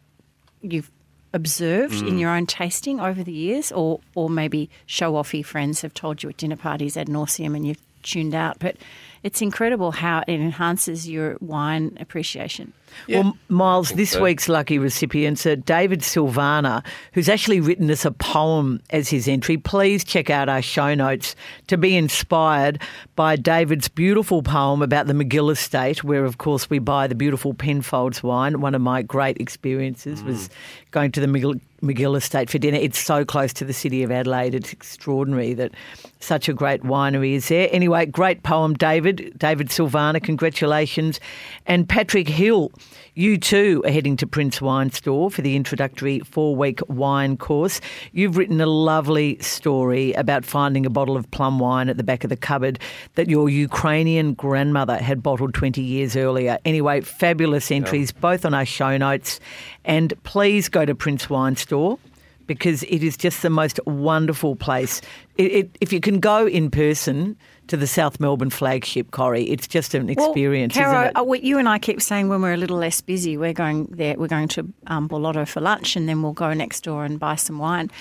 you've 0.62 0.92
observed 1.34 1.96
Mm. 2.04 2.08
in 2.08 2.18
your 2.20 2.32
own 2.32 2.46
tasting 2.46 3.00
over 3.00 3.24
the 3.24 3.32
years, 3.32 3.72
or 3.72 4.00
or 4.16 4.30
maybe 4.30 4.70
show 4.86 5.14
offy 5.14 5.44
friends 5.44 5.82
have 5.82 5.94
told 5.94 6.24
you 6.24 6.30
at 6.30 6.38
dinner 6.38 6.56
parties 6.58 6.96
ad 6.98 7.08
nauseum 7.08 7.56
and 7.56 7.66
you've 7.68 7.82
tuned 8.08 8.34
out. 8.34 8.58
But 8.60 8.78
it's 9.24 9.42
incredible 9.42 9.92
how 9.92 10.24
it 10.28 10.34
enhances 10.34 11.10
your 11.10 11.38
wine 11.42 11.98
appreciation. 12.00 12.74
Well, 13.10 13.38
Miles, 13.50 13.92
this 13.92 14.12
so. 14.12 14.24
week's 14.24 14.48
lucky 14.48 14.80
recipients 14.80 15.46
are 15.46 15.56
David 15.56 16.02
Silvana, 16.02 16.86
who's 17.14 17.30
actually 17.30 17.60
written 17.60 17.92
us 17.92 18.06
a 18.06 18.12
poem 18.12 18.82
as 18.90 19.10
his 19.10 19.28
entry. 19.28 19.58
Please 19.58 20.04
check 20.04 20.30
out 20.30 20.50
our 20.50 20.62
show 20.62 20.94
notes 20.96 21.36
to 21.68 21.78
be 21.78 21.96
inspired 21.96 22.82
by 23.16 23.36
David's 23.36 23.88
beautiful 23.88 24.42
poem 24.42 24.82
about 24.82 25.08
the 25.08 25.14
Magill 25.14 25.52
estate, 25.52 26.04
where, 26.04 26.26
of 26.26 26.38
course, 26.38 26.70
we 26.70 26.80
buy 26.80 27.08
the 27.08 27.16
beautiful 27.16 27.54
Penfolds 27.54 28.24
wine. 28.24 28.62
One 28.62 28.76
of 28.76 28.82
my 28.82 29.02
great 29.02 29.40
experiences 29.42 30.24
was 30.24 30.48
mm. 30.48 30.52
going 30.92 31.12
to 31.12 31.20
the 31.20 31.28
Magill, 31.28 31.60
Magill 31.82 32.18
estate 32.18 32.50
for 32.50 32.58
dinner. 32.58 32.78
It's 32.78 33.00
so 33.00 33.24
close 33.24 33.54
to 33.54 33.66
the 33.66 33.74
city 33.74 34.04
of 34.04 34.12
Adelaide. 34.12 34.56
It's 34.56 34.74
extraordinary 34.74 35.54
that 35.54 35.72
such 36.20 36.50
a 36.50 36.54
great 36.54 36.84
winery 36.84 37.34
is 37.34 37.48
there. 37.48 37.70
Anyway, 37.72 38.06
great 38.08 38.44
poem, 38.44 38.74
David. 38.74 39.34
David 39.38 39.70
Silvana, 39.70 40.22
congratulations. 40.22 41.20
And 41.66 41.88
Patrick 41.88 42.28
Hill, 42.28 42.72
you 43.18 43.36
too 43.36 43.82
are 43.84 43.90
heading 43.90 44.16
to 44.18 44.28
Prince 44.28 44.62
Wine 44.62 44.92
Store 44.92 45.32
for 45.32 45.42
the 45.42 45.56
introductory 45.56 46.20
four 46.20 46.56
week 46.56 46.80
wine 46.88 47.36
course. 47.36 47.82
You've 48.12 48.38
written 48.38 48.62
a 48.62 48.68
lovely 48.68 49.40
story 49.40 50.14
about 50.14 50.46
finding 50.46 50.86
a 50.86 50.90
bottle 50.92 51.18
of 51.18 51.30
plum 51.32 51.58
wine 51.58 51.90
at 51.90 51.98
the 51.98 52.04
back 52.04 52.24
of 52.24 52.30
the 52.30 52.38
cupboard 52.38 52.78
that 53.16 53.28
your 53.28 53.50
Ukrainian 53.50 54.36
grandmother 54.36 54.98
had 54.98 55.24
bottled 55.24 55.56
20 55.56 55.82
years 55.82 56.16
earlier. 56.16 56.60
Anyway, 56.64 57.02
fabulous 57.02 57.72
entries, 57.72 58.12
both 58.12 58.46
on 58.46 58.54
our 58.54 58.66
show 58.66 58.98
notes. 58.98 59.40
And 59.84 60.14
please 60.22 60.70
go 60.70 60.86
to 60.86 60.94
Prince 60.94 61.28
Wine 61.28 61.56
Store 61.56 61.98
because 62.46 62.84
it 62.84 63.04
is 63.04 63.18
just 63.18 63.42
the 63.42 63.50
most 63.50 63.80
wonderful 63.88 64.56
place. 64.56 65.02
It, 65.38 65.52
it, 65.52 65.78
if 65.82 65.92
you 65.92 66.00
can 66.00 66.20
go 66.20 66.48
in 66.48 66.70
person 66.70 67.36
to 67.68 67.78
the 67.78 67.88
South 67.88 68.20
Melbourne 68.20 68.50
flagship, 68.50 69.12
Corrie, 69.12 69.44
it's 69.44 69.68
just 69.68 69.94
an 69.94 70.10
experience, 70.10 70.76
well, 70.76 70.86
Caro, 70.86 71.02
isn't 71.02 71.18
it? 71.18 71.20
uh, 71.20 71.34
you 71.34 71.58
and 71.58 71.68
I 71.68 71.80
keep 71.80 72.02
saying 72.02 72.30
when 72.30 72.42
we're 72.42 72.54
a 72.54 72.58
little 72.58 72.78
less 72.78 73.02
busy, 73.02 73.38
we're 73.38 73.54
going 73.54 73.86
there. 73.86 74.16
We're 74.18 74.28
going 74.28 74.48
to 74.50 74.72
um, 74.88 75.10
Bellota 75.10 75.48
for 75.48 75.62
lunch, 75.62 75.96
and 75.96 76.08
then 76.08 76.22
we'll 76.22 76.34
go 76.34 76.54
next 76.54 76.84
door 76.84 77.06
and 77.06 77.20
buy 77.20 77.36
some 77.36 77.60
wine. 77.60 77.92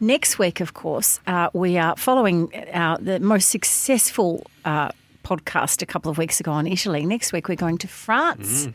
Next 0.00 0.38
week, 0.38 0.60
of 0.60 0.74
course, 0.74 1.20
uh, 1.26 1.50
we 1.52 1.76
are 1.78 1.96
following 1.96 2.54
our, 2.72 2.98
the 2.98 3.20
most 3.20 3.48
successful 3.48 4.46
uh, 4.64 4.90
podcast 5.24 5.82
a 5.82 5.86
couple 5.86 6.10
of 6.10 6.18
weeks 6.18 6.38
ago 6.40 6.52
on 6.52 6.66
Italy. 6.66 7.04
Next 7.04 7.32
week, 7.32 7.48
we're 7.48 7.56
going 7.56 7.78
to 7.78 7.88
France. 7.88 8.68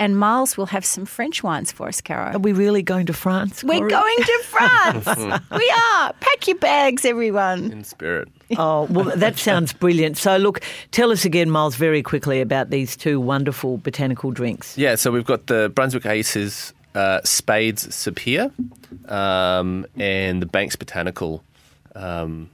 And 0.00 0.16
Miles 0.18 0.56
will 0.56 0.66
have 0.66 0.84
some 0.84 1.04
French 1.06 1.42
wines 1.44 1.70
for 1.70 1.86
us, 1.86 2.00
Caro. 2.00 2.32
Are 2.32 2.38
we 2.38 2.52
really 2.52 2.82
going 2.82 3.06
to 3.06 3.12
France? 3.12 3.62
We're 3.62 3.88
going 3.88 4.16
to 4.18 4.42
France. 4.44 5.06
we 5.06 5.74
are. 5.92 6.12
Pack 6.14 6.48
your 6.48 6.56
bags, 6.58 7.04
everyone. 7.04 7.70
In 7.70 7.84
spirit. 7.84 8.28
Oh, 8.58 8.84
well, 8.90 9.16
that 9.16 9.38
sounds 9.38 9.72
brilliant. 9.72 10.16
So, 10.16 10.36
look, 10.36 10.60
tell 10.90 11.12
us 11.12 11.24
again, 11.24 11.48
Miles, 11.48 11.76
very 11.76 12.02
quickly 12.02 12.40
about 12.40 12.70
these 12.70 12.96
two 12.96 13.20
wonderful 13.20 13.78
botanical 13.78 14.32
drinks. 14.32 14.76
Yeah, 14.76 14.96
so 14.96 15.12
we've 15.12 15.24
got 15.24 15.46
the 15.46 15.70
Brunswick 15.74 16.06
Aces 16.06 16.74
uh, 16.96 17.20
Spades 17.24 17.86
Sapiir 17.88 18.50
um, 19.10 19.86
and 19.96 20.42
the 20.42 20.46
Banks 20.46 20.74
Botanical 20.76 21.42
um, 21.94 22.50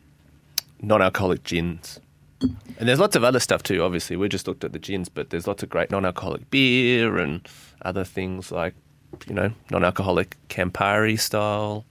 non-alcoholic 0.82 1.42
gins. 1.44 2.00
And 2.40 2.88
there's 2.88 2.98
lots 3.00 3.16
of 3.16 3.24
other 3.24 3.40
stuff 3.40 3.62
too. 3.62 3.82
Obviously, 3.82 4.16
we 4.16 4.28
just 4.28 4.46
looked 4.48 4.64
at 4.64 4.72
the 4.72 4.78
gins, 4.78 5.08
but 5.08 5.30
there's 5.30 5.46
lots 5.46 5.62
of 5.62 5.68
great 5.68 5.90
non-alcoholic 5.90 6.50
beer 6.50 7.18
and 7.18 7.46
other 7.82 8.04
things 8.04 8.50
like 8.50 8.74
you 9.26 9.34
know 9.34 9.50
non-alcoholic 9.70 10.36
Campari 10.48 11.18
style. 11.18 11.84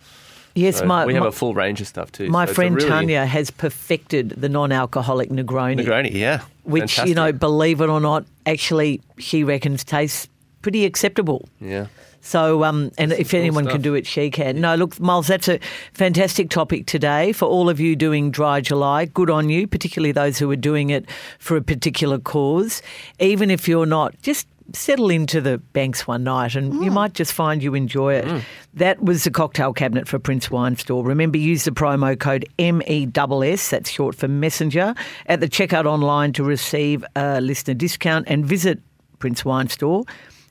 Yes, 0.55 0.79
So 0.79 0.85
my, 0.85 1.05
we 1.05 1.13
have 1.13 1.21
my, 1.23 1.29
a 1.29 1.31
full 1.31 1.53
range 1.53 1.79
of 1.79 1.87
stuff 1.87 2.11
too. 2.11 2.27
my 2.29 2.45
So 2.47 2.53
friend 2.55 2.75
really- 2.75 2.89
Tanya 2.89 3.25
has 3.25 3.51
perfected 3.51 4.29
the 4.31 4.49
non 4.49 4.71
alcoholic 4.71 5.29
Negroni. 5.29 5.79
Negroni, 5.79 6.11
yeah, 6.11 6.41
which 6.63 6.97
you 7.05 7.13
know, 7.13 7.31
believe 7.31 7.81
it 7.81 7.89
or 7.89 7.99
not, 8.01 8.25
actually 8.47 9.01
she 9.19 9.43
reckons 9.43 9.83
tastes 9.83 10.27
pretty 10.61 10.85
acceptable. 10.85 11.47
yeah. 11.61 11.87
So, 12.21 12.63
um, 12.63 12.91
and 12.97 13.11
if 13.13 13.33
anyone 13.33 13.65
can 13.67 13.81
do 13.81 13.93
it, 13.93 14.05
she 14.05 14.29
can. 14.29 14.59
No, 14.61 14.75
look, 14.75 14.99
Miles, 14.99 15.27
that's 15.27 15.47
a 15.47 15.59
fantastic 15.93 16.49
topic 16.49 16.85
today 16.85 17.31
for 17.31 17.45
all 17.45 17.69
of 17.69 17.79
you 17.79 17.95
doing 17.95 18.31
Dry 18.31 18.61
July. 18.61 19.05
Good 19.05 19.29
on 19.29 19.49
you, 19.49 19.67
particularly 19.67 20.11
those 20.11 20.37
who 20.37 20.49
are 20.51 20.55
doing 20.55 20.89
it 20.89 21.09
for 21.39 21.57
a 21.57 21.61
particular 21.61 22.19
cause. 22.19 22.81
Even 23.19 23.49
if 23.49 23.67
you're 23.67 23.85
not, 23.85 24.21
just 24.21 24.47
settle 24.73 25.09
into 25.09 25.41
the 25.41 25.57
banks 25.57 26.05
one 26.05 26.23
night 26.23 26.55
and 26.55 26.83
you 26.83 26.91
might 26.91 27.13
just 27.13 27.33
find 27.33 27.63
you 27.63 27.73
enjoy 27.73 28.13
it. 28.13 28.43
That 28.75 29.01
was 29.03 29.23
the 29.23 29.31
cocktail 29.31 29.73
cabinet 29.73 30.07
for 30.07 30.19
Prince 30.19 30.51
Wine 30.51 30.75
Store. 30.75 31.03
Remember, 31.03 31.37
use 31.37 31.63
the 31.63 31.71
promo 31.71 32.19
code 32.19 32.47
MESS, 32.59 33.69
that's 33.69 33.89
short 33.89 34.15
for 34.15 34.27
messenger, 34.27 34.93
at 35.25 35.39
the 35.39 35.49
checkout 35.49 35.85
online 35.85 36.33
to 36.33 36.43
receive 36.43 37.03
a 37.15 37.41
listener 37.41 37.73
discount 37.73 38.25
and 38.27 38.45
visit 38.45 38.79
Prince 39.17 39.43
Wine 39.43 39.69
Store 39.69 40.03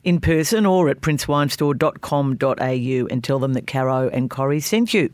in 0.09 0.21
person 0.21 0.65
or 0.65 0.89
at 0.89 1.03
princewinestore.com.au 1.03 3.07
and 3.11 3.23
tell 3.23 3.39
them 3.39 3.53
that 3.53 3.67
Caro 3.67 4.09
and 4.09 4.31
Corrie 4.31 4.61
sent 4.61 4.95
you. 4.95 5.13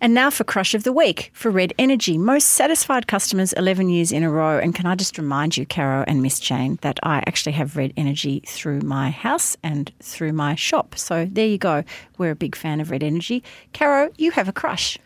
And 0.00 0.12
now 0.12 0.28
for 0.28 0.44
Crush 0.44 0.74
of 0.74 0.82
the 0.82 0.92
Week 0.92 1.30
for 1.32 1.50
Red 1.50 1.72
Energy. 1.78 2.18
Most 2.18 2.50
satisfied 2.50 3.06
customers 3.06 3.54
11 3.54 3.88
years 3.88 4.12
in 4.12 4.22
a 4.22 4.30
row. 4.30 4.58
And 4.58 4.74
can 4.74 4.84
I 4.84 4.96
just 4.96 5.16
remind 5.16 5.56
you, 5.56 5.64
Caro 5.64 6.04
and 6.06 6.20
Miss 6.20 6.38
Jane, 6.38 6.78
that 6.82 7.00
I 7.02 7.22
actually 7.26 7.52
have 7.52 7.74
Red 7.74 7.94
Energy 7.96 8.42
through 8.46 8.82
my 8.82 9.10
house 9.10 9.56
and 9.62 9.90
through 10.00 10.34
my 10.34 10.56
shop. 10.56 10.98
So 10.98 11.26
there 11.30 11.46
you 11.46 11.56
go. 11.56 11.82
We're 12.18 12.32
a 12.32 12.36
big 12.36 12.54
fan 12.54 12.80
of 12.80 12.90
Red 12.90 13.02
Energy. 13.02 13.42
Caro, 13.72 14.10
you 14.18 14.30
have 14.32 14.48
a 14.48 14.52
crush. 14.52 14.98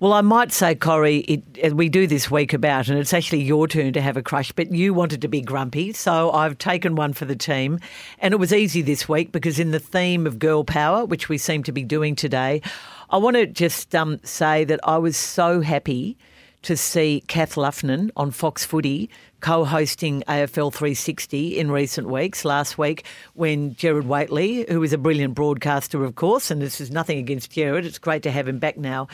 Well, 0.00 0.12
I 0.12 0.20
might 0.20 0.52
say, 0.52 0.76
Corrie, 0.76 1.18
it, 1.18 1.58
as 1.58 1.74
we 1.74 1.88
do 1.88 2.06
this 2.06 2.30
week 2.30 2.52
about, 2.52 2.86
and 2.86 3.00
it's 3.00 3.12
actually 3.12 3.42
your 3.42 3.66
turn 3.66 3.92
to 3.94 4.00
have 4.00 4.16
a 4.16 4.22
crush, 4.22 4.52
but 4.52 4.70
you 4.70 4.94
wanted 4.94 5.22
to 5.22 5.28
be 5.28 5.40
grumpy, 5.40 5.92
so 5.92 6.30
I've 6.30 6.56
taken 6.56 6.94
one 6.94 7.12
for 7.14 7.24
the 7.24 7.34
team. 7.34 7.80
And 8.20 8.32
it 8.32 8.36
was 8.36 8.52
easy 8.52 8.80
this 8.80 9.08
week 9.08 9.32
because, 9.32 9.58
in 9.58 9.72
the 9.72 9.80
theme 9.80 10.24
of 10.24 10.38
girl 10.38 10.62
power, 10.62 11.04
which 11.04 11.28
we 11.28 11.36
seem 11.36 11.64
to 11.64 11.72
be 11.72 11.82
doing 11.82 12.14
today, 12.14 12.62
I 13.10 13.16
want 13.16 13.34
to 13.38 13.46
just 13.46 13.92
um, 13.96 14.20
say 14.22 14.62
that 14.62 14.78
I 14.84 14.98
was 14.98 15.16
so 15.16 15.62
happy 15.62 16.16
to 16.62 16.76
see 16.76 17.24
Kath 17.26 17.56
Loughnan 17.56 18.10
on 18.16 18.30
Fox 18.30 18.64
Footy 18.64 19.10
co-hosting 19.40 20.22
AFL 20.22 20.72
360 20.72 21.58
in 21.58 21.70
recent 21.70 22.08
weeks. 22.08 22.44
Last 22.44 22.76
week, 22.76 23.04
when 23.34 23.74
Gerard 23.74 24.06
Whateley, 24.06 24.66
who 24.68 24.82
is 24.82 24.92
a 24.92 24.98
brilliant 24.98 25.34
broadcaster, 25.34 26.04
of 26.04 26.16
course, 26.16 26.50
and 26.50 26.60
this 26.60 26.80
is 26.80 26.90
nothing 26.90 27.18
against 27.18 27.52
Gerard, 27.52 27.84
it's 27.84 27.98
great 27.98 28.22
to 28.24 28.30
have 28.30 28.48
him 28.48 28.58
back 28.58 28.76
now. 28.76 29.06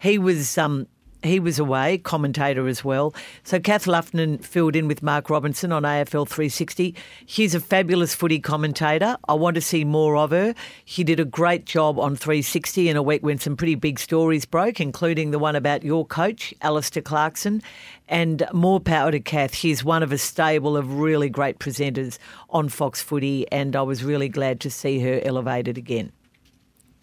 He 0.00 0.18
was 0.18 0.58
um, 0.58 0.86
he 1.22 1.38
was 1.38 1.58
away, 1.58 1.98
commentator 1.98 2.66
as 2.66 2.82
well. 2.82 3.14
So 3.42 3.60
Kath 3.60 3.84
Loughnan 3.84 4.42
filled 4.42 4.74
in 4.74 4.88
with 4.88 5.02
Mark 5.02 5.28
Robinson 5.28 5.72
on 5.72 5.82
AFL 5.82 6.26
360. 6.26 6.94
She's 7.26 7.54
a 7.54 7.60
fabulous 7.60 8.14
footy 8.14 8.38
commentator. 8.38 9.18
I 9.28 9.34
want 9.34 9.56
to 9.56 9.60
see 9.60 9.84
more 9.84 10.16
of 10.16 10.30
her. 10.30 10.54
She 10.86 11.04
did 11.04 11.20
a 11.20 11.24
great 11.24 11.66
job 11.66 11.98
on 11.98 12.16
360 12.16 12.88
in 12.88 12.96
a 12.96 13.02
week 13.02 13.22
when 13.22 13.38
some 13.38 13.56
pretty 13.56 13.74
big 13.74 13.98
stories 13.98 14.46
broke, 14.46 14.80
including 14.80 15.30
the 15.30 15.38
one 15.38 15.56
about 15.56 15.82
your 15.82 16.06
coach, 16.06 16.54
Alistair 16.62 17.02
Clarkson. 17.02 17.62
And 18.08 18.44
more 18.52 18.80
power 18.80 19.10
to 19.12 19.20
Kath. 19.20 19.54
She's 19.54 19.84
one 19.84 20.02
of 20.02 20.12
a 20.12 20.18
stable 20.18 20.76
of 20.76 20.98
really 20.98 21.28
great 21.28 21.58
presenters 21.58 22.18
on 22.48 22.68
Fox 22.68 23.02
Footy, 23.02 23.46
and 23.52 23.76
I 23.76 23.82
was 23.82 24.02
really 24.02 24.28
glad 24.28 24.60
to 24.60 24.70
see 24.70 24.98
her 25.00 25.20
elevated 25.22 25.78
again. 25.78 26.12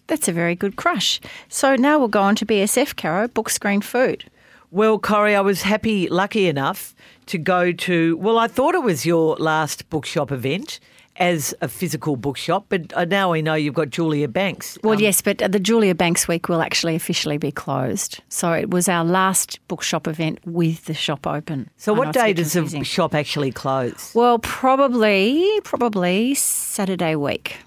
That's 0.08 0.28
a 0.28 0.32
very 0.32 0.56
good 0.56 0.76
crush. 0.76 1.20
So 1.50 1.76
now 1.76 2.00
we'll 2.00 2.08
go 2.08 2.22
on 2.22 2.36
to 2.38 2.46
BSF, 2.46 2.96
Caro, 2.96 3.28
book 3.28 3.50
screen 3.50 3.82
food. 3.82 4.26
Well, 4.72 5.00
Corrie, 5.00 5.36
I 5.36 5.42
was 5.42 5.62
happy, 5.62 6.10
lucky 6.10 6.48
enough 6.48 6.94
to 7.28 7.38
go 7.38 7.72
to, 7.72 8.18
well, 8.18 8.38
I 8.38 8.48
thought 8.48 8.76
it 8.76 8.84
was 8.84 9.06
your 9.06 9.36
last 9.38 9.90
bookshop 9.90 10.32
event 10.32 10.80
as 11.20 11.54
a 11.62 11.68
physical 11.68 12.16
bookshop, 12.16 12.66
but 12.70 12.94
uh, 12.96 13.04
now 13.06 13.32
we 13.32 13.42
know 13.42 13.56
you've 13.56 13.74
got 13.74 13.90
Julia 13.90 14.28
Banks. 14.28 14.78
Well, 14.84 14.94
Um, 14.96 15.00
yes, 15.00 15.22
but 15.22 15.40
the 15.40 15.60
Julia 15.60 15.96
Banks 15.96 16.28
Week 16.28 16.48
will 16.48 16.62
actually 16.62 16.96
officially 16.96 17.38
be 17.38 17.52
closed. 17.52 18.20
So 18.30 18.52
it 18.52 18.70
was 18.70 18.88
our 18.88 19.04
last 19.04 19.60
bookshop 19.68 20.08
event 20.08 20.40
with 20.46 20.86
the 20.86 20.94
shop 20.94 21.26
open. 21.26 21.70
So, 21.78 21.96
I 21.96 21.98
what 21.98 22.14
day 22.14 22.34
does 22.34 22.54
the 22.54 22.84
shop 22.84 23.16
actually 23.16 23.52
close? 23.52 24.12
Well, 24.14 24.38
probably, 24.40 25.60
probably 25.64 26.36
Saturday 26.36 27.16
week. 27.16 27.58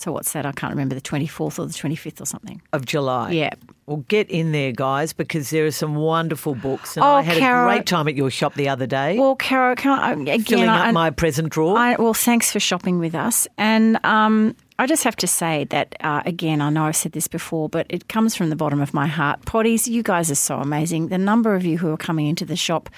So 0.00 0.12
what's 0.12 0.32
that? 0.32 0.46
I 0.46 0.52
can't 0.52 0.70
remember 0.70 0.94
the 0.94 1.00
24th 1.02 1.58
or 1.58 1.66
the 1.66 1.74
25th 1.74 2.22
or 2.22 2.24
something. 2.24 2.62
Of 2.72 2.86
July. 2.86 3.32
Yeah. 3.32 3.50
Well, 3.84 3.98
get 4.08 4.30
in 4.30 4.52
there, 4.52 4.72
guys, 4.72 5.12
because 5.12 5.50
there 5.50 5.66
are 5.66 5.70
some 5.70 5.94
wonderful 5.94 6.54
books. 6.54 6.96
And 6.96 7.04
Oh, 7.04 7.08
I 7.16 7.20
had 7.22 7.36
Caro- 7.36 7.68
a 7.70 7.74
great 7.74 7.86
time 7.86 8.08
at 8.08 8.14
your 8.14 8.30
shop 8.30 8.54
the 8.54 8.70
other 8.70 8.86
day, 8.86 9.18
Well, 9.18 9.36
Caro, 9.36 9.74
can 9.74 9.98
I, 9.98 10.12
again, 10.12 10.42
filling 10.42 10.70
up 10.70 10.86
I, 10.86 10.90
my 10.92 11.10
present 11.10 11.50
drawer. 11.50 11.76
I, 11.76 11.96
well, 11.96 12.14
thanks 12.14 12.50
for 12.50 12.58
shopping 12.60 12.98
with 12.98 13.14
us. 13.14 13.46
And 13.58 14.02
um, 14.06 14.56
I 14.78 14.86
just 14.86 15.04
have 15.04 15.16
to 15.16 15.26
say 15.26 15.64
that, 15.64 15.96
uh, 16.00 16.22
again, 16.24 16.62
I 16.62 16.70
know 16.70 16.84
I've 16.84 16.96
said 16.96 17.12
this 17.12 17.28
before, 17.28 17.68
but 17.68 17.84
it 17.90 18.08
comes 18.08 18.34
from 18.34 18.48
the 18.48 18.56
bottom 18.56 18.80
of 18.80 18.94
my 18.94 19.06
heart. 19.06 19.42
Potties, 19.42 19.86
you 19.86 20.02
guys 20.02 20.30
are 20.30 20.34
so 20.36 20.56
amazing. 20.60 21.08
The 21.08 21.18
number 21.18 21.54
of 21.54 21.64
you 21.66 21.76
who 21.76 21.92
are 21.92 21.98
coming 21.98 22.26
into 22.26 22.46
the 22.46 22.56
shop 22.56 22.88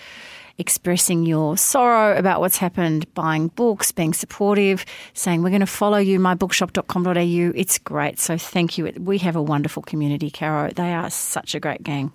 expressing 0.59 1.25
your 1.25 1.57
sorrow 1.57 2.17
about 2.17 2.41
what's 2.41 2.57
happened, 2.57 3.13
buying 3.15 3.49
books, 3.49 3.93
being 3.93 4.15
supportive, 4.15 4.85
saying, 5.15 5.43
We're 5.43 5.51
going 5.51 5.61
to 5.61 5.67
follow 5.67 5.99
you, 5.99 6.19
mybookshop.com.au. 6.19 7.53
It's 7.55 7.79
great. 7.79 8.19
So 8.19 8.39
thank 8.39 8.79
you. 8.79 8.93
We 8.99 9.19
have 9.19 9.37
a 9.37 9.43
wonderful 9.43 9.83
community, 9.83 10.31
Caro. 10.31 10.71
They 10.71 10.93
are 10.93 11.11
such 11.11 11.55
a 11.55 11.61
great 11.61 11.83
gang. 11.83 12.13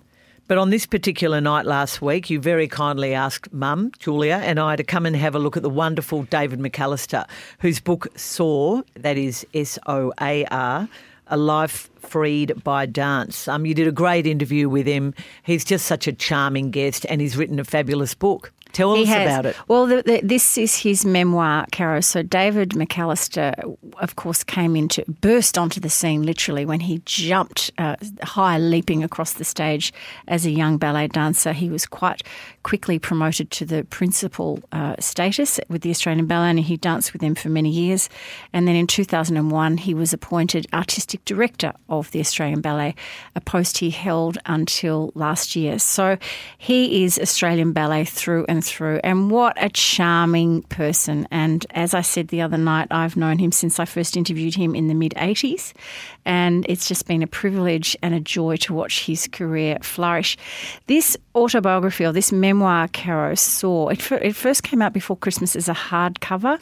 But 0.48 0.56
on 0.56 0.70
this 0.70 0.86
particular 0.86 1.42
night 1.42 1.66
last 1.66 2.00
week, 2.00 2.30
you 2.30 2.40
very 2.40 2.68
kindly 2.68 3.12
asked 3.12 3.52
Mum, 3.52 3.92
Julia, 3.98 4.40
and 4.42 4.58
I 4.58 4.76
to 4.76 4.82
come 4.82 5.04
and 5.04 5.14
have 5.14 5.34
a 5.34 5.38
look 5.38 5.58
at 5.58 5.62
the 5.62 5.68
wonderful 5.68 6.22
David 6.22 6.58
McAllister, 6.58 7.28
whose 7.58 7.80
book 7.80 8.06
Soar, 8.16 8.82
that 8.94 9.18
is 9.18 9.46
S 9.52 9.78
O 9.86 10.10
A 10.22 10.46
R, 10.46 10.88
A 11.28 11.36
Life 11.36 11.90
Freed 12.00 12.62
by 12.64 12.86
Dance. 12.86 13.48
Um, 13.48 13.66
you 13.66 13.74
did 13.74 13.86
a 13.88 13.92
great 13.92 14.26
interview 14.26 14.68
with 14.68 14.86
him. 14.86 15.14
He's 15.42 15.64
just 15.64 15.86
such 15.86 16.06
a 16.06 16.12
charming 16.12 16.70
guest, 16.70 17.04
and 17.08 17.20
he's 17.20 17.36
written 17.36 17.58
a 17.58 17.64
fabulous 17.64 18.14
book. 18.14 18.52
Tell 18.72 18.94
He 18.94 19.02
us 19.04 19.08
has. 19.08 19.26
about 19.26 19.46
it. 19.46 19.56
Well, 19.66 19.86
the, 19.86 20.02
the, 20.02 20.20
this 20.22 20.58
is 20.58 20.76
his 20.76 21.06
memoir, 21.06 21.66
Caro. 21.72 22.00
So 22.00 22.22
David 22.22 22.70
McAllister, 22.70 23.76
of 23.98 24.16
course, 24.16 24.44
came 24.44 24.76
into 24.76 25.04
burst 25.22 25.56
onto 25.56 25.80
the 25.80 25.88
scene 25.88 26.22
literally 26.22 26.66
when 26.66 26.80
he 26.80 27.00
jumped 27.06 27.70
uh, 27.78 27.96
high, 28.22 28.58
leaping 28.58 29.02
across 29.02 29.32
the 29.32 29.44
stage 29.44 29.92
as 30.28 30.44
a 30.44 30.50
young 30.50 30.76
ballet 30.76 31.08
dancer. 31.08 31.54
He 31.54 31.70
was 31.70 31.86
quite 31.86 32.22
quickly 32.68 32.98
promoted 32.98 33.50
to 33.50 33.64
the 33.64 33.82
principal 33.84 34.60
uh, 34.72 34.94
status 34.98 35.58
with 35.70 35.80
the 35.80 35.88
Australian 35.88 36.26
Ballet, 36.26 36.50
and 36.50 36.60
he 36.60 36.76
danced 36.76 37.14
with 37.14 37.22
them 37.22 37.34
for 37.34 37.48
many 37.48 37.70
years. 37.70 38.10
And 38.52 38.68
then 38.68 38.76
in 38.76 38.86
2001, 38.86 39.78
he 39.78 39.94
was 39.94 40.12
appointed 40.12 40.66
artistic 40.74 41.24
director 41.24 41.72
of 41.88 42.10
the 42.10 42.20
Australian 42.20 42.60
Ballet, 42.60 42.94
a 43.34 43.40
post 43.40 43.78
he 43.78 43.88
held 43.88 44.36
until 44.44 45.12
last 45.14 45.56
year. 45.56 45.78
So 45.78 46.18
he 46.58 47.04
is 47.04 47.18
Australian 47.18 47.72
Ballet 47.72 48.04
through 48.04 48.44
and 48.50 48.62
through. 48.62 49.00
And 49.02 49.30
what 49.30 49.56
a 49.56 49.70
charming 49.70 50.60
person. 50.64 51.26
And 51.30 51.64
as 51.70 51.94
I 51.94 52.02
said 52.02 52.28
the 52.28 52.42
other 52.42 52.58
night, 52.58 52.88
I've 52.90 53.16
known 53.16 53.38
him 53.38 53.50
since 53.50 53.80
I 53.80 53.86
first 53.86 54.14
interviewed 54.14 54.56
him 54.56 54.74
in 54.74 54.88
the 54.88 54.94
mid 54.94 55.14
80s. 55.16 55.72
And 56.24 56.66
it's 56.68 56.86
just 56.86 57.06
been 57.06 57.22
a 57.22 57.26
privilege 57.26 57.96
and 58.02 58.14
a 58.14 58.20
joy 58.20 58.56
to 58.56 58.74
watch 58.74 59.06
his 59.06 59.26
career 59.28 59.78
flourish. 59.80 60.36
This 60.86 61.16
autobiography 61.34 62.04
or 62.04 62.12
this 62.12 62.32
memoir, 62.32 62.88
Caro 62.88 63.34
Soar, 63.34 63.92
it, 63.92 64.12
it 64.12 64.36
first 64.36 64.62
came 64.62 64.82
out 64.82 64.92
before 64.92 65.16
Christmas 65.16 65.56
as 65.56 65.68
a 65.68 65.74
hardcover. 65.74 66.60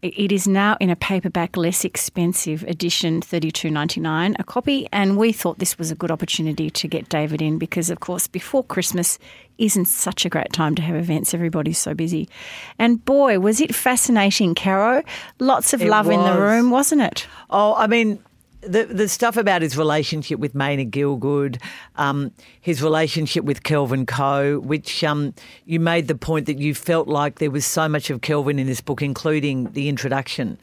It 0.00 0.30
is 0.30 0.46
now 0.46 0.76
in 0.78 0.90
a 0.90 0.94
paperback, 0.94 1.56
less 1.56 1.84
expensive 1.84 2.62
edition, 2.62 3.20
thirty 3.20 3.50
two 3.50 3.68
ninety 3.68 3.98
nine 4.00 4.36
a 4.38 4.44
copy. 4.44 4.86
And 4.92 5.16
we 5.16 5.32
thought 5.32 5.58
this 5.58 5.76
was 5.76 5.90
a 5.90 5.96
good 5.96 6.12
opportunity 6.12 6.70
to 6.70 6.86
get 6.86 7.08
David 7.08 7.42
in 7.42 7.58
because, 7.58 7.90
of 7.90 7.98
course, 7.98 8.28
before 8.28 8.62
Christmas 8.62 9.18
isn't 9.58 9.86
such 9.86 10.24
a 10.24 10.28
great 10.28 10.52
time 10.52 10.76
to 10.76 10.82
have 10.82 10.94
events. 10.94 11.34
Everybody's 11.34 11.78
so 11.78 11.94
busy. 11.94 12.28
And 12.78 13.04
boy, 13.04 13.40
was 13.40 13.60
it 13.60 13.74
fascinating, 13.74 14.54
Caro. 14.54 15.02
Lots 15.40 15.72
of 15.72 15.82
It 15.82 15.88
love 15.88 16.08
in 16.08 16.22
the 16.22 16.40
room, 16.40 16.70
wasn't 16.70 17.00
it? 17.00 17.26
Oh, 17.50 17.74
I 17.74 17.88
mean, 17.88 18.22
the 18.60 18.84
the 18.84 19.08
stuff 19.08 19.36
about 19.36 19.62
his 19.62 19.76
relationship 19.76 20.38
with 20.38 20.54
Maina 20.54 20.84
Gielgud, 20.84 21.60
um, 21.96 22.32
his 22.60 22.82
relationship 22.82 23.44
with 23.44 23.62
Kelvin 23.62 24.06
Coe, 24.06 24.60
which 24.60 25.04
um, 25.04 25.34
you 25.64 25.80
made 25.80 26.08
the 26.08 26.14
point 26.14 26.46
that 26.46 26.58
you 26.58 26.74
felt 26.74 27.08
like 27.08 27.38
there 27.38 27.50
was 27.50 27.64
so 27.64 27.88
much 27.88 28.10
of 28.10 28.20
Kelvin 28.20 28.58
in 28.58 28.66
this 28.66 28.80
book, 28.80 29.02
including 29.02 29.72
the 29.72 29.88
introduction. 29.88 30.58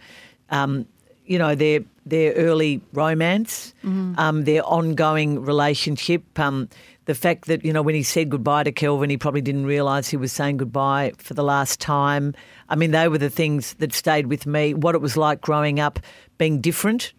Um, 0.49 0.85
you 1.25 1.39
know 1.39 1.55
their 1.55 1.81
their 2.05 2.33
early 2.33 2.81
romance, 2.93 3.73
um, 4.17 4.43
their 4.43 4.63
ongoing 4.63 5.41
relationship. 5.41 6.37
Um, 6.39 6.69
the 7.05 7.15
fact 7.15 7.45
that 7.45 7.63
you 7.63 7.71
know 7.73 7.81
when 7.81 7.95
he 7.95 8.03
said 8.03 8.29
goodbye 8.29 8.63
to 8.63 8.71
Kelvin, 8.71 9.09
he 9.09 9.17
probably 9.17 9.41
didn't 9.41 9.65
realise 9.65 10.09
he 10.09 10.17
was 10.17 10.31
saying 10.31 10.57
goodbye 10.57 11.13
for 11.17 11.33
the 11.33 11.43
last 11.43 11.79
time. 11.79 12.35
I 12.69 12.75
mean, 12.75 12.91
they 12.91 13.07
were 13.07 13.17
the 13.17 13.29
things 13.29 13.73
that 13.75 13.93
stayed 13.93 14.27
with 14.27 14.45
me. 14.45 14.73
What 14.73 14.95
it 14.95 15.01
was 15.01 15.15
like 15.15 15.41
growing 15.41 15.79
up, 15.79 15.99
being 16.37 16.61
different 16.61 17.13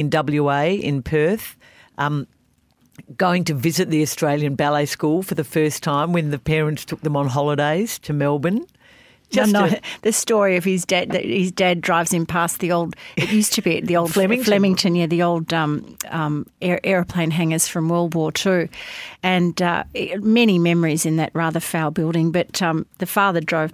in 0.00 0.10
WA 0.10 0.64
in 0.64 1.02
Perth. 1.02 1.56
Um, 1.98 2.26
going 3.16 3.44
to 3.44 3.54
visit 3.54 3.90
the 3.90 4.02
Australian 4.02 4.54
Ballet 4.54 4.86
School 4.86 5.22
for 5.22 5.34
the 5.34 5.44
first 5.44 5.82
time 5.82 6.12
when 6.12 6.30
the 6.30 6.38
parents 6.38 6.84
took 6.84 7.00
them 7.02 7.16
on 7.16 7.28
holidays 7.28 7.98
to 8.00 8.12
Melbourne. 8.12 8.66
Just 9.40 9.52
no, 9.52 9.66
no, 9.66 9.72
a- 9.76 9.80
the 10.02 10.12
story 10.12 10.56
of 10.56 10.64
his 10.64 10.84
dad. 10.84 11.10
That 11.12 11.24
his 11.24 11.52
dad 11.52 11.80
drives 11.80 12.12
him 12.12 12.26
past 12.26 12.58
the 12.58 12.72
old. 12.72 12.96
It 13.16 13.30
used 13.30 13.52
to 13.54 13.62
be 13.62 13.80
the 13.80 13.96
old 13.96 14.12
Flemington. 14.12 14.44
Flemington, 14.44 14.94
yeah, 14.96 15.06
the 15.06 15.22
old 15.22 15.52
um, 15.52 15.96
um, 16.08 16.46
air, 16.60 16.80
airplane 16.84 17.30
hangars 17.30 17.68
from 17.68 17.88
World 17.88 18.14
War 18.14 18.32
Two, 18.32 18.68
and 19.22 19.60
uh, 19.62 19.84
many 20.18 20.58
memories 20.58 21.06
in 21.06 21.16
that 21.16 21.30
rather 21.32 21.60
foul 21.60 21.90
building. 21.92 22.32
But 22.32 22.60
um, 22.60 22.86
the 22.98 23.06
father 23.06 23.40
drove. 23.40 23.72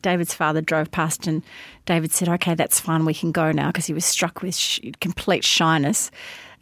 David's 0.00 0.32
father 0.32 0.60
drove 0.62 0.90
past, 0.90 1.26
and 1.26 1.42
David 1.84 2.12
said, 2.12 2.28
"Okay, 2.28 2.54
that's 2.54 2.80
fine. 2.80 3.04
We 3.04 3.14
can 3.14 3.32
go 3.32 3.52
now," 3.52 3.66
because 3.68 3.86
he 3.86 3.92
was 3.92 4.06
struck 4.06 4.40
with 4.40 4.56
sh- 4.56 4.80
complete 5.00 5.44
shyness. 5.44 6.10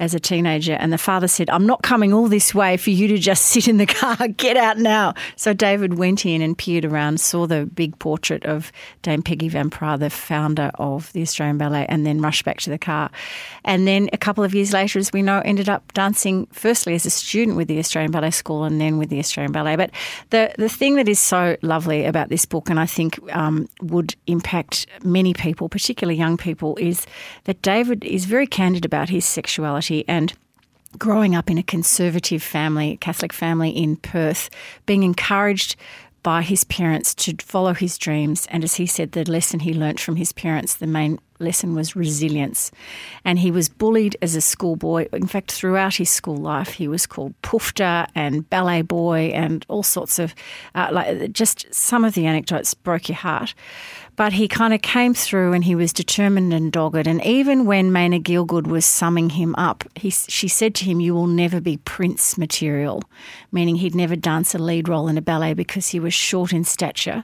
As 0.01 0.15
a 0.15 0.21
teenager, 0.21 0.75
and 0.75 0.93
the 0.93 0.99
father 0.99 1.27
said, 1.27 1.51
I'm 1.51 1.67
not 1.67 1.83
coming 1.83 2.13
all 2.13 2.29
this 2.29 2.55
way 2.55 2.77
for 2.77 2.91
you 2.91 3.09
to 3.09 3.19
just 3.19 3.47
sit 3.47 3.67
in 3.67 3.79
the 3.79 3.87
car. 3.87 4.29
Get 4.29 4.57
out 4.57 4.79
now. 4.79 5.15
So 5.35 5.53
David 5.53 5.95
went 5.95 6.25
in 6.25 6.41
and 6.41 6.57
peered 6.57 6.85
around, 6.85 7.21
saw 7.21 7.49
the 7.49 7.67
big 7.67 7.99
portrait 7.99 8.45
of 8.45 8.71
Dame 9.03 9.23
Peggy 9.23 9.49
Van 9.49 9.71
Praagh, 9.71 9.99
the 9.99 10.09
founder 10.09 10.71
of 10.77 11.13
the 11.15 11.23
Australian 11.23 11.59
Ballet, 11.59 11.85
and 11.89 12.07
then 12.07 12.21
rushed 12.21 12.45
back 12.45 12.61
to 12.61 12.71
the 12.71 12.79
car. 12.79 13.11
And 13.65 13.89
then 13.89 14.09
a 14.13 14.19
couple 14.19 14.45
of 14.45 14.55
years 14.55 14.73
later, 14.73 15.01
as 15.01 15.13
we 15.13 15.21
know, 15.21 15.43
ended 15.45 15.69
up 15.69 15.93
dancing 15.95 16.47
firstly 16.53 16.95
as 16.95 17.05
a 17.05 17.11
student 17.11 17.57
with 17.57 17.67
the 17.67 17.81
Australian 17.81 18.13
Ballet 18.13 18.31
School 18.31 18.63
and 18.63 18.81
then 18.81 18.99
with 18.99 19.09
the 19.09 19.19
Australian 19.19 19.51
Ballet. 19.51 19.75
But 19.75 19.91
the, 20.31 20.55
the 20.59 20.69
thing 20.69 20.95
that 20.95 21.09
is 21.09 21.19
so 21.19 21.57
lovely 21.63 22.05
about 22.05 22.29
this 22.29 22.45
book, 22.45 22.71
and 22.71 22.79
I 22.79 22.87
think 22.87 23.19
um, 23.35 23.69
would 23.83 24.15
impact 24.29 24.87
many 25.03 25.35
people, 25.35 25.69
particularly 25.69 26.17
young 26.17 26.37
people, 26.37 26.77
is 26.77 27.05
that 27.45 27.61
David 27.63 28.05
is 28.05 28.27
very 28.27 28.47
candid 28.47 28.85
about 28.85 29.09
his 29.09 29.25
sexuality 29.25 29.88
and 30.09 30.33
growing 30.99 31.35
up 31.35 31.51
in 31.51 31.59
a 31.59 31.63
conservative 31.63 32.43
family, 32.43 32.97
Catholic 33.01 33.33
family 33.33 33.71
in 33.71 33.97
Perth, 33.97 34.49
being 34.87 35.03
encouraged 35.03 35.77
by 36.23 36.43
his 36.43 36.65
parents 36.65 37.15
to 37.15 37.35
follow 37.41 37.75
his 37.75 37.97
dreams. 37.97 38.47
And 38.51 38.65
as 38.65 38.75
he 38.75 38.87
said, 38.87 39.13
the 39.13 39.25
lesson 39.25 39.61
he 39.61 39.73
learnt 39.73 40.01
from 40.01 40.17
his 40.17 40.33
parents, 40.33 40.75
the 40.75 40.87
main 40.87 41.21
lesson 41.39 41.75
was 41.75 41.95
resilience. 41.95 42.73
And 43.25 43.39
he 43.39 43.51
was 43.51 43.69
bullied 43.69 44.17
as 44.21 44.35
a 44.35 44.41
schoolboy. 44.41 45.07
In 45.13 45.29
fact, 45.29 45.53
throughout 45.53 45.95
his 45.95 46.11
school 46.11 46.37
life, 46.37 46.73
he 46.73 46.89
was 46.89 47.07
called 47.07 47.41
Poofter 47.43 48.09
and 48.15 48.49
Ballet 48.51 48.83
Boy 48.83 49.31
and 49.33 49.65
all 49.69 49.85
sorts 49.85 50.19
of, 50.19 50.35
uh, 50.75 50.89
like, 50.91 51.33
just 51.33 51.73
some 51.73 52.05
of 52.05 52.15
the 52.15 52.27
anecdotes 52.27 52.75
broke 52.75 53.09
your 53.09 53.17
heart. 53.17 53.55
But 54.19 54.33
he 54.33 54.49
kind 54.49 54.75
of 54.75 54.83
came 54.83 55.15
through 55.15 55.53
and 55.53 55.63
he 55.63 55.77
was 55.77 55.93
determined 55.93 56.53
and 56.53 56.73
dogged. 56.73 57.07
And 57.07 57.25
even 57.25 57.67
when 57.67 57.93
Maina 57.93 58.19
Gielgud 58.19 58.67
was 58.67 58.85
summing 58.85 59.31
him 59.31 59.55
up, 59.55 59.85
he, 59.95 60.11
she 60.11 60.49
said 60.49 60.75
to 60.75 60.85
him, 60.85 60.99
You 60.99 61.15
will 61.15 61.29
never 61.29 61.61
be 61.61 61.77
prince 61.77 62.37
material, 62.37 63.05
meaning 63.53 63.77
he'd 63.77 63.95
never 63.95 64.17
dance 64.17 64.57
a 64.57 64.59
lead 64.59 64.89
role 64.89 65.07
in 65.07 65.19
a 65.19 65.23
ballet 65.23 65.55
because 65.55 65.91
he 65.91 66.01
was 66.01 66.13
short 66.13 66.53
in 66.53 66.65
stature. 66.65 67.23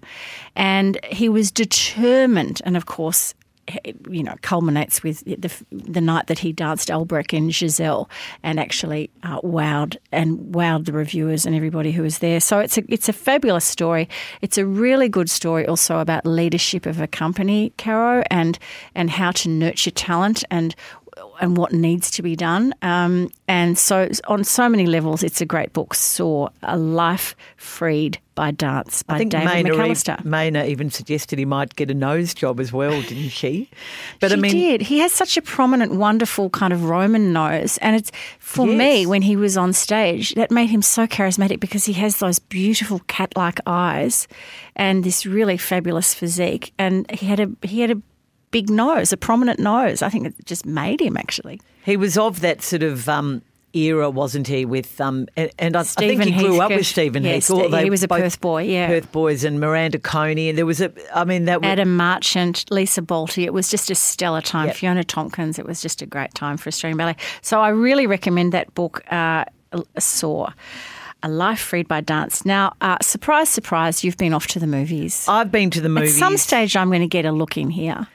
And 0.54 1.04
he 1.06 1.28
was 1.28 1.50
determined. 1.50 2.62
And 2.64 2.76
of 2.76 2.86
course, 2.86 3.34
you 4.08 4.22
know, 4.22 4.34
culminates 4.42 5.02
with 5.02 5.24
the, 5.24 5.50
the 5.70 6.00
night 6.00 6.26
that 6.26 6.38
he 6.38 6.52
danced 6.52 6.90
Albrecht 6.90 7.32
in 7.32 7.50
Giselle 7.50 8.08
and 8.42 8.60
actually 8.60 9.10
uh, 9.22 9.40
wowed 9.40 9.96
and 10.12 10.38
wowed 10.54 10.84
the 10.84 10.92
reviewers 10.92 11.46
and 11.46 11.54
everybody 11.54 11.92
who 11.92 12.02
was 12.02 12.18
there. 12.18 12.40
So 12.40 12.58
it's 12.58 12.78
a 12.78 12.84
it's 12.88 13.08
a 13.08 13.12
fabulous 13.12 13.64
story. 13.64 14.08
It's 14.40 14.58
a 14.58 14.66
really 14.66 15.08
good 15.08 15.30
story 15.30 15.66
also 15.66 15.98
about 15.98 16.26
leadership 16.26 16.86
of 16.86 17.00
a 17.00 17.06
company, 17.06 17.72
Caro, 17.78 18.22
and 18.30 18.58
and 18.94 19.10
how 19.10 19.30
to 19.32 19.48
nurture 19.48 19.90
talent 19.90 20.44
and 20.50 20.74
and 21.40 21.56
what 21.56 21.72
needs 21.72 22.10
to 22.12 22.22
be 22.22 22.36
done. 22.36 22.74
Um, 22.82 23.30
and 23.48 23.76
so, 23.78 24.08
on 24.28 24.44
so 24.44 24.68
many 24.68 24.86
levels, 24.86 25.22
it's 25.22 25.40
a 25.40 25.46
great 25.46 25.72
book. 25.72 25.94
Soar 25.94 26.50
a 26.62 26.76
life 26.78 27.34
freed 27.56 28.18
by 28.34 28.50
dance 28.50 29.04
by 29.04 29.14
I 29.14 29.18
think 29.18 29.30
David 29.30 29.46
Maina, 29.46 29.70
McAllister. 29.70 30.24
Maina 30.24 30.64
even 30.64 30.90
suggested 30.90 31.38
he 31.38 31.44
might 31.44 31.76
get 31.76 31.88
a 31.90 31.94
nose 31.94 32.34
job 32.34 32.58
as 32.58 32.72
well, 32.72 33.00
didn't 33.02 33.28
she? 33.30 33.70
But 34.20 34.30
she 34.30 34.36
I 34.36 34.40
mean, 34.40 34.52
did. 34.52 34.82
He 34.82 34.98
has 34.98 35.12
such 35.12 35.36
a 35.36 35.42
prominent, 35.42 35.92
wonderful 35.94 36.50
kind 36.50 36.72
of 36.72 36.84
Roman 36.84 37.32
nose, 37.32 37.78
and 37.78 37.94
it's 37.94 38.10
for 38.38 38.66
Yes. 38.66 38.78
me 38.78 39.06
when 39.06 39.22
he 39.22 39.36
was 39.36 39.56
on 39.56 39.72
stage 39.72 40.34
that 40.34 40.50
made 40.50 40.70
him 40.70 40.82
so 40.82 41.06
charismatic 41.06 41.60
because 41.60 41.84
he 41.84 41.92
has 41.94 42.16
those 42.18 42.38
beautiful 42.38 43.00
cat-like 43.06 43.60
eyes 43.66 44.26
and 44.76 45.04
this 45.04 45.24
really 45.26 45.56
fabulous 45.56 46.12
physique, 46.14 46.72
and 46.78 47.08
he 47.10 47.26
had 47.26 47.38
a 47.40 47.48
he 47.62 47.80
had 47.80 47.90
a 47.90 48.00
big 48.54 48.70
nose, 48.70 49.12
a 49.12 49.16
prominent 49.16 49.58
nose. 49.58 50.00
I 50.00 50.08
think 50.08 50.28
it 50.28 50.46
just 50.46 50.64
made 50.64 51.00
him 51.00 51.16
actually. 51.16 51.60
He 51.84 51.96
was 51.96 52.16
of 52.16 52.38
that 52.40 52.62
sort 52.62 52.84
of 52.84 53.08
um, 53.08 53.42
era, 53.72 54.08
wasn't 54.08 54.46
he? 54.46 54.64
With 54.64 55.00
um, 55.00 55.26
and, 55.36 55.76
I, 55.76 55.80
I 55.80 55.82
think 55.82 56.22
he 56.22 56.30
grew 56.30 56.60
up 56.60 56.70
with 56.70 56.86
Stephen 56.86 57.24
Yes, 57.24 57.48
Heath. 57.48 57.72
Or 57.72 57.78
he 57.80 57.90
was 57.90 58.04
a 58.04 58.08
Perth 58.08 58.40
boy, 58.40 58.62
yeah. 58.62 58.86
Perth 58.86 59.10
boys 59.10 59.42
and 59.42 59.58
Miranda 59.58 59.98
Coney, 59.98 60.50
and 60.50 60.56
there 60.56 60.66
was 60.66 60.80
a. 60.80 60.92
I 61.12 61.24
mean, 61.24 61.46
that 61.46 61.62
was 61.62 61.68
Adam 61.68 61.96
Marchant, 61.96 62.64
Lisa 62.70 63.02
Bolte. 63.02 63.44
It 63.44 63.52
was 63.52 63.68
just 63.68 63.90
a 63.90 63.96
stellar 63.96 64.40
time. 64.40 64.68
Yep. 64.68 64.76
Fiona 64.76 65.02
Tompkins. 65.02 65.58
It 65.58 65.66
was 65.66 65.82
just 65.82 66.00
a 66.00 66.06
great 66.06 66.32
time 66.34 66.56
for 66.56 66.68
Australian 66.68 66.96
ballet. 66.96 67.16
So 67.42 67.60
I 67.60 67.70
really 67.70 68.06
recommend 68.06 68.52
that 68.52 68.72
book, 68.74 69.02
uh, 69.12 69.46
Soar. 69.98 70.54
A 71.24 71.28
Life 71.28 71.58
Freed 71.58 71.88
by 71.88 72.02
Dance. 72.02 72.44
Now, 72.44 72.74
uh, 72.82 72.98
surprise, 73.00 73.48
surprise, 73.48 74.04
you've 74.04 74.18
been 74.18 74.34
off 74.34 74.46
to 74.48 74.58
the 74.58 74.66
movies. 74.66 75.24
I've 75.26 75.50
been 75.50 75.70
to 75.70 75.80
the 75.80 75.86
At 75.86 75.92
movies. 75.92 76.18
some 76.18 76.36
stage, 76.36 76.76
I'm 76.76 76.88
going 76.88 77.00
to 77.00 77.06
get 77.08 77.24
a 77.24 77.32
look 77.32 77.56
in 77.56 77.70
here. 77.70 78.06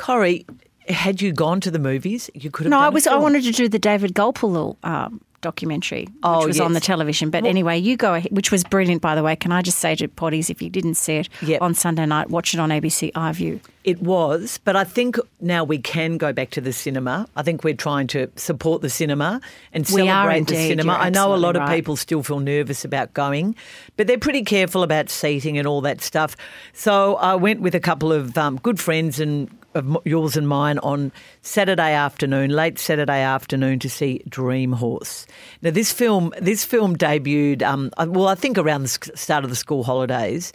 Corrie, 0.00 0.46
had 0.88 1.20
you 1.20 1.32
gone 1.32 1.60
to 1.60 1.70
the 1.70 1.78
movies, 1.78 2.30
you 2.34 2.50
could 2.50 2.64
have. 2.64 2.70
No, 2.70 2.80
I 2.80 2.88
was. 2.88 3.06
I 3.06 3.16
wanted 3.16 3.44
to 3.44 3.52
do 3.52 3.68
the 3.68 3.78
David 3.78 4.14
Gulpilil 4.14 4.76
um, 4.84 5.20
documentary, 5.42 6.02
which 6.06 6.14
Oh, 6.22 6.46
was 6.46 6.58
on 6.60 6.72
the 6.72 6.80
television. 6.80 7.30
But 7.30 7.44
anyway, 7.46 7.78
you 7.78 7.96
go 7.96 8.14
ahead, 8.14 8.30
which 8.32 8.50
was 8.50 8.64
brilliant, 8.64 9.00
by 9.02 9.14
the 9.14 9.22
way. 9.22 9.36
Can 9.36 9.52
I 9.52 9.62
just 9.62 9.78
say 9.78 9.94
to 9.96 10.08
potties, 10.08 10.50
if 10.50 10.60
you 10.60 10.68
didn't 10.70 10.94
see 10.94 11.14
it 11.16 11.28
Yep. 11.42 11.62
on 11.62 11.74
Sunday 11.74 12.04
night, 12.06 12.28
watch 12.30 12.52
it 12.54 12.60
on 12.60 12.70
ABC 12.70 13.12
iView. 13.12 13.60
It 13.84 14.02
was, 14.02 14.58
but 14.64 14.76
I 14.76 14.84
think 14.84 15.16
now 15.40 15.64
we 15.64 15.78
can 15.78 16.18
go 16.18 16.32
back 16.34 16.50
to 16.50 16.60
the 16.60 16.72
cinema. 16.72 17.26
I 17.36 17.42
think 17.42 17.64
we're 17.64 17.72
trying 17.74 18.06
to 18.08 18.30
support 18.36 18.82
the 18.82 18.90
cinema 18.90 19.40
and 19.72 19.86
celebrate 19.86 20.46
the 20.48 20.56
cinema. 20.56 20.92
I 20.94 21.08
know 21.08 21.34
a 21.34 21.36
lot 21.36 21.56
absolutely 21.56 21.60
of 21.62 21.70
people 21.78 21.96
still 21.96 22.22
feel 22.22 22.40
nervous 22.40 22.84
about 22.84 23.14
going, 23.14 23.54
but 23.96 24.06
they're 24.06 24.18
pretty 24.18 24.44
careful 24.44 24.82
about 24.82 25.08
seating 25.08 25.56
and 25.56 25.66
all 25.66 25.80
that 25.82 26.02
stuff. 26.02 26.36
So 26.74 27.16
I 27.16 27.34
went 27.36 27.60
with 27.62 27.74
a 27.74 27.80
couple 27.80 28.12
of 28.12 28.36
um, 28.36 28.56
good 28.62 28.78
friends 28.78 29.18
and 29.20 29.48
of 29.74 29.98
yours 30.04 30.36
and 30.36 30.48
mine 30.48 30.78
on 30.78 31.12
Saturday 31.42 31.92
afternoon, 31.92 32.50
late 32.50 32.78
Saturday 32.78 33.22
afternoon, 33.22 33.78
to 33.80 33.88
see 33.90 34.22
Dream 34.28 34.72
Horse. 34.72 35.26
Now 35.62 35.70
this 35.70 35.92
film, 35.92 36.32
this 36.40 36.64
film 36.64 36.96
debuted, 36.96 37.62
um, 37.62 37.90
uh, 37.96 38.06
well, 38.08 38.28
I 38.28 38.34
think 38.34 38.58
around 38.58 38.82
the 38.82 39.12
start 39.14 39.44
of 39.44 39.50
the 39.50 39.56
school 39.56 39.84
holidays, 39.84 40.52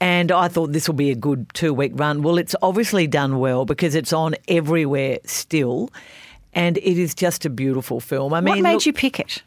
and 0.00 0.32
I 0.32 0.48
thought 0.48 0.72
this 0.72 0.88
will 0.88 0.94
be 0.94 1.10
a 1.10 1.16
good 1.16 1.46
two 1.54 1.72
week 1.72 1.92
run. 1.94 2.22
Well, 2.22 2.38
it's 2.38 2.56
obviously 2.62 3.06
done 3.06 3.38
well 3.38 3.64
because 3.64 3.94
it's 3.94 4.12
on 4.12 4.34
everywhere 4.48 5.18
still. 5.24 5.90
And 6.52 6.78
it 6.78 6.96
is 6.98 7.14
just 7.14 7.44
a 7.44 7.50
beautiful 7.50 8.00
film. 8.00 8.32
I 8.32 8.40
mean, 8.40 8.54
what 8.54 8.62
made 8.62 8.72
look- 8.72 8.86
you 8.86 8.94
pick 8.94 9.20
it? 9.20 9.42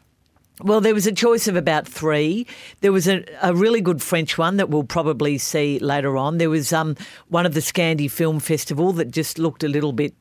Well, 0.62 0.80
there 0.80 0.94
was 0.94 1.06
a 1.06 1.12
choice 1.12 1.48
of 1.48 1.56
about 1.56 1.86
three. 1.86 2.46
There 2.80 2.92
was 2.92 3.08
a, 3.08 3.24
a 3.42 3.54
really 3.54 3.80
good 3.80 4.02
French 4.02 4.38
one 4.38 4.56
that 4.56 4.70
we'll 4.70 4.84
probably 4.84 5.38
see 5.38 5.78
later 5.78 6.16
on. 6.16 6.38
There 6.38 6.50
was 6.50 6.72
um, 6.72 6.96
one 7.28 7.46
of 7.46 7.54
the 7.54 7.60
Scandi 7.60 8.10
Film 8.10 8.40
Festival 8.40 8.92
that 8.92 9.10
just 9.10 9.38
looked 9.38 9.64
a 9.64 9.68
little 9.68 9.92
bit 9.92 10.14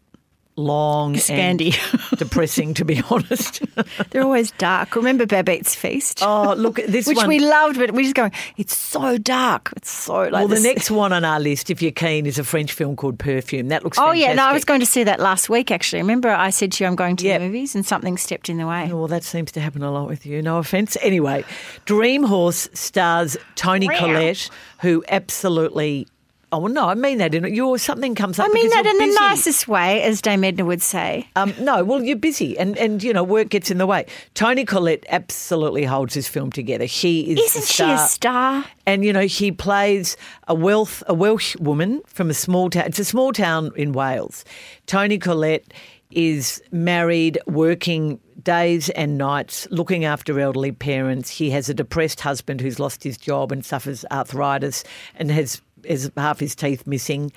long 0.60 1.16
Scandi. 1.16 1.76
and 2.12 2.20
depressing, 2.20 2.74
to 2.76 2.86
be 2.86 3.02
honest. 3.10 3.62
They're 4.10 4.24
always 4.24 4.52
dark. 4.52 4.96
Remember 4.96 5.26
Babette's 5.26 5.74
Feast? 5.76 6.20
oh, 6.22 6.54
look, 6.56 6.80
at 6.80 6.88
this 6.88 7.08
Which 7.08 7.18
one. 7.18 7.28
we 7.28 7.40
loved, 7.40 7.78
but 7.80 7.92
we're 7.92 8.04
just 8.04 8.16
going, 8.16 8.32
it's 8.58 8.78
so 8.78 9.18
dark. 9.18 9.72
It's 9.78 9.90
so 9.92 10.24
like 10.24 10.32
well, 10.34 10.48
the 10.48 10.60
next 10.60 10.92
one 10.92 11.14
on 11.14 11.24
our 11.26 11.40
list, 11.40 11.70
if 11.70 11.82
you're 11.82 11.92
keen, 11.92 12.26
is 12.26 12.38
a 12.38 12.44
French 12.44 12.74
film 12.74 12.96
called 12.96 13.18
Perfume. 13.20 13.70
That 13.70 13.84
looks 13.84 13.98
Oh, 13.98 14.12
yeah. 14.12 14.34
No, 14.34 14.46
I 14.46 14.54
was 14.54 14.66
going 14.66 14.80
to 14.82 14.86
see 14.86 15.04
that 15.04 15.20
last 15.20 15.50
week, 15.50 15.72
actually. 15.72 16.02
Remember, 16.02 16.30
I 16.30 16.50
said 16.50 16.72
to 16.74 16.84
you, 16.84 16.88
I'm 16.88 16.96
going 16.96 17.16
to 17.18 17.26
Yep. 17.26 17.40
the 17.42 17.46
movies, 17.48 17.76
and 17.76 17.86
something 17.86 18.18
stepped 18.18 18.50
in 18.50 18.58
the 18.58 18.68
way. 18.68 18.90
Oh, 18.92 18.98
well, 18.98 19.08
that 19.08 19.24
seems 19.24 19.52
to 19.54 19.62
happen 19.62 19.82
a 19.84 19.92
lot 19.92 20.08
with 20.08 20.26
you. 20.26 20.42
No 20.42 20.58
offence. 20.58 20.98
Anyway, 21.02 21.44
Dream 21.86 22.24
Horse 22.24 22.68
stars 22.74 23.38
Toni 23.56 23.88
Collette, 23.88 24.50
who 24.82 25.04
absolutely. 25.10 26.08
Oh 26.52 26.66
no, 26.66 26.88
I 26.90 26.96
mean 26.96 27.20
that 27.20 27.36
in 27.36 27.54
your 27.54 27.78
something 27.78 28.16
comes 28.16 28.40
up. 28.40 28.48
I 28.50 28.54
mean 28.54 28.70
that 28.70 28.86
in 28.86 28.98
the 28.98 29.18
nicest 29.20 29.68
way, 29.68 30.02
as 30.02 30.20
Dame 30.20 30.44
Edna 30.44 30.66
would 30.66 30.82
say. 30.82 31.28
Um, 31.36 31.54
no, 31.60 31.84
well, 31.84 32.04
you're 32.04 32.16
busy, 32.16 32.58
and, 32.58 32.76
and 32.78 33.04
you 33.04 33.14
know 33.14 33.24
work 33.24 33.50
gets 33.50 33.70
in 33.70 33.78
the 33.78 33.86
way. 33.86 34.08
Toni 34.34 34.66
Collette 34.66 35.06
absolutely 35.10 35.86
holds 35.86 36.16
this 36.16 36.28
film 36.28 36.52
together. 36.52 36.88
She 36.88 37.32
is 37.32 37.40
Isn't 37.40 37.62
the 37.62 37.68
she 37.68 37.84
a 37.84 37.98
star. 37.98 38.08
star? 38.08 38.66
And 38.88 39.06
you 39.06 39.14
know 39.14 39.28
she 39.28 39.52
plays 39.52 40.18
a 40.48 40.56
wealth 40.56 41.04
a 41.08 41.14
Welsh 41.14 41.56
woman 41.58 42.02
from 42.08 42.32
a 42.32 42.34
small 42.34 42.70
town. 42.72 42.86
It's 42.88 43.00
a 43.00 43.06
small 43.06 43.32
town 43.32 43.72
in 43.76 43.92
Wales. 43.94 44.44
Toni 44.88 45.20
Collette 45.20 45.72
is 46.12 46.60
married, 46.72 47.38
working 47.46 48.20
days 48.42 48.90
and 48.92 49.18
nights, 49.18 49.68
looking 49.70 50.06
after 50.06 50.40
elderly 50.40 50.72
parents. 50.72 51.30
He 51.30 51.52
has 51.52 51.70
a 51.70 51.74
depressed 51.74 52.22
husband 52.22 52.62
who's 52.62 52.80
lost 52.80 53.04
his 53.04 53.18
job 53.18 53.52
and 53.52 53.64
suffers 53.64 54.06
arthritis 54.10 54.84
and 55.16 55.30
has 55.30 55.62
has 55.88 56.12
half 56.18 56.40
his 56.40 56.56
teeth 56.56 56.86
missing. 56.88 57.32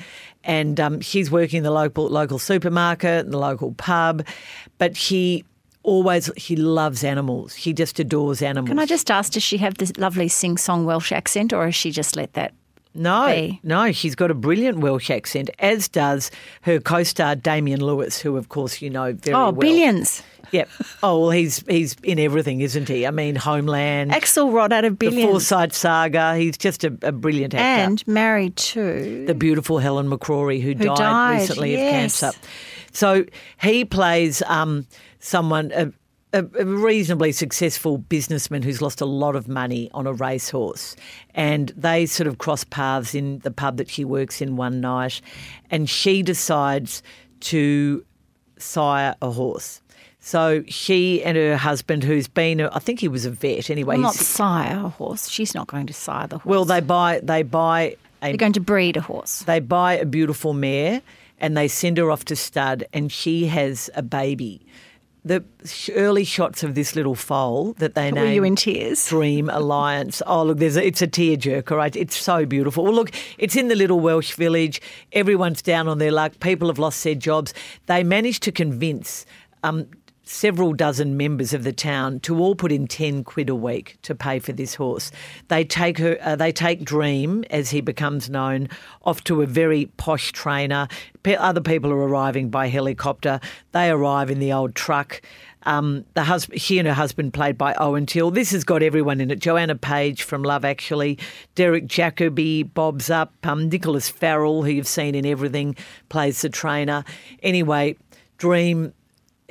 And 0.45 0.81
um, 0.81 1.01
she's 1.01 1.31
working 1.31 1.59
in 1.59 1.65
the 1.65 1.71
local 1.71 2.09
local 2.09 2.39
supermarket, 2.39 3.25
and 3.25 3.33
the 3.33 3.39
local 3.39 3.73
pub, 3.73 4.27
but 4.79 4.97
he. 4.97 5.45
Always, 5.85 6.31
he 6.37 6.55
loves 6.55 7.03
animals. 7.03 7.55
He 7.55 7.73
just 7.73 7.99
adores 7.99 8.41
animals. 8.41 8.69
Can 8.69 8.79
I 8.79 8.87
just 8.87 9.11
ask, 9.11 9.33
does 9.33 9.43
she 9.43 9.57
have 9.57 9.79
this 9.79 9.93
lovely 9.99 10.29
sing 10.29 10.57
song 10.57 10.85
Welsh 10.85 11.11
accent, 11.11 11.53
or 11.53 11.65
has 11.65 11.75
she 11.75 11.91
just 11.91 12.15
let 12.15 12.35
that? 12.35 12.55
No, 12.95 13.27
be. 13.27 13.61
no, 13.63 13.91
she's 13.93 14.15
got 14.15 14.31
a 14.31 14.35
brilliant 14.35 14.79
Welsh 14.79 15.11
accent, 15.11 15.51
as 15.59 15.89
does 15.89 16.31
her 16.63 16.79
co-star 16.79 17.35
Damian 17.37 17.81
Lewis, 17.85 18.21
who, 18.21 18.37
of 18.37 18.49
course, 18.51 18.83
you 18.83 18.91
know 18.91 19.13
very 19.15 19.35
Oh, 19.35 19.45
well. 19.45 19.53
billions. 19.53 20.23
Yep. 20.51 20.69
Oh, 21.03 21.21
well, 21.21 21.31
he's 21.31 21.65
he's 21.67 21.97
in 22.03 22.19
everything, 22.19 22.61
isn't 22.61 22.87
he? 22.87 23.07
I 23.07 23.11
mean, 23.11 23.37
Homeland, 23.37 24.11
Axelrod 24.11 24.71
out 24.73 24.85
of 24.85 24.99
Billions, 24.99 25.49
the. 25.49 25.55
Forsyte 25.57 25.73
Saga. 25.73 26.37
He's 26.37 26.59
just 26.59 26.85
a, 26.85 26.89
a 27.01 27.11
brilliant 27.13 27.55
actor. 27.55 27.65
and 27.91 28.07
married 28.07 28.57
to. 28.57 29.25
the 29.27 29.35
beautiful 29.35 29.79
Helen 29.79 30.11
McCrory, 30.11 30.61
who, 30.61 30.69
Who 30.73 30.85
died, 30.85 30.97
died, 30.99 31.41
recently 31.41 31.73
yes. 31.73 32.23
of 32.23 32.35
cancer. 32.35 32.49
So 32.93 33.25
he 33.63 33.87
plays 33.87 34.43
um, 34.43 34.87
someone. 35.21 35.73
A, 35.75 35.91
a 36.33 36.45
a 36.59 36.65
reasonably 36.65 37.33
successful 37.33 37.99
businessman 37.99 38.63
who's 38.63 38.81
lost 38.81 39.01
a 39.01 39.07
lot 39.07 39.37
of 39.37 39.49
money 39.49 39.91
on 39.93 40.07
a 40.07 40.13
racehorse. 40.13 40.97
And 41.35 41.69
they 41.77 42.07
sort 42.07 42.27
of 42.27 42.39
cross 42.39 42.65
paths 42.65 43.15
in 43.15 43.39
the 43.41 43.51
pub 43.51 43.77
that 43.77 43.91
she 43.91 44.05
works 44.05 44.41
in 44.41 44.57
one 44.57 44.81
night. 44.81 45.21
And 45.71 45.89
she 45.89 46.23
decides 46.23 47.03
to 47.41 48.05
sire 48.59 49.15
a 49.21 49.31
horse. 49.31 49.81
So 50.21 50.63
she 50.69 51.23
and 51.25 51.37
her 51.37 51.57
husband, 51.57 52.05
who's 52.05 52.29
been, 52.29 52.61
a, 52.61 52.71
I 52.73 52.79
think 52.79 53.01
he 53.01 53.09
was 53.09 53.25
a 53.27 53.31
vet 53.31 53.71
anyway. 53.71 53.97
Well, 53.97 54.03
not 54.03 54.15
sire 54.15 54.85
a 54.85 54.89
horse. 54.89 55.29
She's 55.29 55.53
not 55.55 55.67
going 55.67 55.87
to 55.89 55.93
sire 55.93 56.29
the 56.29 56.39
horse. 56.39 56.47
well, 56.49 56.65
they 56.65 56.81
buy 56.81 57.21
they 57.23 57.43
buy 57.43 57.97
a 58.23 58.29
They're 58.29 58.37
going 58.37 58.53
to 58.53 58.61
breed 58.61 58.97
a 58.97 59.01
horse. 59.01 59.41
they 59.41 59.59
buy 59.59 59.95
a 59.95 60.07
beautiful 60.07 60.53
mare 60.53 61.03
and 61.41 61.57
they 61.57 61.67
send 61.67 61.99
her 61.99 62.09
off 62.09 62.25
to 62.27 62.37
stud, 62.37 62.85
and 62.93 63.11
she 63.11 63.47
has 63.47 63.91
a 63.97 64.03
baby. 64.03 64.65
The 65.25 65.45
early 65.95 66.25
shots 66.25 66.65
of 66.65 66.75
this 66.75 66.97
little 66.97 67.15
foal 67.15 67.75
that 67.75 67.95
they 67.95 68.11
Were 68.11 68.23
name 68.23 68.35
you 68.35 68.45
in 68.45 68.57
tears? 68.57 69.07
Dream 69.07 69.49
Alliance. 69.53 70.21
Oh, 70.27 70.43
look, 70.43 70.59
there's 70.59 70.77
a, 70.77 70.85
it's 70.85 71.01
a 71.01 71.07
tearjerker, 71.07 71.77
right? 71.77 71.95
It's 71.95 72.17
so 72.17 72.45
beautiful. 72.45 72.83
Well, 72.83 72.93
look, 72.93 73.13
it's 73.39 73.55
in 73.55 73.69
the 73.69 73.77
little 73.77 74.01
Welsh 74.01 74.35
village. 74.35 74.83
Everyone's 75.13 75.63
down 75.63 75.87
on 75.87 75.99
their 75.99 76.11
luck. 76.11 76.41
People 76.41 76.67
have 76.67 76.79
lost 76.81 77.05
their 77.05 77.15
jobs. 77.15 77.55
They 77.87 78.03
managed 78.03 78.43
to 78.45 78.53
convince 78.53 79.25
um, 79.63 79.87
several 80.25 80.73
dozen 80.73 81.17
members 81.17 81.53
of 81.53 81.65
the 81.65 81.73
town 81.73 82.21
to 82.21 82.39
all 82.39 82.55
put 82.55 82.73
in 82.73 82.87
10 82.87 83.25
quid 83.25 83.49
a 83.49 83.55
week 83.55 83.99
to 84.03 84.15
pay 84.15 84.39
for 84.39 84.53
this 84.53 84.75
horse. 84.75 85.11
They 85.49 85.65
take 85.65 85.99
her 85.99 86.17
uh, 86.21 86.37
they 86.37 86.53
take 86.53 86.85
Dream 86.85 87.45
as 87.51 87.71
he 87.71 87.81
becomes 87.81 88.31
known 88.31 88.69
off 89.05 89.25
to 89.25 89.43
a 89.43 89.47
very 89.47 89.87
posh 89.97 90.33
trainer. 90.33 90.89
Other 91.27 91.61
people 91.61 91.93
are 91.93 91.97
arriving 91.97 92.51
by 92.51 92.69
helicopter. 92.69 93.41
They 93.73 93.91
arrive 93.91 94.31
in 94.31 94.39
the 94.39 94.53
old 94.53 94.75
truck. 94.75 95.23
Um, 95.65 96.05
the 96.15 96.25
husband, 96.25 96.61
she 96.61 96.79
and 96.79 96.89
her 96.89 96.95
husband, 96.95 97.33
played 97.33 97.57
by 97.57 97.75
Owen 97.75 98.07
Teale. 98.07 98.33
This 98.33 98.51
has 98.51 98.65
got 98.65 98.83
everyone 98.83 99.21
in 99.21 99.31
it. 99.31 99.39
Joanna 99.39 99.77
Page 99.77 100.25
from 100.25 100.43
Love 100.43 100.65
Actually, 100.65 101.19
Derek 101.55 101.87
Jacobi, 101.87 102.65
Bob's 102.75 103.11
Up, 103.11 103.33
um, 103.45 103.69
Nicholas 103.69 104.09
Farrell, 104.09 104.65
who 104.65 104.71
you've 104.71 104.89
seen 104.89 105.15
in 105.15 105.25
everything, 105.25 105.77
plays 106.09 106.43
the 106.43 106.49
trainer. 106.49 107.05
Anyway, 107.43 107.97
Dream. 108.39 108.93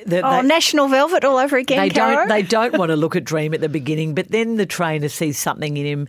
The, 0.06 0.22
Oh, 0.22 0.42
they- 0.42 0.48
National 0.48 0.88
Velvet 0.88 1.24
all 1.24 1.38
over 1.38 1.58
again, 1.58 1.80
they 1.80 1.90
Caro. 1.90 2.16
don't. 2.16 2.28
They 2.30 2.42
don't 2.42 2.78
want 2.78 2.90
to 2.90 2.96
look 2.96 3.16
at 3.16 3.24
Dream 3.24 3.54
at 3.54 3.62
the 3.62 3.70
beginning, 3.70 4.16
but 4.16 4.30
then 4.30 4.56
the 4.58 4.66
trainer 4.66 5.10
sees 5.10 5.38
something 5.38 5.78
in 5.78 5.86
him. 5.86 6.08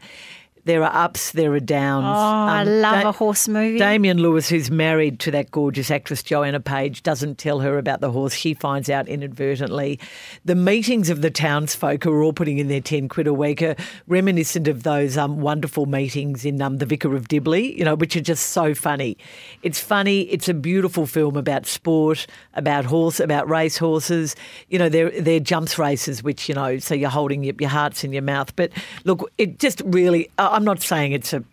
There 0.65 0.85
are 0.85 1.05
ups, 1.05 1.33
there 1.33 1.53
are 1.55 1.59
downs. 1.61 2.05
Oh, 2.07 2.11
I 2.11 2.63
love 2.63 3.03
Da- 3.03 3.09
a 3.09 3.13
horse 3.13 3.49
movie. 3.49 3.79
Damian 3.79 4.19
Lewis, 4.19 4.49
who's 4.49 4.71
married 4.71 5.19
to 5.21 5.33
that 5.33 5.51
gorgeous 5.51 5.91
actress 5.91 6.23
Joanna 6.23 6.61
Page, 6.61 7.03
doesn't 7.03 7.39
tell 7.39 7.59
her 7.61 7.79
about 7.79 8.01
the 8.01 8.13
horse. 8.13 8.33
She 8.33 8.55
finds 8.55 8.89
out 8.89 9.09
inadvertently. 9.09 9.99
The 10.45 10.55
meetings 10.55 11.11
of 11.11 11.21
the 11.21 11.33
townsfolk 11.33 12.05
who 12.05 12.13
are 12.13 12.23
all 12.23 12.33
putting 12.33 12.59
in 12.59 12.69
their 12.69 12.81
10 12.81 13.09
quid 13.09 13.27
a 13.27 13.35
week 13.35 13.61
are 13.61 13.75
reminiscent 14.07 14.69
of 14.69 14.85
those 14.85 15.19
um, 15.19 15.41
wonderful 15.41 15.87
meetings 15.87 16.45
in 16.45 16.63
um, 16.63 16.79
The 16.79 16.87
Vicar 16.87 17.17
of 17.17 17.27
Dibley, 17.27 17.77
you 17.77 17.85
know, 17.85 17.97
which 17.97 18.15
are 18.15 18.21
just 18.21 18.51
so 18.51 18.73
funny. 18.73 19.17
It's 19.65 19.81
funny. 19.81 20.23
It's 20.23 20.49
a 20.49 20.55
beautiful 20.55 21.07
film 21.07 21.37
about 21.37 21.67
sport, 21.67 22.29
about 22.55 22.85
horse, 22.85 23.19
about 23.19 23.49
race 23.49 23.79
horses. 23.79 24.37
You 24.69 24.79
know, 24.79 24.89
they're, 24.89 25.11
they're 25.21 25.41
jumps 25.41 25.77
races, 25.77 26.23
which, 26.23 26.49
you 26.49 26.55
know, 26.55 26.79
so 26.79 26.95
you're 26.95 27.11
holding 27.11 27.43
your, 27.43 27.55
your 27.59 27.71
hearts 27.71 28.05
in 28.05 28.13
your 28.13 28.23
mouth. 28.23 28.55
But 28.55 28.71
look, 29.05 29.29
it 29.39 29.59
just 29.59 29.83
really, 29.85 30.29
I- 30.39 30.52
I'm 30.53 30.65
not 30.65 30.83
saying 30.83 31.13
it's 31.13 31.33
a 31.33 31.45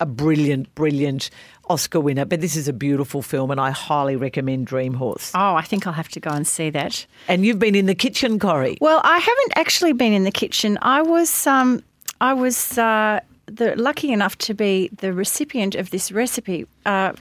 a 0.00 0.06
brilliant, 0.06 0.74
brilliant 0.74 1.30
Oscar 1.70 2.00
winner, 2.00 2.24
but 2.24 2.40
this 2.40 2.56
is 2.56 2.66
a 2.66 2.72
beautiful 2.72 3.22
film 3.22 3.52
and 3.52 3.60
I 3.60 3.70
highly 3.70 4.16
recommend 4.16 4.66
Dream 4.66 4.94
Horse. 4.94 5.30
Oh, 5.32 5.54
I 5.54 5.62
think 5.62 5.86
I'll 5.86 5.92
have 5.92 6.08
to 6.08 6.20
go 6.20 6.30
and 6.30 6.44
see 6.44 6.70
that. 6.70 7.06
And 7.28 7.46
you've 7.46 7.60
been 7.60 7.76
in 7.76 7.86
the 7.86 7.94
kitchen, 7.94 8.40
Corrie. 8.40 8.76
Well, 8.80 9.00
I 9.04 9.18
haven't 9.18 9.52
actually 9.56 9.92
been 9.92 10.12
in 10.12 10.24
the 10.24 10.32
kitchen. 10.32 10.76
I 10.82 11.02
was 11.02 11.46
um, 11.46 11.84
I 12.20 12.34
was 12.34 12.76
uh, 12.76 13.20
the, 13.56 13.74
lucky 13.76 14.12
enough 14.12 14.36
to 14.38 14.54
be 14.54 14.88
the 14.98 15.12
recipient 15.12 15.74
of 15.74 15.90
this 15.90 16.10
recipe. 16.12 16.66
Uh, 16.86 17.12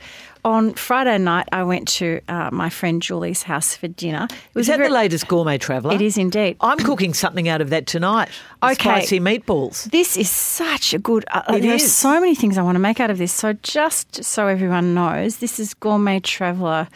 on 0.43 0.73
Friday 0.73 1.19
night, 1.19 1.47
I 1.51 1.63
went 1.63 1.87
to 1.89 2.19
uh, 2.27 2.49
my 2.51 2.69
friend 2.69 2.99
Julie's 2.99 3.43
house 3.43 3.75
for 3.75 3.87
dinner. 3.87 4.27
It 4.31 4.37
Was 4.55 4.67
a 4.67 4.71
that 4.71 4.77
very- 4.77 4.89
the 4.89 4.95
latest 4.95 5.27
Gourmet 5.27 5.59
Traveller? 5.59 5.93
It 5.93 6.01
is 6.01 6.17
indeed. 6.17 6.57
I'm 6.61 6.79
cooking 6.79 7.13
something 7.13 7.47
out 7.47 7.61
of 7.61 7.69
that 7.69 7.85
tonight. 7.85 8.29
Okay. 8.63 8.73
Spicy 8.73 9.19
meatballs. 9.19 9.83
This 9.91 10.17
is 10.17 10.31
such 10.31 10.95
a 10.95 10.99
good. 10.99 11.25
Uh, 11.31 11.59
there 11.59 11.75
is. 11.75 11.83
are 11.83 11.87
so 11.87 12.19
many 12.19 12.33
things 12.33 12.57
I 12.57 12.63
want 12.63 12.75
to 12.75 12.79
make 12.79 12.99
out 12.99 13.11
of 13.11 13.19
this. 13.19 13.31
So 13.31 13.53
just 13.53 14.23
so 14.23 14.47
everyone 14.47 14.95
knows, 14.95 15.37
this 15.37 15.59
is 15.59 15.75
Gourmet 15.75 16.19
Traveller. 16.19 16.87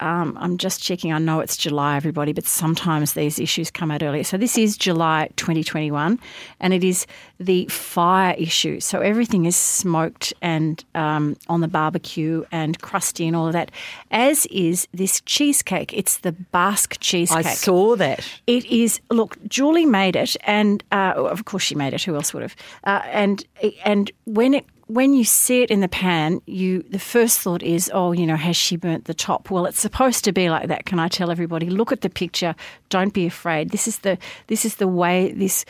Um, 0.00 0.36
I'm 0.40 0.58
just 0.58 0.82
checking. 0.82 1.12
I 1.12 1.18
know 1.18 1.40
it's 1.40 1.56
July, 1.56 1.96
everybody, 1.96 2.32
but 2.32 2.46
sometimes 2.46 3.14
these 3.14 3.38
issues 3.38 3.70
come 3.70 3.90
out 3.90 4.02
earlier. 4.02 4.24
So 4.24 4.36
this 4.36 4.56
is 4.58 4.76
July 4.76 5.30
2021, 5.36 6.18
and 6.60 6.74
it 6.74 6.84
is 6.84 7.06
the 7.38 7.66
fire 7.66 8.34
issue. 8.38 8.80
So 8.80 9.00
everything 9.00 9.44
is 9.44 9.56
smoked 9.56 10.32
and 10.42 10.84
um, 10.94 11.36
on 11.48 11.60
the 11.60 11.68
barbecue 11.68 12.44
and 12.50 12.80
crusty 12.80 13.26
and 13.26 13.36
all 13.36 13.46
of 13.46 13.52
that. 13.52 13.70
As 14.10 14.46
is 14.46 14.88
this 14.92 15.20
cheesecake. 15.22 15.92
It's 15.92 16.18
the 16.18 16.32
Basque 16.32 16.96
cheesecake. 17.00 17.46
I 17.46 17.54
saw 17.54 17.96
that. 17.96 18.26
It 18.46 18.64
is. 18.66 19.00
Look, 19.10 19.36
Julie 19.48 19.86
made 19.86 20.16
it, 20.16 20.36
and 20.44 20.82
uh, 20.92 21.14
of 21.16 21.44
course 21.44 21.62
she 21.62 21.74
made 21.74 21.94
it. 21.94 22.02
Who 22.02 22.14
else 22.14 22.32
would 22.34 22.42
have? 22.42 22.56
Uh, 22.84 23.02
and 23.06 23.44
and 23.84 24.10
when 24.24 24.54
it 24.54 24.64
when 24.88 25.12
you 25.12 25.22
see 25.22 25.62
it 25.62 25.70
in 25.70 25.80
the 25.80 25.88
pan, 25.88 26.40
you 26.46 26.82
the 26.82 26.98
first 26.98 27.38
thought 27.40 27.62
is, 27.62 27.90
oh, 27.94 28.12
you 28.12 28.26
know, 28.26 28.36
has 28.36 28.56
she 28.56 28.76
burnt 28.76 29.04
the 29.04 29.14
top? 29.14 29.50
Well, 29.50 29.66
it's 29.66 29.78
supposed 29.78 30.24
to 30.24 30.32
be 30.32 30.50
like 30.50 30.68
that. 30.68 30.86
Can 30.86 30.98
I 30.98 31.08
tell 31.08 31.30
everybody? 31.30 31.68
Look 31.70 31.92
at 31.92 32.00
the 32.00 32.10
picture. 32.10 32.54
Don't 32.88 33.12
be 33.12 33.26
afraid. 33.26 33.70
This 33.70 33.86
is 33.86 33.98
the 33.98 34.18
this 34.46 34.64
is 34.64 34.76
the 34.76 34.88
way 34.88 35.32
this 35.32 35.64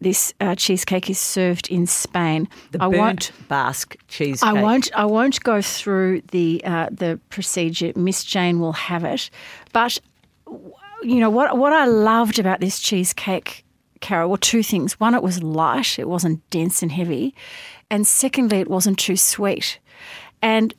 this 0.00 0.34
uh, 0.40 0.54
cheesecake 0.54 1.08
is 1.10 1.18
served 1.18 1.70
in 1.70 1.86
Spain. 1.86 2.48
The 2.72 2.82
I 2.82 2.88
burnt 2.88 2.98
won't. 2.98 3.32
Basque 3.48 3.96
cheesecake. 4.08 4.48
I 4.48 4.54
won't. 4.54 4.90
I 4.94 5.04
won't 5.04 5.42
go 5.42 5.60
through 5.60 6.22
the 6.32 6.62
uh, 6.64 6.88
the 6.90 7.20
procedure. 7.28 7.92
Miss 7.94 8.24
Jane 8.24 8.60
will 8.60 8.72
have 8.72 9.04
it, 9.04 9.30
but 9.72 9.98
you 11.02 11.20
know 11.20 11.30
what? 11.30 11.58
What 11.58 11.72
I 11.74 11.84
loved 11.84 12.38
about 12.38 12.60
this 12.60 12.80
cheesecake, 12.80 13.64
Caro, 14.00 14.26
were 14.28 14.38
two 14.38 14.62
things. 14.62 14.98
One, 14.98 15.14
it 15.14 15.22
was 15.22 15.42
light; 15.42 15.98
it 15.98 16.08
wasn't 16.08 16.48
dense 16.50 16.82
and 16.82 16.90
heavy, 16.90 17.34
and 17.92 18.06
secondly, 18.06 18.56
it 18.56 18.70
wasn't 18.70 18.98
too 18.98 19.16
sweet. 19.16 19.78
And 20.40 20.72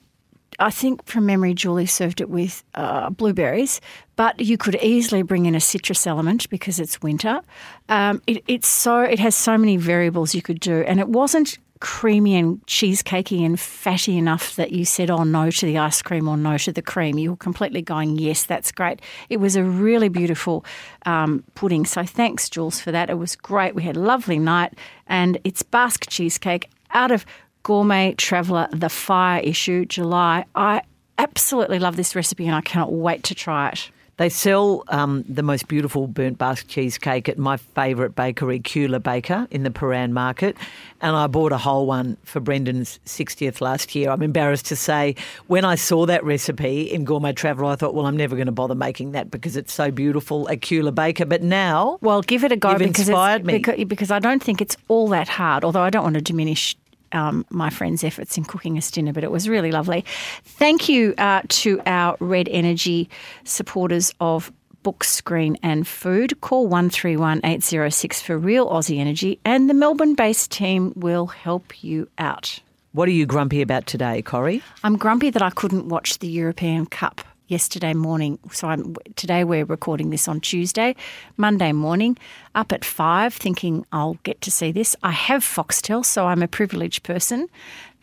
I 0.57 0.71
think 0.71 1.05
from 1.05 1.27
memory, 1.27 1.53
Julie 1.53 1.85
served 1.85 2.21
it 2.21 2.29
with 2.29 2.63
uh, 2.73 3.11
blueberries, 3.11 3.81
but 4.15 4.39
you 4.39 4.57
could 4.57 4.75
easily 4.81 5.21
bring 5.21 5.45
in 5.45 5.53
a 5.53 5.59
citrus 5.59 6.07
element 6.07 6.49
because 6.49 6.79
it's 6.79 7.03
winter. 7.03 7.41
Um, 7.87 8.19
it, 8.25 8.43
it's 8.47 8.67
so 8.67 9.01
it 9.01 9.19
has 9.19 9.35
so 9.35 9.59
many 9.59 9.77
variables 9.77 10.33
you 10.33 10.41
could 10.41 10.59
do, 10.59 10.81
and 10.81 10.99
it 10.99 11.07
wasn't 11.07 11.59
creamy 11.79 12.35
and 12.35 12.65
cheesecakey 12.65 13.45
and 13.45 13.59
fatty 13.59 14.17
enough 14.17 14.55
that 14.55 14.71
you 14.71 14.83
said, 14.83 15.11
"Oh 15.11 15.23
no" 15.23 15.51
to 15.51 15.65
the 15.67 15.77
ice 15.77 16.01
cream 16.01 16.27
or 16.27 16.35
no 16.35 16.57
to 16.57 16.71
the 16.71 16.81
cream. 16.81 17.19
You 17.19 17.31
were 17.31 17.37
completely 17.37 17.83
going, 17.83 18.17
"Yes, 18.17 18.43
that's 18.43 18.71
great." 18.71 19.03
It 19.29 19.37
was 19.37 19.55
a 19.55 19.63
really 19.63 20.09
beautiful 20.09 20.65
um, 21.05 21.43
pudding. 21.53 21.85
So 21.85 22.03
thanks, 22.05 22.49
Jules, 22.49 22.79
for 22.79 22.91
that. 22.91 23.11
It 23.11 23.19
was 23.19 23.35
great. 23.35 23.75
We 23.75 23.83
had 23.83 23.97
a 23.97 24.01
lovely 24.01 24.39
night, 24.39 24.73
and 25.05 25.37
it's 25.43 25.61
Basque 25.61 26.09
cheesecake 26.09 26.69
out 26.93 27.11
of 27.11 27.25
Gourmet 27.63 28.13
Traveller, 28.17 28.67
the 28.71 28.89
fire 28.89 29.41
issue, 29.41 29.85
July. 29.85 30.45
I 30.55 30.81
absolutely 31.17 31.79
love 31.79 31.95
this 31.95 32.15
recipe 32.15 32.45
and 32.45 32.55
I 32.55 32.61
cannot 32.61 32.91
wait 32.91 33.23
to 33.23 33.35
try 33.35 33.69
it. 33.69 33.89
They 34.17 34.29
sell 34.29 34.83
um, 34.89 35.25
the 35.27 35.41
most 35.41 35.67
beautiful 35.67 36.05
burnt 36.05 36.37
Basque 36.37 36.67
cheesecake 36.67 37.27
at 37.27 37.39
my 37.39 37.57
favourite 37.57 38.13
bakery, 38.15 38.59
Kula 38.59 39.01
Baker, 39.01 39.47
in 39.49 39.63
the 39.63 39.71
Prahran 39.71 40.11
Market. 40.11 40.55
And 41.01 41.15
I 41.15 41.25
bought 41.25 41.51
a 41.51 41.57
whole 41.57 41.87
one 41.87 42.17
for 42.23 42.39
Brendan's 42.39 42.99
60th 43.07 43.59
last 43.59 43.95
year. 43.95 44.11
I'm 44.11 44.21
embarrassed 44.21 44.67
to 44.67 44.75
say, 44.75 45.15
when 45.47 45.65
I 45.65 45.73
saw 45.73 46.05
that 46.05 46.23
recipe 46.23 46.83
in 46.83 47.05
Gourmet 47.05 47.33
Traveller, 47.33 47.71
I 47.71 47.75
thought, 47.75 47.95
well, 47.95 48.05
I'm 48.05 48.15
never 48.15 48.35
going 48.35 48.45
to 48.45 48.51
bother 48.51 48.75
making 48.75 49.13
that 49.13 49.31
because 49.31 49.57
it's 49.57 49.73
so 49.73 49.89
beautiful 49.89 50.47
at 50.47 50.61
Kula 50.61 50.93
Baker. 50.93 51.25
But 51.25 51.41
now, 51.41 51.97
Well, 52.01 52.21
give 52.21 52.43
it 52.43 52.51
a 52.51 52.55
go 52.55 52.77
because, 52.77 53.09
inspired 53.09 53.43
me. 53.45 53.53
because 53.53 53.83
because 53.85 54.11
I 54.11 54.19
don't 54.19 54.43
think 54.43 54.61
it's 54.61 54.77
all 54.89 55.07
that 55.07 55.27
hard. 55.27 55.65
Although 55.65 55.81
I 55.81 55.89
don't 55.89 56.03
want 56.03 56.15
to 56.15 56.21
diminish 56.21 56.77
um, 57.13 57.45
my 57.49 57.69
friend's 57.69 58.03
efforts 58.03 58.37
in 58.37 58.43
cooking 58.43 58.77
us 58.77 58.91
dinner, 58.91 59.13
but 59.13 59.23
it 59.23 59.31
was 59.31 59.47
really 59.47 59.71
lovely. 59.71 60.03
Thank 60.43 60.89
you 60.89 61.13
uh, 61.17 61.41
to 61.47 61.81
our 61.85 62.17
Red 62.19 62.47
Energy 62.49 63.09
supporters 63.43 64.13
of 64.19 64.51
book, 64.83 65.03
screen, 65.03 65.57
and 65.63 65.87
food. 65.87 66.41
Call 66.41 66.67
one 66.67 66.89
three 66.89 67.15
one 67.15 67.39
eight 67.45 67.63
zero 67.63 67.89
six 67.89 68.21
for 68.21 68.37
real 68.37 68.67
Aussie 68.67 68.99
energy, 68.99 69.39
and 69.45 69.69
the 69.69 69.73
Melbourne-based 69.73 70.51
team 70.51 70.91
will 70.95 71.27
help 71.27 71.83
you 71.83 72.09
out. 72.17 72.59
what 72.93 73.07
are 73.09 73.11
you 73.11 73.25
grumpy 73.25 73.61
about 73.61 73.85
today, 73.87 74.21
Corrie? 74.21 74.63
I'm 74.83 74.97
grumpy 74.97 75.29
that 75.31 75.41
I 75.41 75.49
couldn't 75.49 75.89
watch 75.89 76.19
the 76.19 76.27
European 76.27 76.85
Cup 76.85 77.21
yesterday 77.47 77.93
morning. 77.93 78.39
So 78.51 78.67
I'm, 78.67 78.95
today 79.15 79.43
we're 79.43 79.65
recording 79.65 80.09
this 80.09 80.27
on 80.27 80.39
Tuesday, 80.41 80.95
Monday 81.37 81.71
morning, 81.71 82.17
up 82.55 82.71
at 82.71 82.85
five, 82.85 83.33
thinking 83.33 83.85
I'll 83.91 84.17
get 84.23 84.41
to 84.41 84.51
see 84.51 84.71
this. 84.71 84.95
I 85.03 85.11
have 85.11 85.43
Foxtel, 85.43 86.05
so 86.05 86.27
I'm 86.27 86.41
a 86.43 86.47
privileged 86.47 87.03
person. 87.03 87.47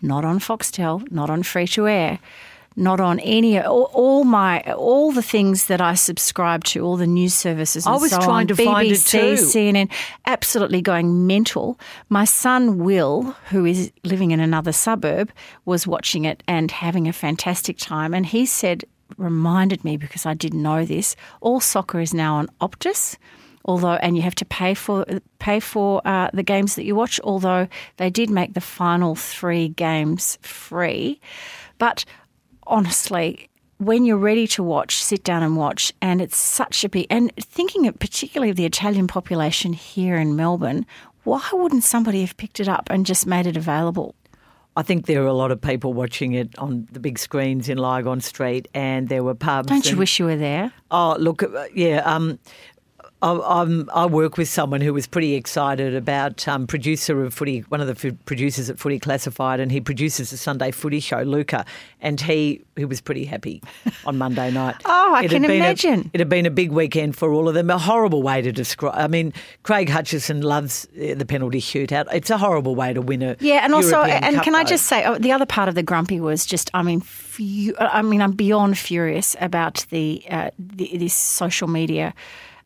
Not 0.03 0.24
on 0.24 0.38
Foxtel, 0.38 1.11
not 1.11 1.30
on 1.30 1.43
free 1.43 1.66
to 1.68 1.88
air. 1.88 2.18
Not 2.76 3.01
on 3.01 3.18
any 3.20 3.59
all, 3.59 3.91
all 3.93 4.22
my 4.22 4.61
all 4.72 5.11
the 5.11 5.22
things 5.22 5.64
that 5.64 5.80
I 5.80 5.95
subscribe 5.95 6.62
to, 6.64 6.80
all 6.80 6.97
the 6.97 7.07
news 7.07 7.34
services. 7.34 7.84
I 7.84 7.97
was 7.97 8.12
so 8.12 8.18
trying 8.18 8.43
on, 8.43 8.47
to 8.47 8.55
find 8.55 8.88
it 8.88 8.95
BBC, 8.95 9.11
too. 9.11 9.34
CNN, 9.43 9.91
absolutely 10.24 10.80
going 10.80 11.26
mental. 11.26 11.80
My 12.09 12.24
son 12.24 12.78
Will, 12.78 13.34
who 13.51 13.64
is 13.66 13.91
living 14.05 14.30
in 14.30 14.38
another 14.38 14.70
suburb, 14.70 15.32
was 15.64 15.84
watching 15.86 16.24
it 16.24 16.45
and 16.47 16.70
having 16.70 17.09
a 17.09 17.12
fantastic 17.12 17.76
time. 17.76 18.14
And 18.14 18.24
he 18.24 18.47
said, 18.47 18.84
reminded 19.17 19.85
me 19.85 19.97
because 19.97 20.27
I 20.27 20.35
didn't 20.35 20.63
know 20.63 20.85
this. 20.85 21.17
All 21.41 21.61
soccer 21.61 22.01
is 22.01 22.15
now 22.15 22.37
on 22.37 22.49
Optus. 22.61 23.17
Although, 23.67 23.95
and 23.97 24.17
you 24.17 24.23
have 24.23 24.35
to 24.37 24.47
pay 24.47 24.73
for 24.73 25.05
pay 25.39 25.61
for 25.61 26.01
uh, 26.07 26.31
the 26.33 26.43
games 26.43 26.77
that 26.77 26.85
you 26.85 26.95
watch. 26.95 27.21
Although 27.23 27.69
they 27.99 28.09
did 28.09 28.31
make 28.31 28.55
the 28.55 28.61
final 28.61 29.15
three 29.15 29.69
games 29.69 30.39
free, 30.41 31.21
but 31.77 32.07
honestly, 32.67 33.51
when 33.81 34.05
you're 34.05 34.19
ready 34.19 34.47
to 34.47 34.63
watch, 34.63 35.03
sit 35.03 35.25
down 35.25 35.43
and 35.43 35.57
watch. 35.57 35.93
And 36.01 36.21
it's 36.21 36.37
such 36.37 36.85
a 36.85 36.89
big, 36.89 37.07
and 37.11 37.35
thinking 37.37 37.87
of 37.87 37.99
particularly 37.99 38.51
of 38.51 38.57
the 38.57 38.67
Italian 38.67 39.07
population 39.07 39.73
here 39.73 40.17
in 40.17 40.37
Melbourne, 40.37 40.87
why 41.25 41.47
wouldn't 41.53 41.85
somebody 41.85 42.21
have 42.21 42.37
picked 42.37 42.61
it 42.61 42.69
up 42.69 42.89
and 42.91 43.07
just 43.07 43.27
made 43.27 43.47
it 43.47 43.57
available? 43.57 44.15
I 44.77 44.83
think 44.83 45.07
there 45.07 45.21
were 45.21 45.27
a 45.27 45.33
lot 45.35 45.51
of 45.51 45.61
people 45.61 45.93
watching 45.93 46.33
it 46.33 46.57
on 46.59 46.87
the 46.93 47.01
big 47.01 47.18
screens 47.18 47.68
in 47.68 47.77
Lygon 47.79 48.21
Street, 48.21 48.68
and 48.73 49.09
there 49.09 49.25
were 49.25 49.35
pubs. 49.35 49.68
Don't 49.68 49.85
you 49.85 49.91
and- 49.91 49.99
wish 49.99 50.18
you 50.18 50.27
were 50.27 50.37
there? 50.37 50.73
Oh, 50.93 51.16
look, 51.18 51.43
uh, 51.43 51.66
yeah. 51.75 51.99
Um, 52.05 52.39
I'm, 53.23 53.91
I 53.95 54.07
work 54.07 54.39
with 54.39 54.49
someone 54.49 54.81
who 54.81 54.95
was 54.95 55.07
pretty 55.07 55.35
excited 55.35 55.95
about 55.95 56.49
um, 56.49 56.66
producer 56.66 57.23
of 57.23 57.35
footy, 57.35 57.61
one 57.68 57.81
of 57.81 57.87
the 57.87 58.09
f- 58.09 58.14
producers 58.25 58.71
at 58.71 58.79
Footy 58.79 58.99
Classified, 58.99 59.61
and 59.61 59.71
he 59.71 59.81
produces 59.81 60.31
the 60.31 60.37
Sunday 60.39 60.71
Footy 60.71 61.01
show, 61.01 61.21
Luca, 61.23 61.66
and 62.01 62.21
he 62.21 62.62
he 62.77 62.85
was 62.87 63.01
pretty 63.03 63.27
happy 63.27 63.62
on 64.07 64.16
Monday 64.16 64.51
night. 64.51 64.77
Oh, 64.87 65.14
I 65.14 65.25
It 65.25 65.31
can 65.31 65.43
been 65.43 65.51
a- 65.51 65.55
imagine. 65.55 66.11
it 66.14 66.21
had 66.21 66.29
been 66.29 66.47
a 66.47 66.51
big 66.51 66.71
weekend 66.71 67.16
for 67.16 67.33
all 67.33 67.49
of 67.49 67.55
them. 67.55 67.68
A 67.68 67.79
horrible 67.79 68.23
way 68.23 68.41
to 68.43 68.53
describe. 68.53 68.95
I 68.97 69.07
mean, 69.09 69.33
Craig 69.64 69.89
Hutchison 69.89 70.41
loves 70.43 70.87
uh, 70.97 71.14
the 71.14 71.27
penalty 71.27 71.61
shootout. 71.61 72.07
It's 72.12 72.31
a 72.31 72.39
horrible 72.39 72.75
way 72.75 72.93
to 72.95 73.03
win 73.03 73.23
a 73.23 73.37
Yeah, 73.41 73.64
and 73.64 73.75
also, 73.75 73.97
European 73.99 74.25
and 74.25 74.35
Cup, 74.37 74.45
can 74.45 74.55
I 74.55 74.64
just 74.64 74.87
say, 74.87 75.05
oh, 75.05 75.18
the 75.18 75.33
other 75.33 75.47
part 75.47 75.68
of 75.68 75.75
the 75.75 75.83
grumpy 75.83 76.21
was 76.21 76.47
just, 76.47 76.71
I 76.75 76.83
mean, 76.83 77.01
fu- 77.01 77.75
I 77.79 78.03
mean, 78.03 78.23
I'm 78.23 78.33
beyond 78.33 78.79
furious 78.79 79.35
about 79.41 79.85
the, 79.91 80.23
uh, 80.31 80.51
the 80.59 80.97
this 80.97 81.12
social 81.14 81.66
media 81.68 82.14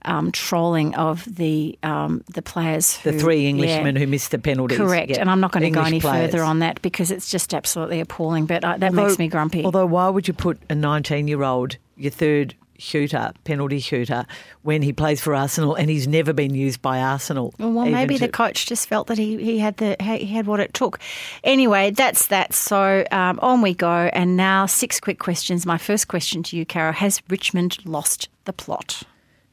um, 0.04 0.32
trolling 0.32 0.94
of 0.94 1.24
the 1.34 1.78
um, 1.82 2.22
the 2.32 2.42
players, 2.42 2.98
the 2.98 3.12
who- 3.12 3.18
three 3.18 3.42
yeah. 3.42 3.48
Englishmen 3.50 3.96
who 3.96 4.06
missed 4.06 4.30
the 4.30 4.38
penalties. 4.38 4.78
Correct, 4.78 5.10
Yeah. 5.10 5.20
and 5.20 5.30
I'm 5.30 5.40
not 5.40 5.52
going 5.52 5.64
to 5.64 5.70
go 5.70 5.82
any 5.82 6.00
players. 6.00 6.30
further 6.30 6.44
on 6.44 6.58
that 6.60 6.80
because 6.82 7.10
it's 7.10 7.30
just 7.30 7.54
absolutely 7.54 8.00
appalling. 8.00 8.46
But 8.46 8.64
uh, 8.64 8.76
that 8.78 8.92
makes 8.92 9.18
me 9.18 9.28
grumpy. 9.28 9.64
Although, 9.64 9.86
why 9.86 10.08
would 10.08 10.28
you 10.28 10.34
put 10.34 10.58
a 10.70 10.74
19 10.74 11.28
year 11.28 11.42
old, 11.42 11.76
your 11.96 12.10
third 12.10 12.54
shooter, 12.76 13.32
penalty 13.44 13.78
shooter, 13.78 14.26
when 14.62 14.82
he 14.82 14.92
plays 14.92 15.20
for 15.20 15.32
Arsenal 15.32 15.76
and 15.76 15.88
he's 15.88 16.08
never 16.08 16.32
been 16.32 16.54
used 16.54 16.82
by 16.82 16.98
Arsenal? 17.00 17.54
Well, 17.58 17.86
maybe 17.86 18.18
the 18.18 18.28
coach 18.28 18.66
just 18.66 18.88
felt 18.88 19.06
that 19.06 19.16
he, 19.16 19.36
he 19.42 19.58
had 19.60 19.76
the 19.76 19.96
he 20.00 20.26
had 20.26 20.46
what 20.46 20.60
it 20.60 20.74
took. 20.74 20.98
Anyway, 21.44 21.92
that's 21.92 22.26
that. 22.26 22.52
So 22.52 23.04
um, 23.12 23.38
on 23.40 23.62
we 23.62 23.74
go. 23.74 24.10
And 24.12 24.36
now 24.36 24.66
six 24.66 25.00
quick 25.00 25.18
questions. 25.18 25.64
My 25.64 25.78
first 25.78 26.08
question 26.08 26.42
to 26.44 26.56
you, 26.56 26.66
Caro: 26.66 26.92
Has 26.92 27.22
Richmond 27.28 27.78
lost 27.86 28.28
the 28.44 28.52
plot? 28.52 29.04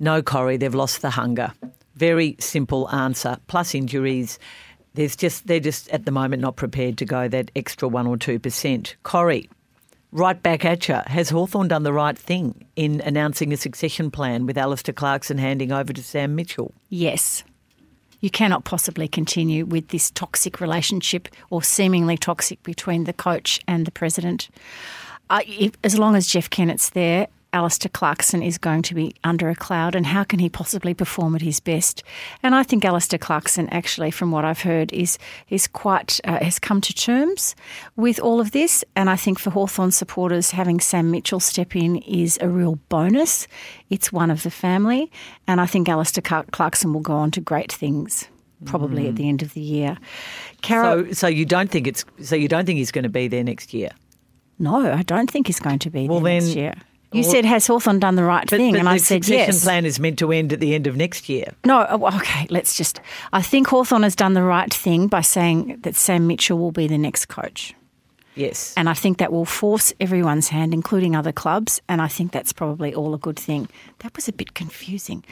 No, 0.01 0.23
Corrie, 0.23 0.57
they've 0.57 0.73
lost 0.73 1.03
the 1.03 1.11
hunger. 1.11 1.53
Very 1.95 2.35
simple 2.39 2.89
answer. 2.89 3.37
Plus 3.45 3.75
injuries. 3.75 4.39
There's 4.95 5.15
just 5.15 5.45
they're 5.45 5.59
just 5.59 5.89
at 5.89 6.05
the 6.05 6.11
moment 6.11 6.41
not 6.41 6.55
prepared 6.55 6.97
to 6.97 7.05
go 7.05 7.27
that 7.27 7.51
extra 7.55 7.87
one 7.87 8.07
or 8.07 8.17
two 8.17 8.39
percent. 8.39 8.95
Corrie, 9.03 9.47
right 10.11 10.41
back 10.41 10.65
at 10.65 10.87
you. 10.89 10.95
Has 11.05 11.29
Hawthorn 11.29 11.67
done 11.67 11.83
the 11.83 11.93
right 11.93 12.17
thing 12.17 12.65
in 12.75 12.99
announcing 13.01 13.53
a 13.53 13.57
succession 13.57 14.09
plan 14.09 14.47
with 14.47 14.57
Alistair 14.57 14.93
Clarkson 14.93 15.37
handing 15.37 15.71
over 15.71 15.93
to 15.93 16.03
Sam 16.03 16.35
Mitchell? 16.35 16.73
Yes. 16.89 17.43
You 18.21 18.31
cannot 18.31 18.63
possibly 18.63 19.07
continue 19.07 19.65
with 19.65 19.89
this 19.89 20.09
toxic 20.09 20.59
relationship 20.59 21.27
or 21.51 21.61
seemingly 21.61 22.17
toxic 22.17 22.61
between 22.63 23.03
the 23.03 23.13
coach 23.13 23.59
and 23.67 23.85
the 23.85 23.91
president. 23.91 24.49
Uh, 25.29 25.41
if, 25.45 25.73
as 25.83 25.99
long 25.99 26.15
as 26.15 26.25
Jeff 26.25 26.49
Kennett's 26.49 26.89
there, 26.89 27.27
Alistair 27.53 27.89
Clarkson 27.93 28.41
is 28.41 28.57
going 28.57 28.81
to 28.83 28.95
be 28.95 29.13
under 29.23 29.49
a 29.49 29.55
cloud, 29.55 29.93
and 29.95 30.05
how 30.05 30.23
can 30.23 30.39
he 30.39 30.49
possibly 30.49 30.93
perform 30.93 31.35
at 31.35 31.41
his 31.41 31.59
best? 31.59 32.01
And 32.41 32.55
I 32.55 32.63
think 32.63 32.85
Alistair 32.85 33.19
Clarkson, 33.19 33.67
actually, 33.69 34.09
from 34.11 34.31
what 34.31 34.45
I've 34.45 34.61
heard, 34.61 34.93
is 34.93 35.17
is 35.49 35.67
quite 35.67 36.19
uh, 36.23 36.43
has 36.43 36.59
come 36.59 36.79
to 36.81 36.93
terms 36.93 37.55
with 37.97 38.19
all 38.19 38.39
of 38.39 38.51
this. 38.51 38.85
And 38.95 39.09
I 39.09 39.17
think 39.17 39.37
for 39.37 39.49
Hawthorn 39.49 39.91
supporters, 39.91 40.51
having 40.51 40.79
Sam 40.79 41.11
Mitchell 41.11 41.41
step 41.41 41.75
in 41.75 41.97
is 41.97 42.37
a 42.41 42.47
real 42.47 42.75
bonus. 42.87 43.47
It's 43.89 44.13
one 44.13 44.31
of 44.31 44.43
the 44.43 44.51
family, 44.51 45.11
and 45.47 45.59
I 45.59 45.65
think 45.65 45.89
Alistair 45.89 46.21
Clarkson 46.51 46.93
will 46.93 47.01
go 47.01 47.15
on 47.15 47.31
to 47.31 47.41
great 47.41 47.71
things. 47.71 48.27
Probably 48.63 49.07
at 49.07 49.15
the 49.15 49.27
end 49.27 49.41
of 49.41 49.55
the 49.55 49.59
year, 49.61 49.97
Caro. 50.61 51.05
So, 51.07 51.11
so 51.13 51.27
you 51.27 51.45
don't 51.45 51.71
think 51.71 51.87
it's 51.87 52.05
so 52.21 52.35
you 52.35 52.47
don't 52.47 52.65
think 52.67 52.77
he's 52.77 52.91
going 52.91 53.05
to 53.05 53.09
be 53.09 53.27
there 53.27 53.43
next 53.43 53.73
year? 53.73 53.89
no, 54.59 54.93
I 54.93 55.01
don't 55.01 55.29
think 55.31 55.47
he's 55.47 55.59
going 55.59 55.79
to 55.79 55.89
be 55.89 56.07
Well, 56.07 56.19
there 56.19 56.35
next 56.35 56.49
then- 56.49 56.57
year. 56.57 56.73
You 57.11 57.23
well- 57.23 57.31
said 57.31 57.45
has 57.45 57.67
Hawthorn 57.67 57.99
done 57.99 58.15
the 58.15 58.23
right 58.23 58.47
But, 58.49 58.57
thing, 58.57 58.71
but 58.71 58.79
and 58.79 58.89
I 58.89 58.97
said 58.97 59.25
succession 59.25 59.53
yes. 59.53 59.63
plan 59.63 59.85
is 59.85 59.99
meant 59.99 60.17
to 60.19 60.31
end 60.31 60.53
at 60.53 60.59
the 60.59 60.73
end 60.73 60.87
of 60.87 60.95
next 60.95 61.27
year. 61.27 61.53
No, 61.65 61.85
oh, 61.89 62.17
okay, 62.17 62.47
let's 62.49 62.77
just. 62.77 63.01
I 63.33 63.41
think 63.41 63.67
Hawthorn 63.67 64.03
has 64.03 64.15
done 64.15 64.33
the 64.33 64.43
right 64.43 64.73
thing 64.73 65.07
by 65.07 65.21
saying 65.21 65.79
that 65.81 65.95
Sam 65.95 66.27
Mitchell 66.27 66.57
will 66.57 66.71
be 66.71 66.87
the 66.87 66.97
next 66.97 67.25
coach. 67.25 67.73
Yes. 68.35 68.73
And 68.77 68.87
I 68.87 68.93
think 68.93 69.17
that 69.17 69.33
will 69.33 69.43
force 69.45 69.93
everyone's 69.99 70.47
hand, 70.47 70.73
including 70.73 71.15
other 71.17 71.33
clubs. 71.33 71.81
And 71.89 72.01
I 72.01 72.07
think 72.07 72.31
that's 72.31 72.53
probably 72.53 72.93
all 72.95 73.13
a 73.13 73.17
good 73.17 73.37
thing. 73.37 73.67
That 73.99 74.15
was 74.15 74.29
a 74.29 74.31
bit 74.33 74.53
confusing. 74.53 75.23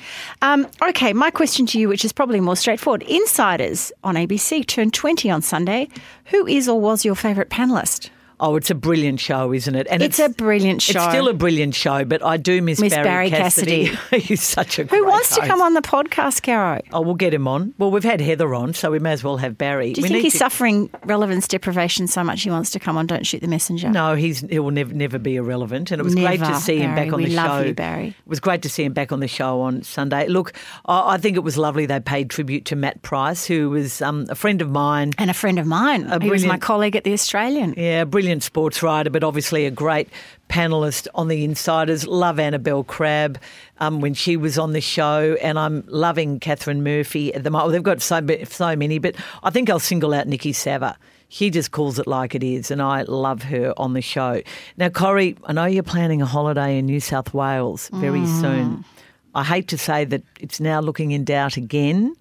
Um, 0.42 0.68
okay, 0.82 1.14
my 1.14 1.32
question 1.32 1.66
to 1.68 1.80
you, 1.80 1.88
which 1.88 2.04
is 2.04 2.12
probably 2.12 2.42
more 2.42 2.58
straightforward 2.58 3.04
Insiders 3.04 3.94
on 4.04 4.16
ABC 4.16 4.66
turned 4.68 4.94
20 4.94 5.30
on 5.32 5.42
Sunday. 5.42 5.88
Who 6.26 6.46
is 6.46 6.68
or 6.68 6.80
was 6.80 7.06
your 7.06 7.16
favourite 7.16 7.50
panellist? 7.50 8.10
Oh, 8.40 8.56
it's 8.56 8.70
a 8.70 8.76
brilliant 8.76 9.20
show, 9.20 9.54
isn't 9.54 9.76
it? 9.76 9.88
And 9.90 10.02
It's 10.02 10.20
a 10.20 10.30
brilliant 10.30 10.82
show. 10.82 11.00
It's 11.04 11.10
still 11.10 11.28
a 11.28 11.34
brilliant 11.34 11.76
show, 11.76 12.06
but 12.06 12.24
I 12.24 12.38
do 12.38 12.62
miss, 12.62 12.80
Miss 12.80 12.94
Barry, 12.94 13.04
Barry 13.04 13.30
Cassidy. 13.30 13.90
Cassidy. 13.90 14.20
He's 14.22 14.42
such 14.42 14.80
a 14.80 14.84
Who 14.86 15.06
wants 15.06 15.36
to 15.36 15.42
come 15.46 15.62
on 15.62 15.74
the 15.74 15.82
podcast, 15.82 16.42
Caro? 16.44 16.80
Oh, 16.94 17.02
we'll 17.02 17.16
get 17.16 17.34
him 17.34 17.48
on. 17.48 17.74
Well, 17.78 17.92
we've 17.92 18.04
had 18.04 18.22
Heather 18.22 18.56
on, 18.56 18.74
so 18.74 18.92
we 18.92 19.00
may 19.00 19.12
as 19.12 19.24
well 19.24 19.38
have 19.38 19.58
Barry. 19.58 19.92
Do 19.94 20.02
you 20.02 20.04
we 20.04 20.10
think 20.10 20.24
he's 20.24 20.34
to- 20.34 20.40
suffering 20.40 20.90
relevance 21.04 21.48
deprivation 21.48 22.08
so 22.08 22.24
much 22.24 22.44
he 22.44 22.50
wants 22.50 22.70
to 22.72 22.80
come 22.80 22.98
on 22.98 23.08
Don't 23.08 23.26
Shoot 23.28 23.42
the 23.42 23.48
Messenger? 23.48 23.90
No, 23.90 24.16
he's 24.16 24.40
he 24.42 24.60
will 24.60 24.72
never 24.72 24.94
never 24.94 25.20
be 25.20 25.36
irrelevant, 25.36 25.92
and 25.92 26.00
it 26.00 26.04
was 26.04 26.16
great 26.16 26.38
to 26.40 26.46
Never, 26.46 26.60
see 26.60 26.78
him 26.78 26.96
back 26.96 27.12
on 27.12 27.18
We 27.22 27.26
the 27.30 27.36
love 27.36 27.62
show. 27.64 27.68
you, 27.68 27.74
Barry. 27.74 28.08
It 28.08 28.16
was 28.26 28.40
great 28.40 28.62
to 28.62 28.70
see 28.70 28.84
him 28.86 28.94
back 28.94 29.12
on 29.12 29.20
the 29.20 29.28
show 29.28 29.62
on 29.62 29.84
Sunday. 29.84 30.28
Look, 30.28 30.54
I, 30.86 31.16
I 31.16 31.18
think 31.18 31.36
it 31.36 31.42
was 31.44 31.58
lovely. 31.58 31.86
They 31.86 32.00
paid 32.00 32.30
tribute 32.30 32.66
to 32.66 32.76
Matt 32.78 33.02
Price, 33.02 33.46
who 33.46 33.70
was 33.70 34.02
um, 34.02 34.26
a 34.30 34.36
friend 34.36 34.62
of 34.62 34.70
mine. 34.70 35.12
And 35.18 35.30
a 35.30 35.34
friend 35.34 35.60
of 35.60 35.66
mine. 35.68 36.10
he 36.22 36.30
was 36.30 36.46
my 36.46 36.58
colleague 36.58 36.96
at 36.96 37.04
the 37.04 37.12
Australian. 37.14 37.74
Yeah, 37.76 38.02
a 38.02 38.06
brilliant 38.30 38.44
sports 38.44 38.84
writer, 38.84 39.10
but 39.10 39.24
obviously 39.24 39.66
a 39.66 39.72
great 39.72 40.08
panelist 40.50 41.08
on 41.16 41.30
the 41.30 41.44
Insiders. 41.44 42.06
Love 42.06 42.38
Annabel 42.40 42.84
Crabb 42.84 43.40
um, 43.80 44.02
when 44.02 44.14
she 44.14 44.38
was 44.38 44.60
on 44.60 44.74
the 44.74 44.82
show, 44.82 45.36
and 45.42 45.58
I'm 45.58 45.84
loving 45.88 46.40
Katharine 46.40 46.84
Murphy 46.84 47.34
at 47.34 47.44
the 47.44 47.50
moment. 47.50 47.72
They've 47.72 47.82
got 47.82 48.04
so 48.04 48.22
so 48.44 48.76
many, 48.76 49.00
but 49.00 49.16
I 49.42 49.50
think 49.50 49.68
I'll 49.72 49.80
single 49.80 50.14
out 50.14 50.28
Niki 50.28 50.54
Savva. 50.54 50.96
She 51.30 51.50
just 51.50 51.72
calls 51.72 51.98
it 51.98 52.06
like 52.06 52.36
it 52.36 52.44
is, 52.44 52.70
and 52.70 52.84
I 52.84 53.02
love 53.02 53.42
her 53.44 53.74
on 53.78 53.94
the 53.94 54.02
show. 54.02 54.44
Now, 54.78 54.90
Corrie, 54.90 55.36
I 55.46 55.54
know 55.54 55.66
you're 55.66 55.82
planning 55.82 56.22
a 56.22 56.28
holiday 56.28 56.78
in 56.78 56.86
New 56.86 57.00
South 57.00 57.34
Wales 57.34 57.90
very 57.96 58.20
Mm. 58.20 58.42
soon. 58.42 58.86
I 59.34 59.44
hate 59.44 59.68
to 59.70 59.78
say 59.80 60.06
that 60.06 60.22
it's 60.40 60.60
now 60.60 60.82
looking 60.82 61.10
in 61.14 61.24
doubt 61.24 61.58
again, 61.58 62.14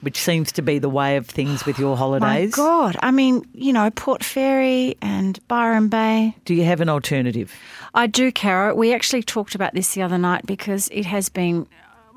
which 0.00 0.18
seems 0.18 0.52
to 0.52 0.62
be 0.62 0.78
the 0.78 0.88
way 0.88 1.16
of 1.16 1.26
things 1.26 1.64
with 1.66 1.78
your 1.78 1.96
holidays. 2.02 2.56
My. 2.56 2.64
God. 2.64 2.96
I 3.02 3.10
mean, 3.10 3.46
you 3.52 3.72
know, 3.72 3.90
Port 3.90 4.22
Fairy 4.22 4.96
and 5.00 5.38
Byron 5.48 5.88
Bay. 5.88 6.34
Do 6.44 6.54
you 6.54 6.64
have 6.64 6.80
an 6.80 6.88
alternative? 6.88 7.52
I 7.94 8.06
do, 8.06 8.30
Caro. 8.30 8.74
We 8.74 8.94
actually 8.94 9.22
talked 9.22 9.54
about 9.54 9.74
this 9.74 9.94
the 9.94 10.02
other 10.02 10.18
night 10.18 10.46
because 10.46 10.88
it 10.92 11.06
has 11.06 11.28
been 11.28 11.66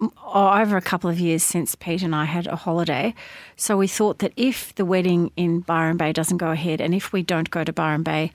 um, 0.01 0.11
over 0.25 0.77
a 0.77 0.82
couple 0.82 1.09
of 1.09 1.19
years 1.19 1.43
since 1.43 1.75
Pete 1.75 2.01
and 2.01 2.15
I 2.15 2.25
had 2.25 2.47
a 2.47 2.55
holiday. 2.55 3.13
So 3.55 3.77
we 3.77 3.88
thought 3.88 4.19
that 4.19 4.34
if 4.38 4.73
the 4.75 4.86
wedding 4.86 5.32
in 5.36 5.61
Byron 5.61 5.97
Bay 5.97 6.13
doesn't 6.13 6.38
go 6.38 6.51
ahead 6.51 6.82
and 6.82 6.93
if 6.93 7.11
we 7.11 7.23
don't 7.23 7.49
go 7.49 7.63
to 7.63 7.73
Byron 7.73 8.03
Bay, 8.03 8.32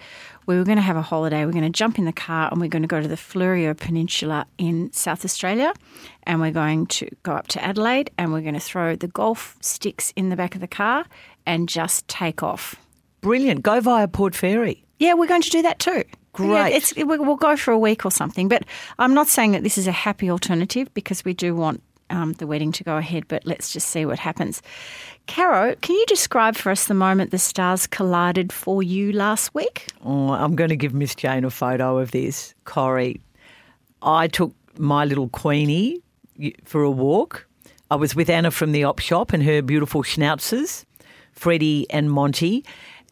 we 0.46 0.56
were 0.56 0.64
going 0.64 0.76
to 0.76 0.82
have 0.82 0.96
a 0.96 1.02
holiday. 1.02 1.44
We're 1.44 1.52
going 1.52 1.64
to 1.64 1.70
jump 1.70 1.98
in 1.98 2.04
the 2.04 2.12
car 2.12 2.48
and 2.50 2.60
we're 2.60 2.68
going 2.68 2.82
to 2.82 2.88
go 2.88 3.00
to 3.00 3.08
the 3.08 3.16
Fleurieu 3.16 3.76
Peninsula 3.76 4.46
in 4.58 4.92
South 4.92 5.24
Australia 5.24 5.72
and 6.24 6.40
we're 6.40 6.50
going 6.50 6.86
to 6.86 7.08
go 7.22 7.32
up 7.32 7.48
to 7.48 7.64
Adelaide 7.64 8.10
and 8.18 8.32
we're 8.32 8.42
going 8.42 8.54
to 8.54 8.60
throw 8.60 8.96
the 8.96 9.08
golf 9.08 9.56
sticks 9.60 10.12
in 10.16 10.28
the 10.28 10.36
back 10.36 10.54
of 10.54 10.60
the 10.60 10.68
car 10.68 11.04
and 11.46 11.68
just 11.68 12.06
take 12.08 12.42
off. 12.42 12.76
Brilliant. 13.20 13.62
Go 13.62 13.80
via 13.80 14.08
Port 14.08 14.34
Fairy. 14.34 14.84
Yeah, 14.98 15.14
we're 15.14 15.26
going 15.26 15.42
to 15.42 15.50
do 15.50 15.62
that 15.62 15.78
too. 15.78 16.04
Great. 16.34 16.48
Yeah, 16.48 16.66
it's, 16.68 16.94
we'll 16.96 17.36
go 17.36 17.56
for 17.56 17.70
a 17.70 17.78
week 17.78 18.04
or 18.04 18.10
something. 18.10 18.48
But 18.48 18.64
I'm 18.98 19.14
not 19.14 19.28
saying 19.28 19.52
that 19.52 19.62
this 19.62 19.78
is 19.78 19.86
a 19.86 19.92
happy 19.92 20.28
alternative 20.30 20.92
because 20.92 21.24
we 21.24 21.32
do 21.32 21.54
want 21.54 21.82
um, 22.10 22.32
the 22.34 22.46
wedding 22.46 22.72
to 22.72 22.84
go 22.84 22.96
ahead, 22.96 23.24
but 23.28 23.46
let's 23.46 23.72
just 23.72 23.88
see 23.88 24.04
what 24.06 24.18
happens. 24.18 24.62
Caro, 25.26 25.74
can 25.76 25.96
you 25.96 26.04
describe 26.06 26.56
for 26.56 26.70
us 26.70 26.86
the 26.86 26.94
moment 26.94 27.30
the 27.30 27.38
stars 27.38 27.86
collided 27.86 28.52
for 28.52 28.82
you 28.82 29.12
last 29.12 29.54
week? 29.54 29.88
Oh, 30.04 30.32
I'm 30.32 30.54
going 30.54 30.70
to 30.70 30.76
give 30.76 30.94
Miss 30.94 31.14
Jane 31.14 31.44
a 31.44 31.50
photo 31.50 31.98
of 31.98 32.10
this. 32.10 32.54
Corrie, 32.64 33.20
I 34.02 34.28
took 34.28 34.54
my 34.78 35.04
little 35.04 35.28
Queenie 35.28 36.00
for 36.64 36.82
a 36.82 36.90
walk. 36.90 37.46
I 37.90 37.96
was 37.96 38.14
with 38.14 38.28
Anna 38.28 38.50
from 38.50 38.72
the 38.72 38.84
op 38.84 38.98
shop 38.98 39.32
and 39.32 39.42
her 39.42 39.62
beautiful 39.62 40.02
schnauzers, 40.02 40.84
Freddie 41.32 41.86
and 41.90 42.10
Monty, 42.10 42.64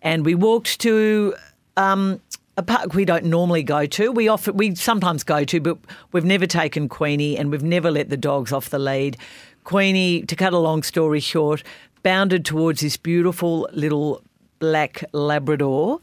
and 0.03 0.25
we 0.25 0.35
walked 0.35 0.81
to 0.81 1.35
um, 1.77 2.21
a 2.57 2.63
park 2.63 2.95
we 2.95 3.05
don't 3.05 3.25
normally 3.25 3.63
go 3.63 3.87
to. 3.87 4.13
We 4.13 4.29
often, 4.29 4.57
we 4.57 4.75
sometimes 4.75 5.25
go 5.25 5.45
to, 5.45 5.61
but 5.61 5.79
we've 6.13 6.25
never 6.25 6.47
taken 6.47 6.89
Queenie 6.89 7.37
and 7.39 7.51
we've 7.51 7.63
never 7.63 7.91
let 7.91 8.11
the 8.11 8.17
dogs 8.17 8.53
off 8.53 8.69
the 8.71 8.79
lead. 8.79 9.17
Queenie, 9.65 10.23
to 10.27 10.37
cut 10.37 10.53
a 10.53 10.59
long 10.59 10.83
story 10.83 11.21
short, 11.21 11.63
bounded 12.03 12.45
towards 12.45 12.81
this 12.81 12.97
beautiful 12.97 13.69
little 13.73 14.23
black 14.59 15.03
Labrador 15.13 16.01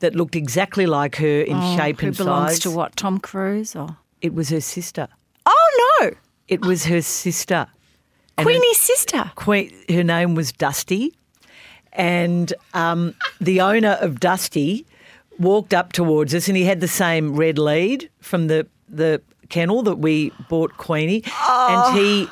that 0.00 0.14
looked 0.14 0.36
exactly 0.36 0.86
like 0.86 1.16
her 1.16 1.40
in 1.40 1.58
shape 1.76 1.96
Oh, 1.98 2.00
Who 2.02 2.06
and 2.08 2.16
belongs 2.16 2.50
size. 2.52 2.58
to 2.60 2.70
what? 2.70 2.94
Tom 2.96 3.18
Cruise 3.18 3.74
or? 3.74 3.96
It 4.20 4.34
was 4.34 4.50
her 4.50 4.60
sister. 4.60 5.08
Oh 5.46 5.98
no, 6.02 6.10
It 6.48 6.60
was 6.62 6.84
her 6.86 7.00
sister. 7.00 7.66
And 8.36 8.46
her- 8.46 8.52
Queenie's 8.52 8.78
sister. 8.80 9.30
Queen, 9.36 9.72
her 9.88 10.04
name 10.04 10.34
was 10.34 10.52
Dusty, 10.52 11.14
and 11.94 12.52
um, 12.74 13.14
the 13.40 13.60
owner 13.62 13.96
of 14.00 14.20
Dusty 14.20 14.84
walked 15.38 15.74
up 15.74 15.92
towards 15.92 16.34
us, 16.34 16.48
and 16.48 16.56
he 16.56 16.64
had 16.64 16.80
the 16.80 16.88
same 16.88 17.34
red 17.36 17.58
lead 17.58 18.10
from 18.20 18.48
the 18.48 18.66
the 18.88 19.20
kennel 19.48 19.82
that 19.82 19.96
we 19.96 20.32
bought 20.48 20.76
Queenie, 20.76 21.22
and 21.48 21.98
he. 21.98 22.28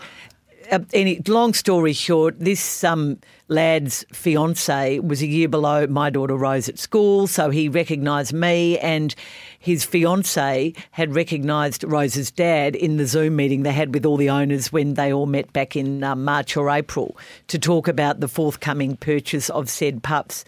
Uh, 0.73 0.79
any 0.95 1.21
long 1.29 1.53
story 1.53 1.93
short, 1.93 2.41
this 2.41 2.83
um, 2.85 3.19
lad's 3.49 4.03
fiance 4.15 4.99
was 5.01 5.21
a 5.21 5.27
year 5.27 5.47
below 5.47 5.87
my 5.87 6.09
daughter 6.09 6.35
Rose 6.35 6.71
at 6.71 6.79
school, 6.79 7.27
so 7.27 7.51
he 7.51 7.69
recognised 7.69 8.33
me, 8.33 8.79
and 8.79 9.15
his 9.59 9.85
fiance 9.85 10.73
had 10.93 11.15
recognised 11.15 11.85
Rose's 11.85 12.31
dad 12.31 12.75
in 12.75 12.97
the 12.97 13.07
Zoom 13.07 13.37
meeting 13.37 13.63
they 13.63 13.73
had 13.73 13.93
with 13.93 14.07
all 14.07 14.17
the 14.17 14.31
owners 14.31 14.73
when 14.73 14.95
they 14.95 15.13
all 15.13 15.27
met 15.27 15.53
back 15.53 15.77
in 15.77 16.03
um, 16.03 16.25
March 16.25 16.57
or 16.57 16.71
April 16.71 17.15
to 17.49 17.59
talk 17.59 17.87
about 17.87 18.21
the 18.21 18.29
forthcoming 18.29 18.97
purchase 18.97 19.51
of 19.51 19.69
said 19.69 20.03
pups. 20.03 20.47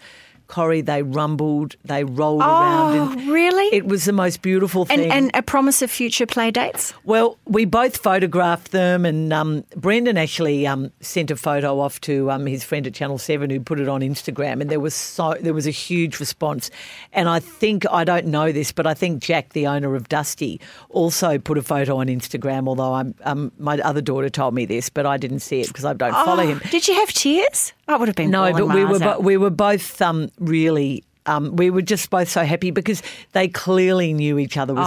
Corrie, 0.48 0.80
they 0.80 1.02
rumbled, 1.02 1.76
they 1.84 2.04
rolled 2.04 2.40
around. 2.42 2.96
Oh, 2.96 3.32
really? 3.32 3.64
It 3.76 3.86
was 3.86 4.04
the 4.04 4.12
most 4.12 4.42
beautiful 4.42 4.84
thing. 4.84 5.10
and 5.10 5.30
a 5.34 5.42
promise 5.42 5.82
of 5.82 5.90
future 5.90 6.26
play 6.26 6.50
dates? 6.50 6.94
Well, 7.04 7.36
we 7.46 7.64
both 7.64 7.96
photographed 7.96 8.70
them, 8.72 9.04
and 9.04 9.32
um, 9.32 9.64
Brendan 9.76 10.16
actually 10.16 10.66
um, 10.66 10.92
sent 11.00 11.30
a 11.30 11.36
photo 11.36 11.80
off 11.80 12.00
to 12.02 12.30
um, 12.30 12.46
his 12.46 12.62
friend 12.64 12.86
at 12.86 12.94
Channel 12.94 13.18
Seven, 13.18 13.50
who 13.50 13.60
put 13.60 13.80
it 13.80 13.88
on 13.88 14.00
Instagram, 14.02 14.60
and 14.60 14.70
there 14.70 14.80
was 14.80 14.94
so 14.94 15.34
there 15.40 15.54
was 15.54 15.66
a 15.66 15.70
huge 15.72 16.20
response. 16.20 16.70
And 17.12 17.28
I 17.28 17.40
think 17.40 17.84
I 17.90 18.04
don't 18.04 18.26
know 18.26 18.52
this, 18.52 18.72
but 18.72 18.86
I 18.86 18.94
think 18.94 19.22
Jack, 19.22 19.50
the 19.52 19.66
owner 19.66 19.94
of 19.94 20.08
Dusty, 20.08 20.60
also 20.90 21.38
put 21.38 21.58
a 21.58 21.62
photo 21.62 21.96
on 21.98 22.06
Instagram. 22.06 22.68
Although 22.68 22.94
I'm 22.94 23.14
um, 23.24 23.52
my 23.58 23.78
other 23.78 24.00
daughter 24.00 24.30
told 24.30 24.54
me 24.54 24.64
this, 24.64 24.88
but 24.90 25.06
I 25.06 25.16
didn't 25.16 25.40
see 25.40 25.60
it 25.60 25.68
because 25.68 25.84
I 25.84 25.92
don't 25.92 26.12
follow 26.12 26.44
Oh, 26.44 26.46
him. 26.46 26.60
Did 26.70 26.86
you 26.86 26.94
have 26.94 27.08
tears? 27.12 27.72
I 27.88 27.96
would 27.96 28.08
have 28.08 28.16
been 28.16 28.30
No, 28.30 28.52
but 28.52 28.68
we 28.68 28.84
were 28.84 28.98
bo- 28.98 29.20
we 29.20 29.36
were 29.36 29.50
both 29.50 30.02
um, 30.02 30.28
really. 30.38 31.04
Um, 31.28 31.56
we 31.56 31.70
were 31.70 31.82
just 31.82 32.08
both 32.08 32.28
so 32.28 32.44
happy 32.44 32.70
because 32.70 33.02
they 33.32 33.48
clearly 33.48 34.12
knew 34.12 34.38
each 34.38 34.56
other, 34.56 34.72
was, 34.74 34.86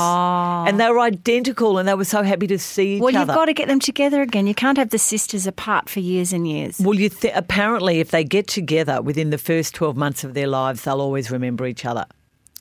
and 0.69 0.79
they 0.79 0.89
were 0.89 1.01
identical, 1.01 1.77
and 1.77 1.85
they 1.85 1.95
were 1.95 2.05
so 2.05 2.23
happy 2.23 2.47
to 2.47 2.57
see 2.57 2.95
each 2.95 3.01
Well, 3.01 3.09
other. 3.09 3.17
Well, 3.17 3.27
you've 3.27 3.35
got 3.35 3.45
to 3.47 3.53
get 3.53 3.67
them 3.67 3.81
together 3.81 4.21
again. 4.21 4.47
You 4.47 4.55
can't 4.55 4.77
have 4.77 4.89
the 4.91 4.99
sisters 4.99 5.45
apart 5.45 5.89
for 5.89 5.99
years 5.99 6.31
and 6.31 6.47
years. 6.47 6.79
Well, 6.79 6.97
you 6.97 7.09
th- 7.09 7.33
apparently, 7.35 7.99
if 7.99 8.11
they 8.11 8.23
get 8.23 8.47
together 8.47 9.01
within 9.01 9.31
the 9.31 9.37
first 9.37 9.75
twelve 9.75 9.97
months 9.97 10.23
of 10.23 10.33
their 10.33 10.47
lives, 10.47 10.83
they'll 10.85 11.01
always 11.01 11.29
remember 11.29 11.65
each 11.67 11.83
other. 11.85 12.05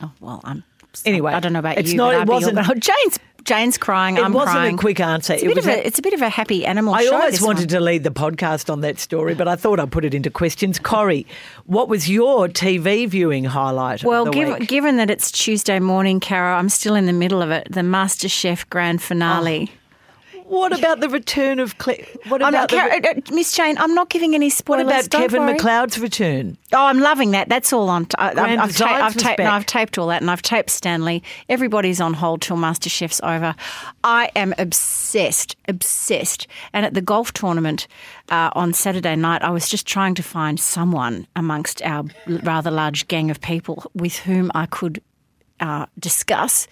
Oh, 0.02 0.10
well, 0.18 0.40
I'm. 0.42 0.64
Anyway, 1.06 1.32
I 1.32 1.38
don't 1.38 1.52
know 1.52 1.60
about 1.60 1.78
it's 1.78 1.92
you. 1.92 1.98
not- 1.98 2.12
but 2.14 2.22
it 2.22 2.28
all 2.28 2.34
wasn't- 2.34 2.66
going, 2.66 2.80
Jane's 3.04 3.18
Jane's 3.48 3.78
crying. 3.78 4.16
It 4.16 4.22
I'm 4.24 4.32
wasn't 4.32 4.54
crying. 4.56 4.74
a 4.74 4.78
quick 4.78 5.00
answer. 5.00 5.32
It's 5.32 5.42
a, 5.42 5.46
It 5.46 5.48
bit 5.48 5.56
was 5.56 5.66
of 5.66 5.72
a- 5.72 5.76
a, 5.76 5.86
it's 5.86 5.98
a 5.98 6.02
bit 6.02 6.12
of 6.14 6.22
a 6.22 6.28
happy 6.28 6.64
animal 6.66 6.94
I 6.94 7.04
show. 7.04 7.14
always 7.16 7.40
wanted 7.42 7.62
one. 7.62 7.68
to 7.68 7.80
lead 7.80 8.04
the 8.04 8.10
podcast 8.10 8.70
on 8.70 8.80
that 8.82 8.98
story, 8.98 9.34
but 9.34 9.48
I 9.48 9.56
thought 9.56 9.80
I'd 9.80 9.90
put 9.90 10.04
it 10.04 10.14
into 10.14 10.30
questions. 10.30 10.78
Corrie, 10.78 11.26
what 11.66 11.88
was 11.88 12.08
your 12.08 12.48
TV 12.48 13.08
viewing 13.08 13.44
highlight? 13.44 14.04
Well, 14.04 14.26
of 14.26 14.32
the 14.32 14.38
given, 14.38 14.64
given 14.64 14.96
that 14.98 15.10
it's 15.10 15.30
Tuesday 15.32 15.78
morning, 15.80 16.20
Caro, 16.20 16.54
I'm 16.56 16.68
still 16.68 16.94
in 16.94 17.06
the 17.06 17.12
middle 17.12 17.42
of 17.42 17.50
it. 17.50 17.66
The 17.70 17.80
MasterChef 17.80 18.68
grand 18.70 19.02
finale. 19.02 19.72
What 20.48 20.76
about 20.78 21.00
the 21.00 21.08
return 21.08 21.58
of 21.58 21.76
Cle- 21.78 21.96
what 22.28 22.42
I'm 22.42 22.54
about 22.54 22.72
not, 22.72 23.02
the, 23.02 23.08
uh, 23.08 23.12
uh, 23.12 23.34
Miss 23.34 23.52
Jane. 23.52 23.76
I'm 23.78 23.94
not 23.94 24.08
giving 24.08 24.34
any 24.34 24.48
spoilers. 24.50 24.86
what 24.86 24.94
about 24.94 25.10
don't 25.10 25.20
Kevin 25.22 25.42
worry. 25.42 25.58
McCloud's 25.58 25.98
return? 25.98 26.56
Oh, 26.72 26.86
I'm 26.86 27.00
loving 27.00 27.32
that. 27.32 27.48
That's 27.48 27.72
all 27.72 27.88
on. 27.90 28.06
T- 28.06 28.14
I, 28.18 28.32
Grand 28.34 28.60
I've, 28.60 28.76
ta- 28.76 28.86
I've, 28.86 29.16
taped, 29.16 29.40
no. 29.40 29.50
I've 29.50 29.66
taped 29.66 29.98
all 29.98 30.06
that, 30.08 30.22
and 30.22 30.30
I've 30.30 30.42
taped 30.42 30.70
Stanley. 30.70 31.22
Everybody's 31.48 32.00
on 32.00 32.14
hold 32.14 32.40
till 32.42 32.56
MasterChef's 32.56 33.20
over. 33.22 33.54
I 34.04 34.30
am 34.34 34.54
obsessed, 34.58 35.56
obsessed. 35.68 36.46
And 36.72 36.86
at 36.86 36.94
the 36.94 37.02
golf 37.02 37.32
tournament 37.32 37.86
uh, 38.30 38.50
on 38.54 38.72
Saturday 38.72 39.16
night, 39.16 39.42
I 39.42 39.50
was 39.50 39.68
just 39.68 39.86
trying 39.86 40.14
to 40.14 40.22
find 40.22 40.58
someone 40.58 41.26
amongst 41.36 41.82
our 41.82 42.04
rather 42.26 42.70
large 42.70 43.06
gang 43.08 43.30
of 43.30 43.40
people 43.40 43.84
with 43.94 44.16
whom 44.16 44.50
I 44.54 44.66
could 44.66 45.02
uh, 45.60 45.86
discuss, 45.98 46.68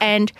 and. 0.00 0.30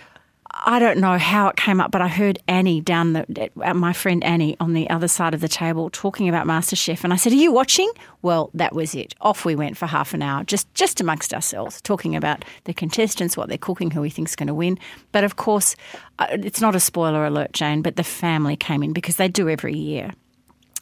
I 0.65 0.79
don't 0.79 0.97
know 0.97 1.17
how 1.17 1.47
it 1.47 1.55
came 1.55 1.79
up, 1.79 1.89
but 1.91 2.01
I 2.01 2.07
heard 2.07 2.39
Annie 2.47 2.81
down 2.81 3.13
the 3.13 3.49
my 3.55 3.93
friend 3.93 4.23
Annie 4.23 4.57
on 4.59 4.73
the 4.73 4.89
other 4.89 5.07
side 5.07 5.33
of 5.33 5.41
the 5.41 5.47
table 5.47 5.89
talking 5.89 6.27
about 6.27 6.47
MasterChef, 6.47 7.03
and 7.03 7.13
I 7.13 7.15
said, 7.15 7.31
"Are 7.31 7.37
you 7.37 7.51
watching?" 7.51 7.89
Well, 8.21 8.49
that 8.53 8.73
was 8.73 8.93
it. 8.93 9.15
Off 9.21 9.45
we 9.45 9.55
went 9.55 9.77
for 9.77 9.85
half 9.85 10.13
an 10.13 10.21
hour, 10.21 10.43
just 10.43 10.71
just 10.73 10.99
amongst 10.99 11.33
ourselves, 11.33 11.81
talking 11.81 12.15
about 12.15 12.43
the 12.65 12.73
contestants, 12.73 13.37
what 13.37 13.47
they're 13.47 13.57
cooking, 13.57 13.91
who 13.91 14.01
we 14.01 14.09
think's 14.09 14.35
going 14.35 14.47
to 14.47 14.53
win. 14.53 14.77
But 15.11 15.23
of 15.23 15.37
course, 15.37 15.75
uh, 16.19 16.27
it's 16.31 16.61
not 16.61 16.75
a 16.75 16.79
spoiler 16.79 17.25
alert, 17.25 17.53
Jane. 17.53 17.81
But 17.81 17.95
the 17.95 18.03
family 18.03 18.57
came 18.57 18.83
in 18.83 18.91
because 18.91 19.15
they 19.15 19.29
do 19.29 19.47
every 19.49 19.77
year. 19.77 20.11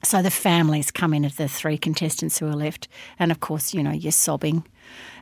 So 0.03 0.21
the 0.21 0.31
families 0.31 0.91
come 0.91 1.13
in 1.13 1.25
of 1.25 1.35
the 1.37 1.47
three 1.47 1.77
contestants 1.77 2.39
who 2.39 2.47
are 2.47 2.55
left, 2.55 2.87
and 3.19 3.31
of 3.31 3.39
course, 3.39 3.73
you 3.73 3.83
know, 3.83 3.91
you're 3.91 4.11
sobbing. 4.11 4.63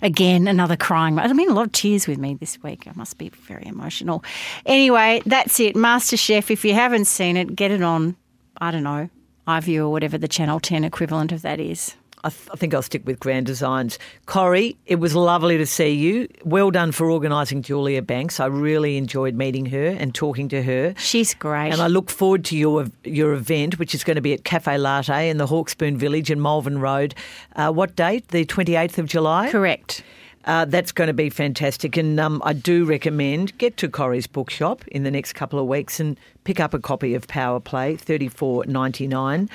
Again, 0.02 0.48
another 0.48 0.76
crying. 0.76 1.18
I 1.18 1.32
mean, 1.34 1.50
a 1.50 1.54
lot 1.54 1.68
of 1.68 1.72
tears 1.72 2.08
with 2.08 2.18
me 2.18 2.36
this 2.36 2.62
week. 2.62 2.86
I 2.88 2.92
must 2.96 3.18
be 3.18 3.30
very 3.30 3.66
emotional. 3.66 4.24
Anyway, 4.66 5.22
that's 5.26 5.60
it. 5.60 5.76
MasterChef. 5.76 6.52
If 6.52 6.66
you 6.66 6.74
haven't 6.74 7.06
seen 7.06 7.38
it, 7.38 7.56
get 7.56 7.72
it 7.72 7.82
on. 7.82 8.16
I 8.62 8.72
don't 8.72 8.84
know, 8.84 9.10
iView 9.48 9.80
or 9.80 9.90
whatever 9.90 10.18
the 10.18 10.28
Channel 10.28 10.60
Ten 10.60 10.84
equivalent 10.84 11.32
of 11.32 11.42
that 11.42 11.60
is. 11.60 11.96
I, 12.26 12.30
th- 12.30 12.50
I 12.52 12.56
think 12.58 12.74
I'll 12.74 12.82
stick 12.82 13.06
with 13.06 13.20
Grand 13.20 13.46
Designs. 13.46 14.00
Corrie, 14.26 14.76
it 14.88 14.96
was 14.96 15.14
lovely 15.16 15.60
to 15.60 15.66
see 15.68 15.92
you. 15.92 16.28
Well 16.44 16.72
done 16.72 16.92
for 16.92 17.10
organising 17.12 17.62
Julia 17.62 18.02
Banks. 18.02 18.40
I 18.40 18.48
really 18.48 18.98
enjoyed 18.98 19.36
meeting 19.36 19.68
her 19.68 19.86
and 19.90 20.14
talking 20.14 20.50
to 20.50 20.64
her. 20.64 20.96
She's 20.98 21.36
great. 21.36 21.72
And 21.72 21.82
I 21.82 21.88
look 21.88 22.10
forward 22.10 22.44
to 22.46 22.58
your 22.58 22.88
your 23.04 23.34
event, 23.34 23.78
which 23.78 23.94
is 23.94 24.04
going 24.04 24.16
to 24.16 24.22
be 24.22 24.34
at 24.34 24.44
Cafe 24.44 24.76
Latte 24.76 25.30
in 25.30 25.38
the 25.38 25.46
Hawksburn 25.46 25.98
Village 25.98 26.32
in 26.32 26.42
Malvern 26.42 26.80
Road. 26.80 27.14
Uh, 27.56 27.72
what 27.72 27.96
date? 27.96 28.30
The 28.30 28.44
28th 28.44 28.98
of 28.98 29.06
July? 29.06 29.52
Correct. 29.52 30.04
Uh, 30.46 30.64
that's 30.64 30.92
going 30.92 31.08
to 31.08 31.14
be 31.14 31.30
fantastic. 31.30 31.98
And 31.98 32.20
um, 32.20 32.42
I 32.46 32.54
do 32.54 32.86
recommend 32.86 33.58
get 33.58 33.78
to 33.78 33.90
Corrie's 33.90 34.28
bookshop 34.28 34.88
in 34.90 35.04
the 35.04 35.12
next 35.12 35.34
couple 35.34 35.60
of 35.60 35.66
weeks 35.66 36.00
and 36.00 36.20
pick 36.44 36.60
up 36.60 36.74
a 36.74 36.80
copy 36.80 37.16
of 37.16 37.28
Power 37.28 37.60
Play, 37.60 37.96
thirty 37.96 38.28
four 38.28 38.64
ninety 38.66 39.08
nine. 39.08 39.50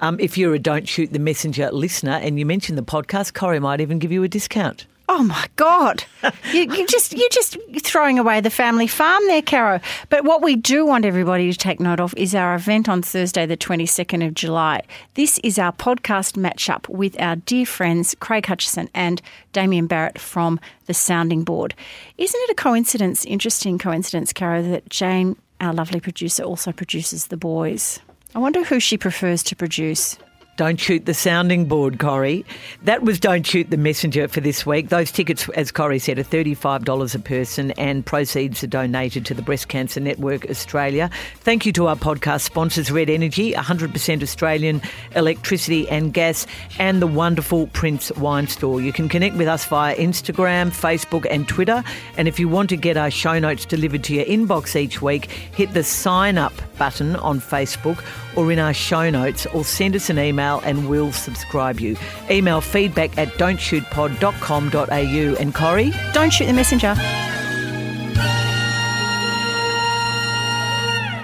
Um, 0.00 0.18
if 0.20 0.38
you're 0.38 0.54
a 0.54 0.58
Don't 0.58 0.88
Shoot 0.88 1.12
the 1.12 1.18
Messenger 1.18 1.70
listener 1.72 2.12
and 2.12 2.38
you 2.38 2.46
mention 2.46 2.76
the 2.76 2.82
podcast, 2.82 3.34
Corrie 3.34 3.60
might 3.60 3.80
even 3.80 3.98
give 3.98 4.12
you 4.12 4.22
a 4.22 4.28
discount. 4.28 4.86
Oh 5.08 5.22
my 5.22 5.46
God! 5.54 6.04
you, 6.52 6.62
you 6.62 6.86
just 6.86 7.12
you 7.12 7.28
just 7.30 7.56
throwing 7.82 8.18
away 8.18 8.40
the 8.40 8.50
family 8.50 8.88
farm 8.88 9.24
there, 9.28 9.40
Caro. 9.40 9.80
But 10.08 10.24
what 10.24 10.42
we 10.42 10.56
do 10.56 10.84
want 10.84 11.04
everybody 11.04 11.52
to 11.52 11.56
take 11.56 11.78
note 11.78 12.00
of 12.00 12.12
is 12.16 12.34
our 12.34 12.56
event 12.56 12.88
on 12.88 13.02
Thursday, 13.02 13.46
the 13.46 13.56
twenty 13.56 13.86
second 13.86 14.22
of 14.22 14.34
July. 14.34 14.82
This 15.14 15.38
is 15.44 15.60
our 15.60 15.72
podcast 15.72 16.36
match 16.36 16.68
up 16.68 16.88
with 16.88 17.18
our 17.20 17.36
dear 17.36 17.66
friends 17.66 18.16
Craig 18.18 18.46
Hutchison 18.46 18.90
and 18.94 19.22
Damian 19.52 19.86
Barrett 19.86 20.18
from 20.18 20.58
the 20.86 20.94
Sounding 20.94 21.44
Board. 21.44 21.74
Isn't 22.18 22.40
it 22.42 22.50
a 22.50 22.54
coincidence? 22.54 23.24
Interesting 23.24 23.78
coincidence, 23.78 24.32
Caro, 24.32 24.60
that 24.62 24.88
Jane, 24.88 25.36
our 25.60 25.72
lovely 25.72 26.00
producer, 26.00 26.42
also 26.42 26.72
produces 26.72 27.28
the 27.28 27.36
boys. 27.36 28.00
I 28.34 28.40
wonder 28.40 28.64
who 28.64 28.80
she 28.80 28.98
prefers 28.98 29.44
to 29.44 29.56
produce. 29.56 30.18
Don't 30.56 30.80
shoot 30.80 31.04
the 31.04 31.12
sounding 31.12 31.66
board, 31.66 31.98
Corrie. 31.98 32.42
That 32.82 33.02
was 33.02 33.20
Don't 33.20 33.46
Shoot 33.46 33.68
the 33.68 33.76
Messenger 33.76 34.26
for 34.28 34.40
this 34.40 34.64
week. 34.64 34.88
Those 34.88 35.12
tickets, 35.12 35.46
as 35.50 35.70
Corrie 35.70 35.98
said, 35.98 36.18
are 36.18 36.24
$35 36.24 37.14
a 37.14 37.18
person 37.18 37.72
and 37.72 38.06
proceeds 38.06 38.64
are 38.64 38.66
donated 38.66 39.26
to 39.26 39.34
the 39.34 39.42
Breast 39.42 39.68
Cancer 39.68 40.00
Network 40.00 40.48
Australia. 40.48 41.10
Thank 41.40 41.66
you 41.66 41.72
to 41.74 41.88
our 41.88 41.96
podcast 41.96 42.40
sponsors, 42.40 42.90
Red 42.90 43.10
Energy, 43.10 43.52
100% 43.52 44.22
Australian 44.22 44.80
electricity 45.14 45.86
and 45.90 46.14
gas, 46.14 46.46
and 46.78 47.02
the 47.02 47.06
wonderful 47.06 47.66
Prince 47.66 48.10
Wine 48.12 48.46
Store. 48.46 48.80
You 48.80 48.94
can 48.94 49.10
connect 49.10 49.36
with 49.36 49.48
us 49.48 49.66
via 49.66 49.94
Instagram, 49.96 50.70
Facebook, 50.70 51.26
and 51.30 51.46
Twitter. 51.46 51.84
And 52.16 52.28
if 52.28 52.40
you 52.40 52.48
want 52.48 52.70
to 52.70 52.76
get 52.76 52.96
our 52.96 53.10
show 53.10 53.38
notes 53.38 53.66
delivered 53.66 54.04
to 54.04 54.14
your 54.14 54.24
inbox 54.24 54.74
each 54.74 55.02
week, 55.02 55.26
hit 55.26 55.74
the 55.74 55.84
sign 55.84 56.38
up 56.38 56.54
button 56.78 57.16
on 57.16 57.40
Facebook 57.40 58.02
or 58.36 58.52
in 58.52 58.58
our 58.58 58.74
show 58.74 59.10
notes 59.10 59.46
or 59.46 59.64
send 59.64 59.96
us 59.96 60.10
an 60.10 60.18
email 60.18 60.45
and 60.64 60.88
we'll 60.88 61.12
subscribe 61.12 61.80
you. 61.80 61.96
Email 62.30 62.60
feedback 62.60 63.16
at 63.18 63.28
don'tshootpod.com.au. 63.34 65.36
And 65.40 65.54
Corrie? 65.54 65.92
Don't 66.12 66.32
shoot 66.32 66.46
the 66.46 66.52
messenger. 66.52 66.94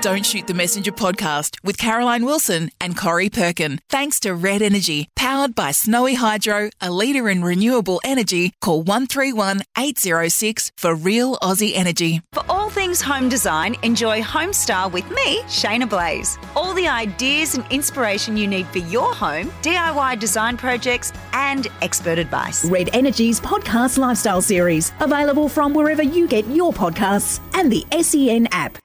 Don't 0.03 0.27
Shoot 0.27 0.49
the 0.49 0.55
Messenger 0.55 0.91
podcast 0.91 1.59
with 1.63 1.79
Caroline 1.79 2.25
Wilson 2.25 2.73
and 2.81 2.97
Corrie 2.97 3.29
Perkin. 3.31 3.79
Thanks 3.89 4.19
to 4.21 4.35
Red 4.35 4.61
Energy, 4.61 5.09
powered 5.15 5.55
by 5.55 5.71
Snowy 5.71 6.15
Hydro, 6.15 6.71
a 6.81 6.91
leader 6.91 7.29
in 7.29 7.45
renewable 7.45 8.01
energy. 8.05 8.53
Call 8.61 8.83
131 8.83 9.61
806 9.79 10.73
for 10.77 10.97
real 10.97 11.37
Aussie 11.37 11.71
energy. 11.77 12.21
For 12.33 12.43
all 12.49 12.69
things 12.69 13.01
home 13.01 13.29
design, 13.29 13.77
enjoy 13.85 14.21
Homestar 14.23 14.91
with 14.91 15.09
me, 15.11 15.43
Shayna 15.43 15.89
Blaze. 15.89 16.37
All 16.57 16.75
the 16.75 16.89
ideas 16.89 17.55
and 17.55 17.65
inspiration 17.71 18.37
you 18.37 18.49
need 18.49 18.67
for 18.67 18.79
your 18.79 19.15
home, 19.15 19.53
DIY 19.63 20.19
design 20.19 20.57
projects, 20.57 21.13
and 21.33 21.69
expert 21.81 22.19
advice. 22.19 22.65
Red 22.65 22.91
Energy's 22.93 23.41
podcast 23.41 23.99
lifestyle 23.99 24.43
series, 24.43 24.93
available 24.99 25.49
from 25.49 25.73
wherever 25.73 26.03
you 26.03 26.27
get 26.27 26.45
your 26.49 26.73
podcasts 26.73 27.39
and 27.55 27.71
the 27.71 27.87
SEN 28.03 28.49
app. 28.51 28.79